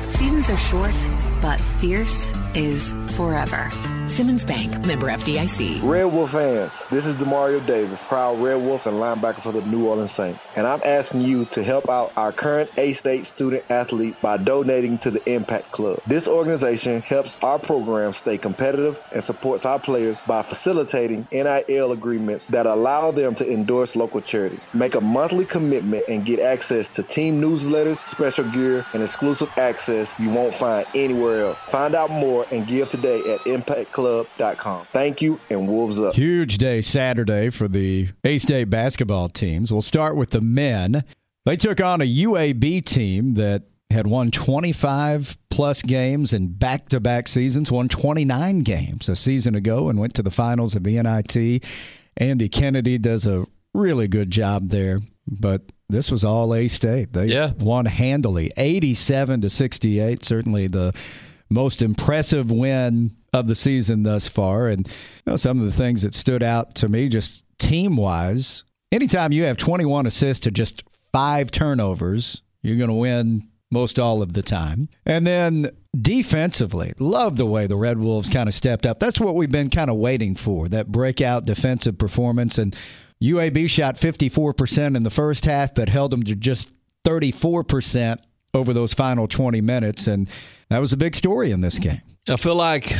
Seasons 0.08 0.50
are 0.50 0.58
short, 0.58 0.96
but 1.42 1.60
fierce 1.80 2.34
is 2.54 2.94
forever. 3.16 3.70
Simmons 4.08 4.44
Bank, 4.44 4.86
member 4.86 5.08
FDIC. 5.08 5.82
Red 5.84 6.06
Wolf 6.06 6.32
fans, 6.32 6.74
this 6.90 7.06
is 7.06 7.16
Demario 7.16 7.66
Davis, 7.66 8.06
proud 8.08 8.40
Red 8.40 8.56
Wolf 8.56 8.86
and 8.86 8.98
linebacker 8.98 9.42
for 9.42 9.52
the 9.52 9.62
New 9.62 9.88
Orleans 9.88 10.12
Saints. 10.12 10.48
And 10.56 10.66
I'm 10.66 10.82
asking 10.84 11.22
you 11.22 11.46
to 11.46 11.64
help 11.64 11.88
out 11.88 12.12
our 12.18 12.32
current 12.32 12.70
A-State 12.78 13.26
student 13.26 13.64
athletes 13.70 14.22
by 14.22 14.38
donating 14.38 14.98
to 15.00 15.12
the 15.12 15.28
Impact 15.32 15.72
Club. 15.72 16.02
This 16.08 16.28
organization 16.28 17.02
helps 17.02 17.40
our 17.40 17.60
program 17.60 18.12
stay 18.12 18.38
competitive 18.38 19.00
and 19.14 19.24
supports 19.24 19.66
our 19.66 19.80
players 19.80 20.22
by 20.22 20.42
facilitating 20.42 21.28
NIL 21.32 21.92
agreements 21.92 22.48
that 22.48 22.66
allow 22.66 23.12
them 23.12 23.36
to 23.36 23.50
endorse 23.50 23.96
local 23.96 24.22
charities. 24.22 24.74
Make 24.74 24.96
a 24.96 25.02
monthly 25.02 25.46
commitment 25.46 26.04
and 26.10 26.26
get 26.26 26.40
access 26.40 26.88
to 26.90 27.04
team 27.04 27.42
newsletters, 27.42 27.98
special 28.08 28.46
gear, 28.52 28.86
and 28.94 29.04
exclusive 29.04 29.52
access 29.58 30.14
you 30.20 30.30
won't 30.30 30.56
find 30.56 30.86
anywhere 30.96 31.46
else. 31.46 31.60
Find 31.60 31.96
out 31.96 32.10
more 32.10 32.46
and 32.52 32.68
give 32.68 32.90
today 32.90 33.20
at 33.32 33.46
impactclub.com. 33.91 34.88
Thank 34.91 35.21
you 35.21 35.39
and 35.49 35.67
Wolves 35.67 35.99
up. 35.99 36.13
Huge 36.15 36.58
day 36.58 36.82
Saturday 36.82 37.49
for 37.49 37.67
the 37.67 38.10
A 38.23 38.38
State 38.38 38.69
basketball 38.69 39.30
teams. 39.30 39.71
We'll 39.71 39.82
start 39.82 40.15
with 40.15 40.32
the 40.32 40.41
men. 40.41 41.04
They 41.45 41.56
took 41.58 41.82
on 41.82 42.01
a 42.01 42.06
UAB 42.06 42.84
team 42.86 43.34
that 43.36 43.63
had 43.89 44.08
won 44.08 44.32
25 44.32 45.38
plus 45.49 45.82
games 45.82 46.34
in 46.34 46.47
back 46.47 46.88
to 46.89 46.99
back 46.99 47.27
seasons, 47.27 47.71
won 47.71 47.89
29 47.89 48.60
games 48.60 49.10
a 49.10 49.15
season 49.15 49.56
ago, 49.56 49.89
and 49.89 49.99
went 49.99 50.13
to 50.13 50.23
the 50.23 50.32
finals 50.32 50.75
of 50.75 50.84
the 50.84 51.01
NIT. 51.01 51.63
Andy 52.17 52.47
Kennedy 52.49 52.97
does 52.97 53.25
a 53.25 53.45
really 53.73 54.08
good 54.08 54.32
job 54.32 54.69
there, 54.69 54.99
but 55.27 55.62
this 55.89 56.10
was 56.10 56.23
all 56.23 56.54
A 56.56 56.67
State. 56.67 57.12
They 57.13 57.25
Yeah. 57.27 57.51
won 57.60 57.86
handily, 57.86 58.51
87 58.56 59.41
to 59.41 59.49
68. 59.49 60.23
Certainly 60.23 60.67
the 60.67 60.93
most 61.52 61.82
impressive 61.82 62.52
win 62.52 63.16
of 63.34 63.48
the 63.48 63.56
season 63.56 64.04
thus 64.04 64.28
far. 64.28 64.68
And 64.68 64.88
you 64.88 64.94
know, 65.28 65.36
some 65.36 65.60
of 65.60 65.66
the 65.66 65.72
things 65.72 66.02
that 66.02 66.16
stood 66.16 66.44
out 66.44 66.76
to 66.76 66.90
me, 66.90 67.10
just 67.10 67.46
team 67.60 67.96
wise, 67.96 68.64
anytime 68.92 69.32
you 69.32 69.44
have 69.44 69.58
21 69.58 70.06
assists 70.06 70.44
to 70.44 70.52
just 70.52 70.84
five 71.12 71.52
turnovers, 71.52 72.42
you're 72.62 72.78
going 72.78 72.90
to 72.90 72.94
win 72.94 73.48
most 73.72 74.00
all 74.00 74.22
of 74.22 74.34
the 74.34 74.42
time. 74.42 74.90
And 75.06 75.26
then 75.26 75.70
defensively, 76.00 76.94
love 77.00 77.38
the 77.38 77.46
way 77.46 77.68
the 77.68 77.78
Red 77.78 77.98
Wolves 77.98 78.30
kind 78.30 78.50
of 78.50 78.54
stepped 78.54 78.86
up. 78.86 79.00
That's 79.00 79.20
what 79.20 79.36
we've 79.36 79.52
been 79.52 79.70
kind 79.70 79.90
of 79.90 79.98
waiting 79.98 80.36
for 80.36 80.68
that 80.70 80.92
breakout 80.92 81.46
defensive 81.46 81.98
performance. 81.98 82.58
And 82.58 82.76
UAB 83.22 83.70
shot 83.70 83.96
54% 83.96 84.96
in 84.98 85.04
the 85.04 85.10
first 85.10 85.46
half, 85.46 85.74
but 85.74 85.90
held 85.90 86.12
them 86.12 86.24
to 86.24 86.36
just 86.36 86.74
34% 87.06 88.18
over 88.54 88.74
those 88.74 88.94
final 88.94 89.28
20 89.28 89.62
minutes. 89.62 90.08
And 90.08 90.30
that 90.70 90.80
was 90.80 90.94
a 90.94 90.98
big 90.98 91.16
story 91.16 91.52
in 91.52 91.62
this 91.62 91.80
game. 91.80 92.02
I 92.28 92.38
feel 92.38 92.56
like 92.56 92.94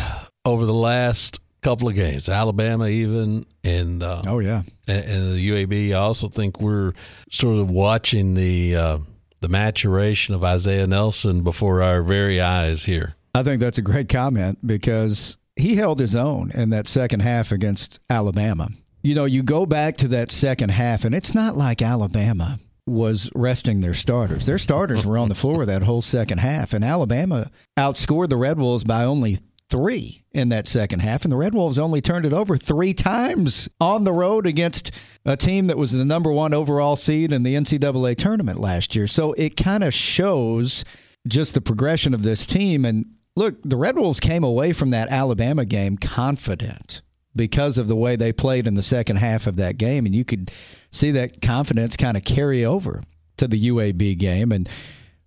over 0.46 0.66
the 0.66 0.74
last 0.74 1.40
couple 1.62 1.88
of 1.88 1.96
games, 1.96 2.28
Alabama 2.28 2.88
even, 2.88 3.46
and 3.64 4.02
uh, 4.02 4.22
oh 4.28 4.40
yeah, 4.40 4.64
and, 4.88 5.06
and, 5.06 5.34
the 5.36 5.50
UAB. 5.50 5.92
I 5.92 6.00
also 6.00 6.28
think 6.28 6.60
we're 6.60 6.94
sort 7.30 7.60
of 7.60 7.70
watching 7.70 8.34
the 8.34 8.76
uh, 8.76 8.98
the 9.42 9.48
maturation 9.48 10.34
of 10.34 10.44
Isaiah 10.44 10.88
Nelson 10.88 11.44
before 11.44 11.82
our 11.84 12.02
very 12.02 12.42
eyes 12.42 12.84
here. 12.84 13.16
I 13.34 13.44
think 13.44 13.60
that's 13.60 13.78
a 13.78 13.84
great 13.84 14.10
comment 14.10 14.66
because 14.66 15.38
he 15.56 15.76
held 15.76 16.00
his 16.00 16.16
own 16.16 16.52
in 16.52 16.72
that 16.72 16.88
second 16.88 17.22
half 17.22 17.52
against 17.52 18.00
Alabama. 18.10 18.70
You 19.04 19.16
know, 19.16 19.26
you 19.26 19.42
go 19.44 19.66
back 19.66 19.98
to 19.98 20.08
that 20.10 20.32
second 20.32 20.70
half, 20.70 21.06
and 21.06 21.16
it's 21.16 21.34
not 21.34 21.58
like 21.58 21.82
Alabama 21.82 22.60
was 22.88 23.30
resting 23.36 23.80
their 23.80 23.94
starters. 23.94 24.46
Their 24.46 24.58
starters 24.58 25.06
were 25.06 25.18
on 25.18 25.30
the 25.30 25.36
floor 25.36 25.66
that 25.66 25.84
whole 25.84 26.02
second 26.02 26.40
half, 26.40 26.74
and 26.74 26.84
Alabama 26.84 27.50
outscored 27.78 28.30
the 28.30 28.38
Red 28.38 28.60
Wolves 28.60 28.84
by 28.84 29.04
only 29.04 29.38
three 29.70 30.24
in 30.34 30.50
that 30.50 30.68
second 30.68 31.00
half, 31.00 31.24
and 31.24 31.32
the 31.32 31.38
Red 31.38 31.54
Wolves 31.54 31.80
only 31.80 32.02
turned 32.02 32.26
it 32.26 32.34
over 32.34 32.58
three 32.58 32.94
times 32.94 33.70
on 33.80 34.04
the 34.04 34.12
road 34.12 34.46
against 34.46 34.92
a 35.26 35.38
team 35.38 35.68
that 35.68 35.78
was 35.78 35.92
the 35.92 36.06
number 36.06 36.32
one 36.32 36.54
overall 36.54 36.96
seed 36.96 37.32
in 37.32 37.44
the 37.44 37.56
NCAA 37.56 38.16
tournament 38.18 38.60
last 38.60 38.96
year. 38.96 39.08
So 39.08 39.34
it 39.34 39.56
kind 39.56 39.84
of 39.84 39.94
shows 39.94 40.84
just 41.28 41.54
the 41.54 41.62
progression 41.62 42.14
of 42.14 42.24
this 42.24 42.46
team. 42.46 42.86
And 42.86 43.06
look, 43.36 43.56
the 43.64 43.78
Red 43.78 43.98
Wolves 43.98 44.20
came 44.20 44.44
away 44.44 44.74
from 44.74 44.90
that 44.90 45.10
Alabama 45.10 45.66
game 45.66 45.98
confident 45.98 47.02
because 47.36 47.78
of 47.78 47.88
the 47.88 47.96
way 47.96 48.16
they 48.16 48.34
played 48.34 48.68
in 48.68 48.74
the 48.74 48.82
second 48.82 49.18
half 49.18 49.48
of 49.48 49.56
that 49.58 49.78
game. 49.78 50.06
And 50.06 50.14
you 50.14 50.26
could 50.26 50.52
see 50.92 51.12
that 51.12 51.42
confidence 51.42 51.96
kind 51.96 52.18
of 52.18 52.24
carry 52.24 52.66
over 52.66 53.04
to 53.38 53.48
the 53.48 53.70
UAB 53.70 54.18
game. 54.18 54.52
And 54.52 54.70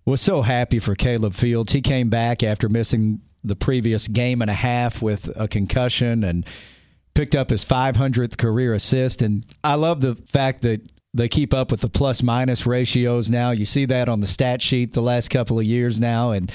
was 0.05 0.21
so 0.21 0.41
happy 0.41 0.79
for 0.79 0.95
Caleb 0.95 1.33
Fields. 1.33 1.71
He 1.71 1.81
came 1.81 2.09
back 2.09 2.43
after 2.43 2.69
missing 2.69 3.21
the 3.43 3.55
previous 3.55 4.07
game 4.07 4.41
and 4.41 4.51
a 4.51 4.55
half 4.55 5.01
with 5.01 5.31
a 5.35 5.47
concussion 5.47 6.23
and 6.23 6.45
picked 7.15 7.35
up 7.35 7.49
his 7.49 7.65
500th 7.65 8.37
career 8.37 8.73
assist. 8.73 9.21
And 9.21 9.45
I 9.63 9.75
love 9.75 10.01
the 10.01 10.15
fact 10.15 10.61
that 10.61 10.81
they 11.13 11.27
keep 11.27 11.53
up 11.53 11.71
with 11.71 11.81
the 11.81 11.89
plus 11.89 12.21
minus 12.21 12.67
ratios 12.67 13.29
now. 13.29 13.51
You 13.51 13.65
see 13.65 13.85
that 13.85 14.09
on 14.09 14.19
the 14.19 14.27
stat 14.27 14.61
sheet 14.61 14.93
the 14.93 15.01
last 15.01 15.29
couple 15.29 15.57
of 15.57 15.65
years 15.65 15.99
now. 15.99 16.31
And 16.31 16.51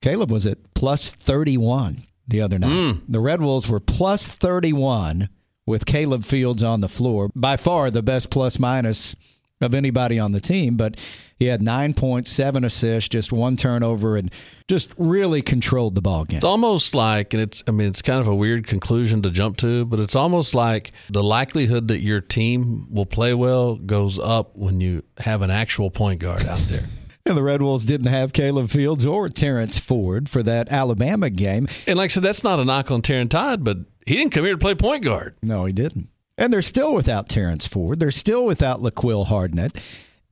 Caleb 0.00 0.30
was 0.30 0.46
at 0.46 0.58
plus 0.74 1.12
31 1.14 2.02
the 2.28 2.42
other 2.42 2.58
night. 2.58 2.70
Mm. 2.70 3.02
The 3.08 3.20
Red 3.20 3.40
Wolves 3.40 3.68
were 3.68 3.80
plus 3.80 4.28
31 4.28 5.28
with 5.66 5.86
Caleb 5.86 6.24
Fields 6.24 6.62
on 6.62 6.80
the 6.80 6.88
floor. 6.88 7.30
By 7.34 7.56
far 7.56 7.90
the 7.90 8.02
best 8.02 8.30
plus 8.30 8.58
minus 8.58 9.16
of 9.60 9.74
anybody 9.74 10.18
on 10.18 10.32
the 10.32 10.40
team, 10.40 10.76
but 10.76 10.98
he 11.38 11.46
had 11.46 11.62
nine 11.62 11.94
points, 11.94 12.30
seven 12.30 12.64
assists, 12.64 13.08
just 13.08 13.32
one 13.32 13.56
turnover, 13.56 14.16
and 14.16 14.32
just 14.68 14.90
really 14.96 15.42
controlled 15.42 15.94
the 15.94 16.00
ball 16.00 16.24
game. 16.24 16.36
It's 16.36 16.44
almost 16.44 16.94
like, 16.94 17.32
and 17.34 17.42
it's, 17.42 17.62
I 17.66 17.72
mean, 17.72 17.88
it's 17.88 18.02
kind 18.02 18.20
of 18.20 18.28
a 18.28 18.34
weird 18.34 18.66
conclusion 18.66 19.22
to 19.22 19.30
jump 19.30 19.56
to, 19.58 19.84
but 19.84 20.00
it's 20.00 20.16
almost 20.16 20.54
like 20.54 20.92
the 21.10 21.22
likelihood 21.22 21.88
that 21.88 22.00
your 22.00 22.20
team 22.20 22.86
will 22.90 23.06
play 23.06 23.34
well 23.34 23.76
goes 23.76 24.18
up 24.18 24.56
when 24.56 24.80
you 24.80 25.02
have 25.18 25.42
an 25.42 25.50
actual 25.50 25.90
point 25.90 26.20
guard 26.20 26.46
out 26.46 26.58
there. 26.68 26.84
And 27.28 27.36
the 27.36 27.42
Red 27.42 27.62
Wolves 27.62 27.84
didn't 27.84 28.06
have 28.06 28.32
Caleb 28.32 28.70
Fields 28.70 29.04
or 29.06 29.28
Terrence 29.28 29.78
Ford 29.78 30.28
for 30.28 30.42
that 30.42 30.72
Alabama 30.72 31.30
game. 31.30 31.68
And 31.86 31.96
like 31.98 32.10
I 32.10 32.14
said, 32.14 32.22
that's 32.22 32.44
not 32.44 32.58
a 32.58 32.64
knock 32.64 32.90
on 32.90 33.02
Terrence 33.02 33.30
Todd, 33.30 33.64
but 33.64 33.78
he 34.06 34.16
didn't 34.16 34.32
come 34.32 34.44
here 34.44 34.54
to 34.54 34.58
play 34.58 34.74
point 34.74 35.04
guard. 35.04 35.36
No, 35.42 35.64
he 35.64 35.72
didn't. 35.72 36.08
And 36.38 36.52
they're 36.52 36.62
still 36.62 36.94
without 36.94 37.28
Terrence 37.28 37.66
Ford. 37.66 38.00
They're 38.00 38.10
still 38.10 38.44
without 38.44 38.80
LaQuill 38.80 39.26
Hardnett. 39.26 39.76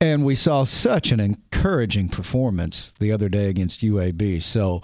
And 0.01 0.25
we 0.25 0.35
saw 0.35 0.65
such 0.65 1.11
an 1.11 1.21
encouraging 1.21 2.09
performance 2.09 2.93
the 2.93 3.13
other 3.13 3.29
day 3.29 3.49
against 3.49 3.83
UAB. 3.83 4.43
So, 4.43 4.83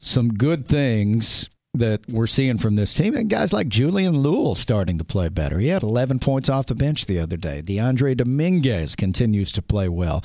some 0.00 0.34
good 0.34 0.66
things 0.66 1.48
that 1.74 2.08
we're 2.08 2.26
seeing 2.26 2.58
from 2.58 2.76
this 2.76 2.94
team. 2.94 3.14
And 3.14 3.28
guys 3.28 3.52
like 3.52 3.68
Julian 3.68 4.22
Lual 4.22 4.56
starting 4.56 4.98
to 4.98 5.04
play 5.04 5.28
better. 5.28 5.58
He 5.58 5.68
had 5.68 5.82
11 5.82 6.20
points 6.20 6.48
off 6.48 6.66
the 6.66 6.74
bench 6.74 7.06
the 7.06 7.18
other 7.18 7.36
day. 7.36 7.62
Dyondre 7.62 8.16
Dominguez 8.16 8.94
continues 8.94 9.52
to 9.52 9.62
play 9.62 9.88
well. 9.88 10.22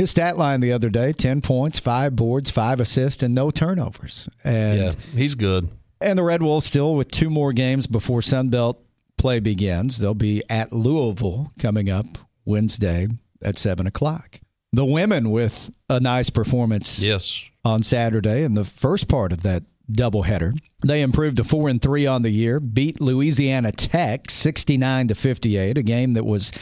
His 0.00 0.08
stat 0.08 0.38
line 0.38 0.60
the 0.60 0.72
other 0.72 0.88
day 0.88 1.12
10 1.12 1.42
points, 1.42 1.78
five 1.78 2.16
boards, 2.16 2.50
five 2.50 2.80
assists, 2.80 3.22
and 3.22 3.34
no 3.34 3.50
turnovers. 3.50 4.30
And 4.42 4.80
yeah, 4.80 4.90
he's 5.12 5.34
good. 5.34 5.68
And 6.00 6.16
the 6.16 6.22
Red 6.22 6.42
Wolves 6.42 6.64
still 6.64 6.94
with 6.94 7.10
two 7.10 7.28
more 7.28 7.52
games 7.52 7.86
before 7.86 8.20
Sunbelt 8.20 8.78
play 9.18 9.40
begins. 9.40 9.98
They'll 9.98 10.14
be 10.14 10.42
at 10.48 10.72
Louisville 10.72 11.52
coming 11.58 11.90
up 11.90 12.06
Wednesday 12.46 13.08
at 13.42 13.58
7 13.58 13.86
o'clock. 13.86 14.40
The 14.72 14.86
women 14.86 15.32
with 15.32 15.70
a 15.90 16.00
nice 16.00 16.30
performance 16.30 17.00
yes. 17.00 17.38
on 17.62 17.82
Saturday 17.82 18.44
in 18.44 18.54
the 18.54 18.64
first 18.64 19.06
part 19.06 19.32
of 19.32 19.42
that 19.42 19.64
doubleheader. 19.92 20.58
They 20.82 21.02
improved 21.02 21.36
to 21.36 21.44
4 21.44 21.68
and 21.68 21.82
3 21.82 22.06
on 22.06 22.22
the 22.22 22.30
year, 22.30 22.58
beat 22.58 23.02
Louisiana 23.02 23.70
Tech 23.70 24.30
69 24.30 25.08
to 25.08 25.14
58, 25.14 25.76
a 25.76 25.82
game 25.82 26.14
that 26.14 26.24
was 26.24 26.52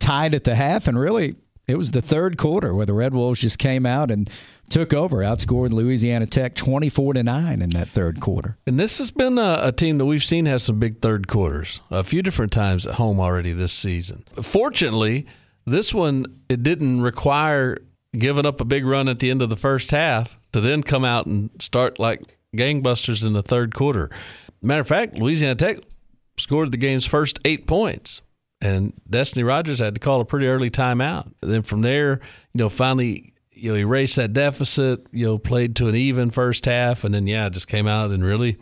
tied 0.00 0.34
at 0.34 0.44
the 0.44 0.54
half 0.54 0.88
and 0.88 0.98
really 0.98 1.34
it 1.68 1.76
was 1.76 1.90
the 1.90 2.00
third 2.00 2.38
quarter 2.38 2.74
where 2.74 2.86
the 2.86 2.94
Red 2.94 3.14
Wolves 3.14 3.42
just 3.42 3.58
came 3.58 3.84
out 3.84 4.10
and 4.10 4.28
took 4.70 4.94
over, 4.94 5.18
outscored 5.18 5.72
Louisiana 5.72 6.26
Tech 6.26 6.54
24 6.54 7.14
to 7.14 7.22
9 7.22 7.62
in 7.62 7.70
that 7.70 7.90
third 7.90 8.20
quarter. 8.20 8.56
And 8.66 8.80
this 8.80 8.98
has 8.98 9.10
been 9.10 9.38
a, 9.38 9.60
a, 9.62 9.72
team 9.72 9.98
that 9.98 10.06
we've 10.06 10.24
seen 10.24 10.46
have 10.46 10.62
some 10.62 10.78
big 10.78 11.00
third 11.00 11.28
quarters 11.28 11.80
a 11.90 12.02
few 12.02 12.22
different 12.22 12.52
times 12.52 12.86
at 12.86 12.94
home 12.94 13.20
already 13.20 13.52
this 13.52 13.72
season. 13.72 14.24
Fortunately, 14.42 15.26
this 15.66 15.92
one 15.92 16.26
it 16.48 16.62
didn't 16.62 17.02
require 17.02 17.78
giving 18.18 18.46
up 18.46 18.60
a 18.60 18.64
big 18.64 18.86
run 18.86 19.08
at 19.08 19.18
the 19.18 19.30
end 19.30 19.42
of 19.42 19.50
the 19.50 19.56
first 19.56 19.90
half 19.90 20.38
to 20.52 20.60
then 20.62 20.82
come 20.82 21.04
out 21.04 21.26
and 21.26 21.50
start 21.58 21.98
like 21.98 22.22
gangbusters 22.56 23.24
in 23.24 23.34
the 23.34 23.42
third 23.42 23.74
quarter. 23.74 24.10
Matter 24.62 24.80
of 24.80 24.88
fact, 24.88 25.14
Louisiana 25.14 25.54
Tech 25.54 25.78
scored 26.38 26.72
the 26.72 26.78
game's 26.78 27.04
first 27.04 27.38
8 27.44 27.66
points 27.66 28.22
and 28.60 28.92
Destinee 29.08 29.44
Rogers 29.44 29.78
had 29.78 29.94
to 29.94 30.00
call 30.00 30.20
a 30.20 30.24
pretty 30.24 30.46
early 30.46 30.70
timeout. 30.70 31.32
And 31.42 31.52
then 31.52 31.62
from 31.62 31.82
there, 31.82 32.20
you 32.52 32.58
know, 32.58 32.68
finally, 32.68 33.32
you 33.52 33.72
know, 33.72 33.78
erased 33.78 34.16
that 34.16 34.32
deficit. 34.32 35.06
You 35.12 35.26
know, 35.26 35.38
played 35.38 35.76
to 35.76 35.88
an 35.88 35.94
even 35.94 36.30
first 36.30 36.64
half, 36.64 37.04
and 37.04 37.14
then 37.14 37.26
yeah, 37.26 37.48
just 37.48 37.68
came 37.68 37.86
out 37.86 38.10
and 38.10 38.24
really 38.24 38.58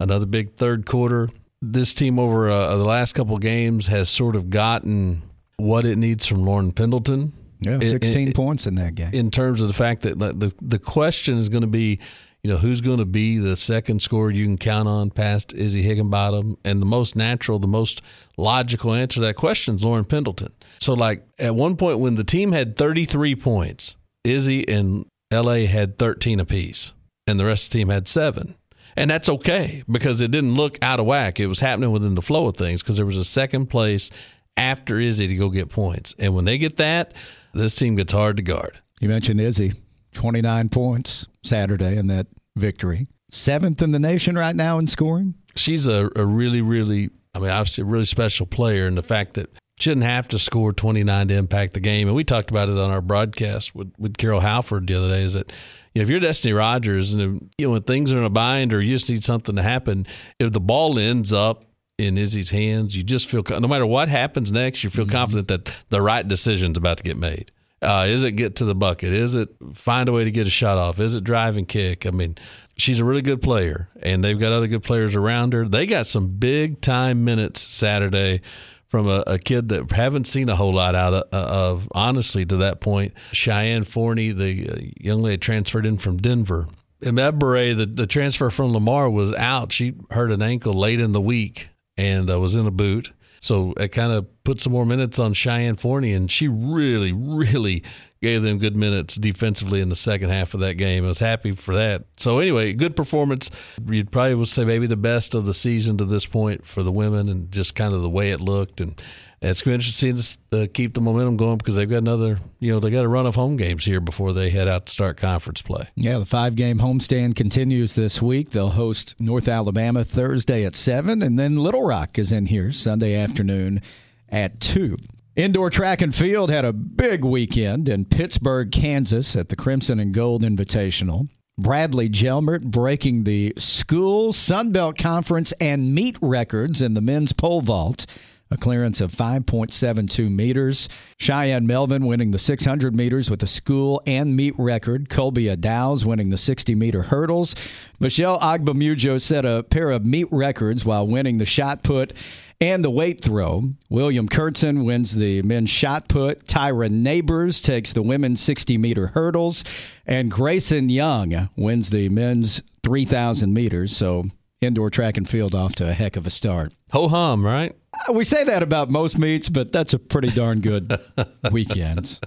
another 0.00 0.26
big 0.26 0.56
third 0.56 0.86
quarter. 0.86 1.28
This 1.62 1.94
team 1.94 2.18
over 2.18 2.50
uh, 2.50 2.76
the 2.76 2.84
last 2.84 3.14
couple 3.14 3.38
games 3.38 3.86
has 3.86 4.08
sort 4.08 4.36
of 4.36 4.50
gotten 4.50 5.22
what 5.56 5.84
it 5.84 5.96
needs 5.96 6.26
from 6.26 6.44
Lauren 6.44 6.72
Pendleton. 6.72 7.32
Yeah, 7.60 7.80
sixteen 7.80 8.28
in, 8.28 8.34
points 8.34 8.66
in 8.66 8.74
that 8.74 8.94
game. 8.94 9.10
In 9.14 9.30
terms 9.30 9.62
of 9.62 9.68
the 9.68 9.74
fact 9.74 10.02
that 10.02 10.18
the 10.18 10.52
the 10.60 10.78
question 10.78 11.38
is 11.38 11.48
going 11.48 11.62
to 11.62 11.66
be 11.68 12.00
you 12.46 12.52
know, 12.52 12.58
who's 12.58 12.80
going 12.80 12.98
to 12.98 13.04
be 13.04 13.38
the 13.38 13.56
second 13.56 14.00
scorer 14.00 14.30
you 14.30 14.44
can 14.44 14.56
count 14.56 14.86
on 14.86 15.10
past 15.10 15.52
Izzy 15.52 15.82
Higginbottom? 15.82 16.56
And 16.64 16.80
the 16.80 16.86
most 16.86 17.16
natural, 17.16 17.58
the 17.58 17.66
most 17.66 18.02
logical 18.36 18.92
answer 18.92 19.14
to 19.14 19.20
that 19.22 19.34
question 19.34 19.74
is 19.74 19.82
Lauren 19.82 20.04
Pendleton. 20.04 20.52
So, 20.78 20.92
like, 20.92 21.26
at 21.40 21.56
one 21.56 21.76
point 21.76 21.98
when 21.98 22.14
the 22.14 22.22
team 22.22 22.52
had 22.52 22.76
33 22.76 23.34
points, 23.34 23.96
Izzy 24.22 24.68
and 24.68 25.06
LA 25.32 25.66
had 25.66 25.98
13 25.98 26.38
apiece, 26.38 26.92
and 27.26 27.40
the 27.40 27.44
rest 27.44 27.64
of 27.64 27.72
the 27.72 27.78
team 27.80 27.88
had 27.88 28.06
seven. 28.06 28.54
And 28.96 29.10
that's 29.10 29.28
okay 29.28 29.82
because 29.90 30.20
it 30.20 30.30
didn't 30.30 30.54
look 30.54 30.78
out 30.82 31.00
of 31.00 31.06
whack. 31.06 31.40
It 31.40 31.48
was 31.48 31.58
happening 31.58 31.90
within 31.90 32.14
the 32.14 32.22
flow 32.22 32.46
of 32.46 32.56
things 32.56 32.80
because 32.80 32.96
there 32.96 33.06
was 33.06 33.16
a 33.16 33.24
second 33.24 33.66
place 33.66 34.12
after 34.56 35.00
Izzy 35.00 35.26
to 35.26 35.34
go 35.34 35.48
get 35.48 35.68
points. 35.68 36.14
And 36.16 36.32
when 36.32 36.44
they 36.44 36.58
get 36.58 36.76
that, 36.76 37.12
this 37.54 37.74
team 37.74 37.96
gets 37.96 38.12
hard 38.12 38.36
to 38.36 38.44
guard. 38.44 38.78
You 39.00 39.08
mentioned 39.08 39.40
Izzy. 39.40 39.72
29 40.16 40.70
points 40.70 41.28
Saturday 41.42 41.96
in 41.96 42.06
that 42.08 42.26
victory. 42.56 43.06
Seventh 43.30 43.82
in 43.82 43.92
the 43.92 43.98
nation 43.98 44.36
right 44.36 44.56
now 44.56 44.78
in 44.78 44.86
scoring. 44.86 45.34
She's 45.56 45.86
a, 45.86 46.10
a 46.16 46.24
really, 46.24 46.62
really, 46.62 47.10
I 47.34 47.38
mean, 47.38 47.50
obviously 47.50 47.82
a 47.82 47.84
really 47.84 48.06
special 48.06 48.46
player. 48.46 48.86
And 48.86 48.96
the 48.96 49.02
fact 49.02 49.34
that 49.34 49.50
she 49.78 49.90
didn't 49.90 50.04
have 50.04 50.26
to 50.28 50.38
score 50.38 50.72
29 50.72 51.28
to 51.28 51.34
impact 51.34 51.74
the 51.74 51.80
game. 51.80 52.08
And 52.08 52.16
we 52.16 52.24
talked 52.24 52.50
about 52.50 52.68
it 52.68 52.78
on 52.78 52.90
our 52.90 53.02
broadcast 53.02 53.74
with, 53.74 53.92
with 53.98 54.16
Carol 54.16 54.40
Halford 54.40 54.86
the 54.86 54.94
other 54.94 55.08
day 55.10 55.22
is 55.22 55.34
that, 55.34 55.52
you 55.94 56.00
know, 56.00 56.04
if 56.04 56.08
you're 56.08 56.20
Destinee 56.20 56.54
Rogers 56.54 57.12
and, 57.12 57.50
you 57.58 57.66
know, 57.66 57.72
when 57.72 57.82
things 57.82 58.10
are 58.10 58.18
in 58.18 58.24
a 58.24 58.30
bind 58.30 58.72
or 58.72 58.80
you 58.80 58.94
just 58.94 59.10
need 59.10 59.22
something 59.22 59.56
to 59.56 59.62
happen, 59.62 60.06
if 60.38 60.52
the 60.52 60.60
ball 60.60 60.98
ends 60.98 61.32
up 61.32 61.64
in 61.98 62.16
Izzy's 62.16 62.50
hands, 62.50 62.96
you 62.96 63.02
just 63.02 63.28
feel, 63.28 63.42
no 63.48 63.68
matter 63.68 63.86
what 63.86 64.08
happens 64.08 64.50
next, 64.50 64.82
you 64.82 64.90
feel 64.90 65.04
mm-hmm. 65.04 65.12
confident 65.12 65.48
that 65.48 65.70
the 65.90 66.00
right 66.00 66.26
decision's 66.26 66.78
about 66.78 66.98
to 66.98 67.04
get 67.04 67.18
made. 67.18 67.50
Uh, 67.86 68.06
is 68.06 68.24
it 68.24 68.32
get 68.32 68.56
to 68.56 68.64
the 68.64 68.74
bucket? 68.74 69.12
Is 69.12 69.36
it 69.36 69.48
find 69.74 70.08
a 70.08 70.12
way 70.12 70.24
to 70.24 70.30
get 70.32 70.46
a 70.46 70.50
shot 70.50 70.76
off? 70.76 70.98
Is 70.98 71.14
it 71.14 71.22
drive 71.22 71.56
and 71.56 71.68
kick? 71.68 72.04
I 72.04 72.10
mean, 72.10 72.36
she's 72.76 72.98
a 72.98 73.04
really 73.04 73.22
good 73.22 73.40
player, 73.40 73.88
and 74.02 74.24
they've 74.24 74.38
got 74.38 74.52
other 74.52 74.66
good 74.66 74.82
players 74.82 75.14
around 75.14 75.52
her. 75.52 75.68
They 75.68 75.86
got 75.86 76.08
some 76.08 76.26
big 76.26 76.80
time 76.80 77.24
minutes 77.24 77.60
Saturday 77.60 78.42
from 78.88 79.08
a, 79.08 79.22
a 79.26 79.38
kid 79.38 79.68
that 79.68 79.92
haven't 79.92 80.26
seen 80.26 80.48
a 80.48 80.56
whole 80.56 80.74
lot 80.74 80.94
out 80.94 81.14
of, 81.14 81.24
of 81.32 81.88
honestly, 81.92 82.44
to 82.46 82.56
that 82.56 82.80
point. 82.80 83.14
Cheyenne 83.32 83.84
Forney, 83.84 84.32
the 84.32 84.68
uh, 84.68 84.76
young 84.98 85.22
lady 85.22 85.38
transferred 85.38 85.86
in 85.86 85.96
from 85.96 86.16
Denver. 86.16 86.66
And 87.02 87.18
Ebere, 87.18 87.76
the, 87.76 87.86
the 87.86 88.06
transfer 88.06 88.50
from 88.50 88.72
Lamar, 88.72 89.10
was 89.10 89.32
out. 89.34 89.70
She 89.70 89.94
hurt 90.10 90.32
an 90.32 90.42
ankle 90.42 90.74
late 90.74 90.98
in 90.98 91.12
the 91.12 91.20
week 91.20 91.68
and 91.96 92.30
uh, 92.30 92.40
was 92.40 92.54
in 92.54 92.66
a 92.66 92.70
boot. 92.70 93.12
So 93.46 93.74
it 93.76 93.88
kind 93.88 94.12
of 94.12 94.26
put 94.42 94.60
some 94.60 94.72
more 94.72 94.84
minutes 94.84 95.20
on 95.20 95.32
Cheyenne 95.32 95.76
Forney, 95.76 96.12
and 96.12 96.28
she 96.28 96.48
really, 96.48 97.12
really 97.12 97.84
gave 98.22 98.42
them 98.42 98.58
good 98.58 98.76
minutes 98.76 99.16
defensively 99.16 99.80
in 99.80 99.88
the 99.88 99.96
second 99.96 100.30
half 100.30 100.54
of 100.54 100.60
that 100.60 100.74
game. 100.74 101.04
I 101.04 101.08
was 101.08 101.18
happy 101.18 101.52
for 101.52 101.74
that. 101.76 102.04
So 102.16 102.38
anyway, 102.38 102.72
good 102.72 102.96
performance. 102.96 103.50
You'd 103.86 104.10
probably 104.10 104.34
would 104.34 104.48
say 104.48 104.64
maybe 104.64 104.86
the 104.86 104.96
best 104.96 105.34
of 105.34 105.46
the 105.46 105.54
season 105.54 105.98
to 105.98 106.04
this 106.04 106.26
point 106.26 106.66
for 106.66 106.82
the 106.82 106.92
women, 106.92 107.28
and 107.28 107.50
just 107.50 107.74
kind 107.74 107.92
of 107.92 108.02
the 108.02 108.08
way 108.08 108.30
it 108.30 108.40
looked 108.40 108.80
and 108.80 109.00
it's 109.42 109.62
going 109.62 109.78
to 109.78 109.84
be 109.84 110.08
interesting 110.08 110.38
to 110.50 110.62
uh, 110.62 110.66
keep 110.72 110.94
the 110.94 111.00
momentum 111.00 111.36
going 111.36 111.58
because 111.58 111.76
they've 111.76 111.88
got 111.88 111.98
another, 111.98 112.38
you 112.58 112.72
know, 112.72 112.80
they 112.80 112.90
got 112.90 113.04
a 113.04 113.08
run 113.08 113.26
of 113.26 113.34
home 113.34 113.56
games 113.56 113.84
here 113.84 114.00
before 114.00 114.32
they 114.32 114.48
head 114.48 114.66
out 114.66 114.86
to 114.86 114.92
start 114.92 115.18
conference 115.18 115.60
play. 115.60 115.88
Yeah, 115.94 116.18
the 116.18 116.26
five 116.26 116.56
game 116.56 116.78
homestand 116.78 117.36
continues 117.36 117.94
this 117.94 118.22
week. 118.22 118.50
They'll 118.50 118.70
host 118.70 119.14
North 119.20 119.48
Alabama 119.48 120.04
Thursday 120.04 120.64
at 120.64 120.74
7, 120.74 121.22
and 121.22 121.38
then 121.38 121.56
Little 121.56 121.84
Rock 121.84 122.18
is 122.18 122.32
in 122.32 122.46
here 122.46 122.72
Sunday 122.72 123.14
afternoon 123.14 123.82
at 124.30 124.58
2. 124.60 124.96
Indoor 125.36 125.68
track 125.68 126.00
and 126.00 126.14
field 126.14 126.48
had 126.48 126.64
a 126.64 126.72
big 126.72 127.22
weekend 127.22 127.90
in 127.90 128.06
Pittsburg, 128.06 128.72
Kansas 128.72 129.36
at 129.36 129.50
the 129.50 129.56
Crimson 129.56 130.00
and 130.00 130.14
Gold 130.14 130.42
Invitational. 130.42 131.28
Bradley 131.58 132.08
Jelmert 132.08 132.62
breaking 132.62 133.24
the 133.24 133.52
school 133.58 134.32
Sunbelt 134.32 134.96
Conference 134.96 135.52
and 135.60 135.94
meet 135.94 136.16
records 136.22 136.80
in 136.80 136.94
the 136.94 137.02
men's 137.02 137.34
pole 137.34 137.60
vault 137.60 138.06
a 138.50 138.56
clearance 138.56 139.00
of 139.00 139.12
5.72 139.12 140.30
meters. 140.30 140.88
Cheyenne 141.18 141.66
Melvin 141.66 142.06
winning 142.06 142.30
the 142.30 142.38
600 142.38 142.94
meters 142.94 143.28
with 143.28 143.42
a 143.42 143.46
school 143.46 144.00
and 144.06 144.36
meet 144.36 144.54
record. 144.56 145.08
Colby 145.08 145.54
Dow's 145.56 146.04
winning 146.04 146.30
the 146.30 146.38
60 146.38 146.74
meter 146.74 147.02
hurdles. 147.02 147.54
Michelle 147.98 148.38
Agbamujo 148.38 149.20
set 149.20 149.44
a 149.44 149.64
pair 149.64 149.90
of 149.90 150.06
meet 150.06 150.28
records 150.30 150.84
while 150.84 151.06
winning 151.06 151.38
the 151.38 151.44
shot 151.44 151.82
put 151.82 152.12
and 152.60 152.84
the 152.84 152.90
weight 152.90 153.22
throw. 153.22 153.64
William 153.90 154.28
Kurtzen 154.28 154.84
wins 154.84 155.14
the 155.14 155.42
men's 155.42 155.70
shot 155.70 156.08
put. 156.08 156.46
Tyra 156.46 156.90
Neighbors 156.90 157.60
takes 157.60 157.92
the 157.92 158.02
women's 158.02 158.40
60 158.40 158.78
meter 158.78 159.08
hurdles. 159.08 159.64
And 160.06 160.30
Grayson 160.30 160.88
Young 160.88 161.50
wins 161.56 161.90
the 161.90 162.08
men's 162.08 162.62
3,000 162.82 163.52
meters. 163.52 163.96
So 163.96 164.24
indoor 164.60 164.90
track 164.90 165.16
and 165.16 165.28
field 165.28 165.54
off 165.54 165.74
to 165.76 165.88
a 165.88 165.92
heck 165.92 166.16
of 166.16 166.26
a 166.26 166.30
start. 166.30 166.72
Ho 166.92 167.08
hum, 167.08 167.44
right? 167.44 167.76
Uh, 168.08 168.12
we 168.12 168.24
say 168.24 168.44
that 168.44 168.62
about 168.62 168.90
most 168.90 169.18
meets, 169.18 169.48
but 169.48 169.72
that's 169.72 169.92
a 169.92 169.98
pretty 169.98 170.30
darn 170.30 170.60
good 170.60 170.98
weekend. 171.50 172.20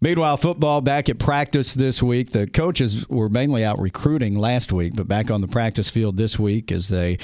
Meanwhile, 0.00 0.36
football 0.36 0.80
back 0.80 1.08
at 1.08 1.18
practice 1.18 1.72
this 1.72 2.02
week. 2.02 2.30
The 2.30 2.46
coaches 2.46 3.08
were 3.08 3.28
mainly 3.28 3.64
out 3.64 3.80
recruiting 3.80 4.38
last 4.38 4.72
week, 4.72 4.94
but 4.94 5.08
back 5.08 5.30
on 5.30 5.40
the 5.40 5.48
practice 5.48 5.88
field 5.88 6.16
this 6.16 6.38
week 6.38 6.70
as 6.72 6.88
they 6.88 7.18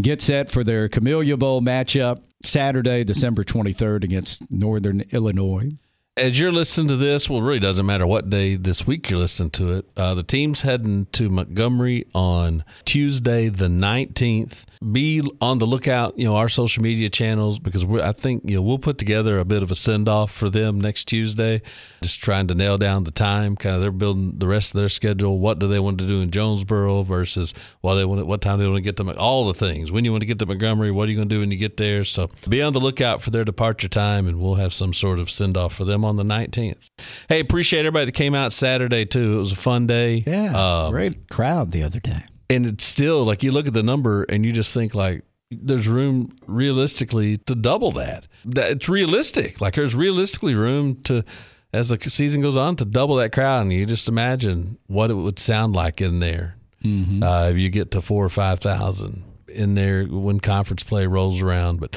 get 0.00 0.20
set 0.20 0.50
for 0.50 0.64
their 0.64 0.88
Camellia 0.88 1.36
Bowl 1.36 1.60
matchup 1.60 2.22
Saturday, 2.42 3.04
December 3.04 3.44
23rd 3.44 4.04
against 4.04 4.50
Northern 4.50 5.02
Illinois 5.12 5.72
as 6.16 6.38
you're 6.38 6.52
listening 6.52 6.86
to 6.86 6.96
this, 6.96 7.28
well, 7.28 7.40
it 7.40 7.42
really 7.42 7.58
doesn't 7.58 7.86
matter 7.86 8.06
what 8.06 8.30
day 8.30 8.54
this 8.54 8.86
week 8.86 9.10
you're 9.10 9.18
listening 9.18 9.50
to 9.50 9.72
it. 9.72 9.86
Uh, 9.96 10.14
the 10.14 10.22
team's 10.22 10.60
heading 10.60 11.06
to 11.10 11.28
Montgomery 11.28 12.06
on 12.14 12.62
Tuesday, 12.84 13.48
the 13.48 13.66
19th. 13.66 14.64
Be 14.92 15.22
on 15.40 15.58
the 15.58 15.66
lookout, 15.66 16.16
you 16.16 16.24
know, 16.24 16.36
our 16.36 16.48
social 16.48 16.82
media 16.82 17.08
channels 17.08 17.58
because 17.58 17.84
I 17.84 18.12
think 18.12 18.42
you 18.44 18.56
know 18.56 18.62
we'll 18.62 18.78
put 18.78 18.98
together 18.98 19.38
a 19.38 19.44
bit 19.44 19.62
of 19.62 19.72
a 19.72 19.74
send 19.74 20.10
off 20.10 20.30
for 20.30 20.50
them 20.50 20.78
next 20.78 21.06
Tuesday. 21.06 21.62
Just 22.02 22.20
trying 22.20 22.48
to 22.48 22.54
nail 22.54 22.76
down 22.76 23.04
the 23.04 23.10
time. 23.10 23.56
Kind 23.56 23.76
of 23.76 23.80
they're 23.80 23.90
building 23.90 24.34
the 24.36 24.46
rest 24.46 24.74
of 24.74 24.80
their 24.80 24.90
schedule. 24.90 25.38
What 25.38 25.58
do 25.58 25.68
they 25.68 25.80
want 25.80 25.98
to 25.98 26.06
do 26.06 26.20
in 26.20 26.30
Jonesboro 26.30 27.02
versus 27.02 27.54
what 27.80 27.94
they 27.94 28.04
want? 28.04 28.26
What 28.26 28.42
time 28.42 28.58
they 28.58 28.66
want 28.66 28.76
to 28.76 28.82
get 28.82 28.98
to 28.98 29.16
all 29.16 29.46
the 29.46 29.54
things. 29.54 29.90
When 29.90 30.04
you 30.04 30.12
want 30.12 30.20
to 30.20 30.26
get 30.26 30.38
to 30.40 30.46
Montgomery, 30.46 30.90
what 30.90 31.08
are 31.08 31.12
you 31.12 31.16
going 31.16 31.30
to 31.30 31.34
do 31.34 31.40
when 31.40 31.50
you 31.50 31.56
get 31.56 31.78
there? 31.78 32.04
So 32.04 32.28
be 32.46 32.60
on 32.60 32.74
the 32.74 32.80
lookout 32.80 33.22
for 33.22 33.30
their 33.30 33.44
departure 33.44 33.88
time, 33.88 34.28
and 34.28 34.38
we'll 34.38 34.56
have 34.56 34.74
some 34.74 34.92
sort 34.92 35.18
of 35.18 35.30
send 35.30 35.56
off 35.56 35.74
for 35.74 35.86
them 35.86 36.03
on 36.04 36.16
the 36.16 36.22
19th. 36.22 36.90
Hey, 37.28 37.40
appreciate 37.40 37.80
everybody 37.80 38.06
that 38.06 38.12
came 38.12 38.34
out 38.34 38.52
Saturday 38.52 39.04
too. 39.04 39.34
It 39.34 39.38
was 39.38 39.52
a 39.52 39.56
fun 39.56 39.86
day. 39.86 40.24
Yeah, 40.26 40.84
um, 40.84 40.92
great 40.92 41.28
crowd 41.30 41.72
the 41.72 41.82
other 41.82 42.00
day. 42.00 42.22
And 42.50 42.66
it's 42.66 42.84
still 42.84 43.24
like 43.24 43.42
you 43.42 43.52
look 43.52 43.66
at 43.66 43.74
the 43.74 43.82
number 43.82 44.24
and 44.24 44.44
you 44.44 44.52
just 44.52 44.74
think 44.74 44.94
like 44.94 45.22
there's 45.50 45.88
room 45.88 46.36
realistically 46.46 47.38
to 47.38 47.54
double 47.54 47.90
that. 47.92 48.26
That 48.44 48.70
it's 48.70 48.88
realistic. 48.88 49.60
Like 49.60 49.74
there's 49.74 49.94
realistically 49.94 50.54
room 50.54 51.02
to 51.04 51.24
as 51.72 51.88
the 51.88 51.98
season 52.10 52.40
goes 52.40 52.56
on 52.56 52.76
to 52.76 52.84
double 52.84 53.16
that 53.16 53.32
crowd 53.32 53.62
and 53.62 53.72
you 53.72 53.84
just 53.84 54.08
imagine 54.08 54.78
what 54.86 55.10
it 55.10 55.14
would 55.14 55.40
sound 55.40 55.74
like 55.74 56.00
in 56.00 56.20
there 56.20 56.56
mm-hmm. 56.84 57.22
uh, 57.22 57.48
if 57.48 57.58
you 57.58 57.68
get 57.68 57.90
to 57.90 58.00
four 58.00 58.24
or 58.24 58.28
five 58.28 58.60
thousand 58.60 59.24
in 59.48 59.74
there 59.74 60.04
when 60.04 60.40
conference 60.40 60.82
play 60.82 61.06
rolls 61.06 61.40
around. 61.40 61.80
But 61.80 61.96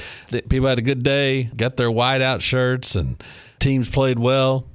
people 0.50 0.68
had 0.68 0.80
a 0.80 0.84
good 0.84 1.04
day, 1.04 1.46
got 1.56 1.78
their 1.78 1.90
whiteout 1.90 2.42
shirts, 2.42 2.96
and 2.96 3.22
teams 3.68 3.90
played 3.90 4.18
well. 4.18 4.66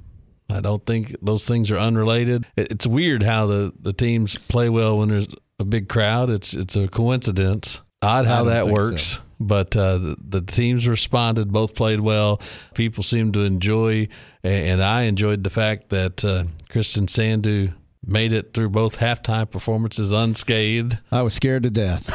I 0.51 0.59
don't 0.59 0.85
think 0.85 1.15
those 1.19 1.45
things 1.45 1.71
are 1.71 1.79
unrelated. 1.79 2.45
It's 2.55 2.85
weird 2.85 3.23
how 3.23 3.47
the, 3.47 3.73
the 3.79 3.91
teams 3.91 4.37
play 4.37 4.69
well 4.69 4.99
when 4.99 5.09
there's 5.09 5.27
a 5.57 5.65
big 5.65 5.89
crowd. 5.89 6.29
It's 6.29 6.53
it's 6.53 6.75
a 6.75 6.87
coincidence. 6.87 7.81
Odd 8.03 8.27
how 8.27 8.43
that 8.43 8.67
works. 8.67 9.03
So. 9.03 9.21
But 9.39 9.75
uh, 9.75 9.97
the, 9.97 10.17
the, 10.29 10.41
teams 10.41 10.87
responded. 10.87 11.51
Both 11.51 11.73
played 11.73 12.01
well. 12.01 12.39
People 12.75 13.03
seemed 13.03 13.33
to 13.33 13.41
enjoy, 13.41 14.07
and 14.43 14.81
I 14.81 15.03
enjoyed 15.03 15.43
the 15.43 15.49
fact 15.49 15.89
that 15.89 16.23
uh, 16.23 16.45
Kristen 16.69 17.07
Sandu 17.07 17.71
made 18.05 18.31
it 18.31 18.53
through 18.53 18.69
both 18.69 18.97
halftime 18.97 19.49
performances 19.49 20.11
unscathed. 20.11 20.97
I 21.11 21.23
was 21.23 21.33
scared 21.33 21.63
to 21.63 21.71
death. 21.71 22.07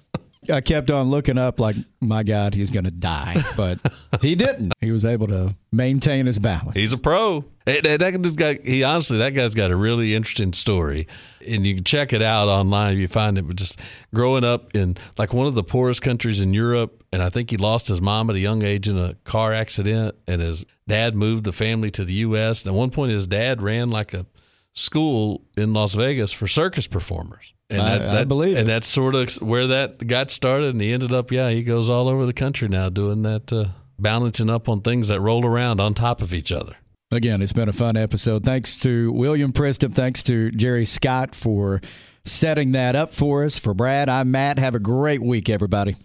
I 0.50 0.60
kept 0.60 0.90
on 0.90 1.10
looking 1.10 1.38
up 1.38 1.60
like, 1.60 1.76
my 2.00 2.22
God, 2.22 2.54
he's 2.54 2.70
going 2.70 2.84
to 2.84 2.90
die. 2.90 3.42
But 3.56 3.78
he 4.20 4.34
didn't. 4.34 4.72
He 4.80 4.90
was 4.90 5.04
able 5.04 5.28
to 5.28 5.54
maintain 5.72 6.26
his 6.26 6.38
balance. 6.38 6.76
He's 6.76 6.92
a 6.92 6.98
pro. 6.98 7.44
That, 7.66 7.82
that 7.82 8.36
guy, 8.36 8.58
he 8.62 8.82
honestly, 8.84 9.18
that 9.18 9.30
guy's 9.30 9.54
got 9.54 9.70
a 9.70 9.76
really 9.76 10.14
interesting 10.14 10.52
story. 10.52 11.08
And 11.46 11.66
you 11.66 11.76
can 11.76 11.84
check 11.84 12.12
it 12.12 12.22
out 12.22 12.48
online 12.48 12.94
if 12.94 12.98
you 12.98 13.08
find 13.08 13.38
it. 13.38 13.46
But 13.46 13.56
just 13.56 13.78
growing 14.12 14.44
up 14.44 14.74
in 14.74 14.96
like 15.16 15.32
one 15.32 15.46
of 15.46 15.54
the 15.54 15.62
poorest 15.62 16.02
countries 16.02 16.40
in 16.40 16.52
Europe, 16.52 17.04
and 17.12 17.22
I 17.22 17.30
think 17.30 17.50
he 17.50 17.56
lost 17.56 17.88
his 17.88 18.00
mom 18.00 18.28
at 18.30 18.36
a 18.36 18.40
young 18.40 18.64
age 18.64 18.88
in 18.88 18.98
a 18.98 19.14
car 19.24 19.52
accident, 19.52 20.14
and 20.26 20.42
his 20.42 20.64
dad 20.88 21.14
moved 21.14 21.44
the 21.44 21.52
family 21.52 21.90
to 21.92 22.04
the 22.04 22.14
U.S. 22.14 22.62
And 22.62 22.74
at 22.74 22.78
one 22.78 22.90
point, 22.90 23.12
his 23.12 23.26
dad 23.26 23.62
ran 23.62 23.90
like 23.90 24.14
a 24.14 24.26
school 24.74 25.42
in 25.56 25.72
Las 25.72 25.94
Vegas 25.94 26.32
for 26.32 26.46
circus 26.46 26.86
performers. 26.86 27.52
And 27.70 27.80
I, 27.80 27.98
that, 27.98 28.16
I 28.18 28.24
believe, 28.24 28.56
and 28.56 28.68
it. 28.68 28.72
that's 28.72 28.86
sort 28.86 29.14
of 29.14 29.34
where 29.36 29.68
that 29.68 30.06
got 30.06 30.30
started. 30.30 30.70
And 30.70 30.80
he 30.80 30.92
ended 30.92 31.12
up, 31.12 31.32
yeah, 31.32 31.48
he 31.50 31.62
goes 31.62 31.88
all 31.88 32.08
over 32.08 32.26
the 32.26 32.32
country 32.32 32.68
now 32.68 32.90
doing 32.90 33.22
that, 33.22 33.52
uh, 33.52 33.66
balancing 33.98 34.50
up 34.50 34.68
on 34.68 34.82
things 34.82 35.08
that 35.08 35.20
roll 35.20 35.46
around 35.46 35.80
on 35.80 35.94
top 35.94 36.20
of 36.20 36.34
each 36.34 36.52
other. 36.52 36.76
Again, 37.10 37.40
it's 37.40 37.52
been 37.52 37.68
a 37.68 37.72
fun 37.72 37.96
episode. 37.96 38.44
Thanks 38.44 38.78
to 38.80 39.12
William 39.12 39.52
Przystup. 39.52 39.94
Thanks 39.94 40.22
to 40.24 40.50
Jerry 40.50 40.84
Scott 40.84 41.34
for 41.34 41.80
setting 42.24 42.72
that 42.72 42.96
up 42.96 43.14
for 43.14 43.44
us. 43.44 43.58
For 43.58 43.72
Brad, 43.72 44.08
I'm 44.08 44.30
Matt. 44.30 44.58
Have 44.58 44.74
a 44.74 44.80
great 44.80 45.22
week, 45.22 45.48
everybody. 45.48 45.96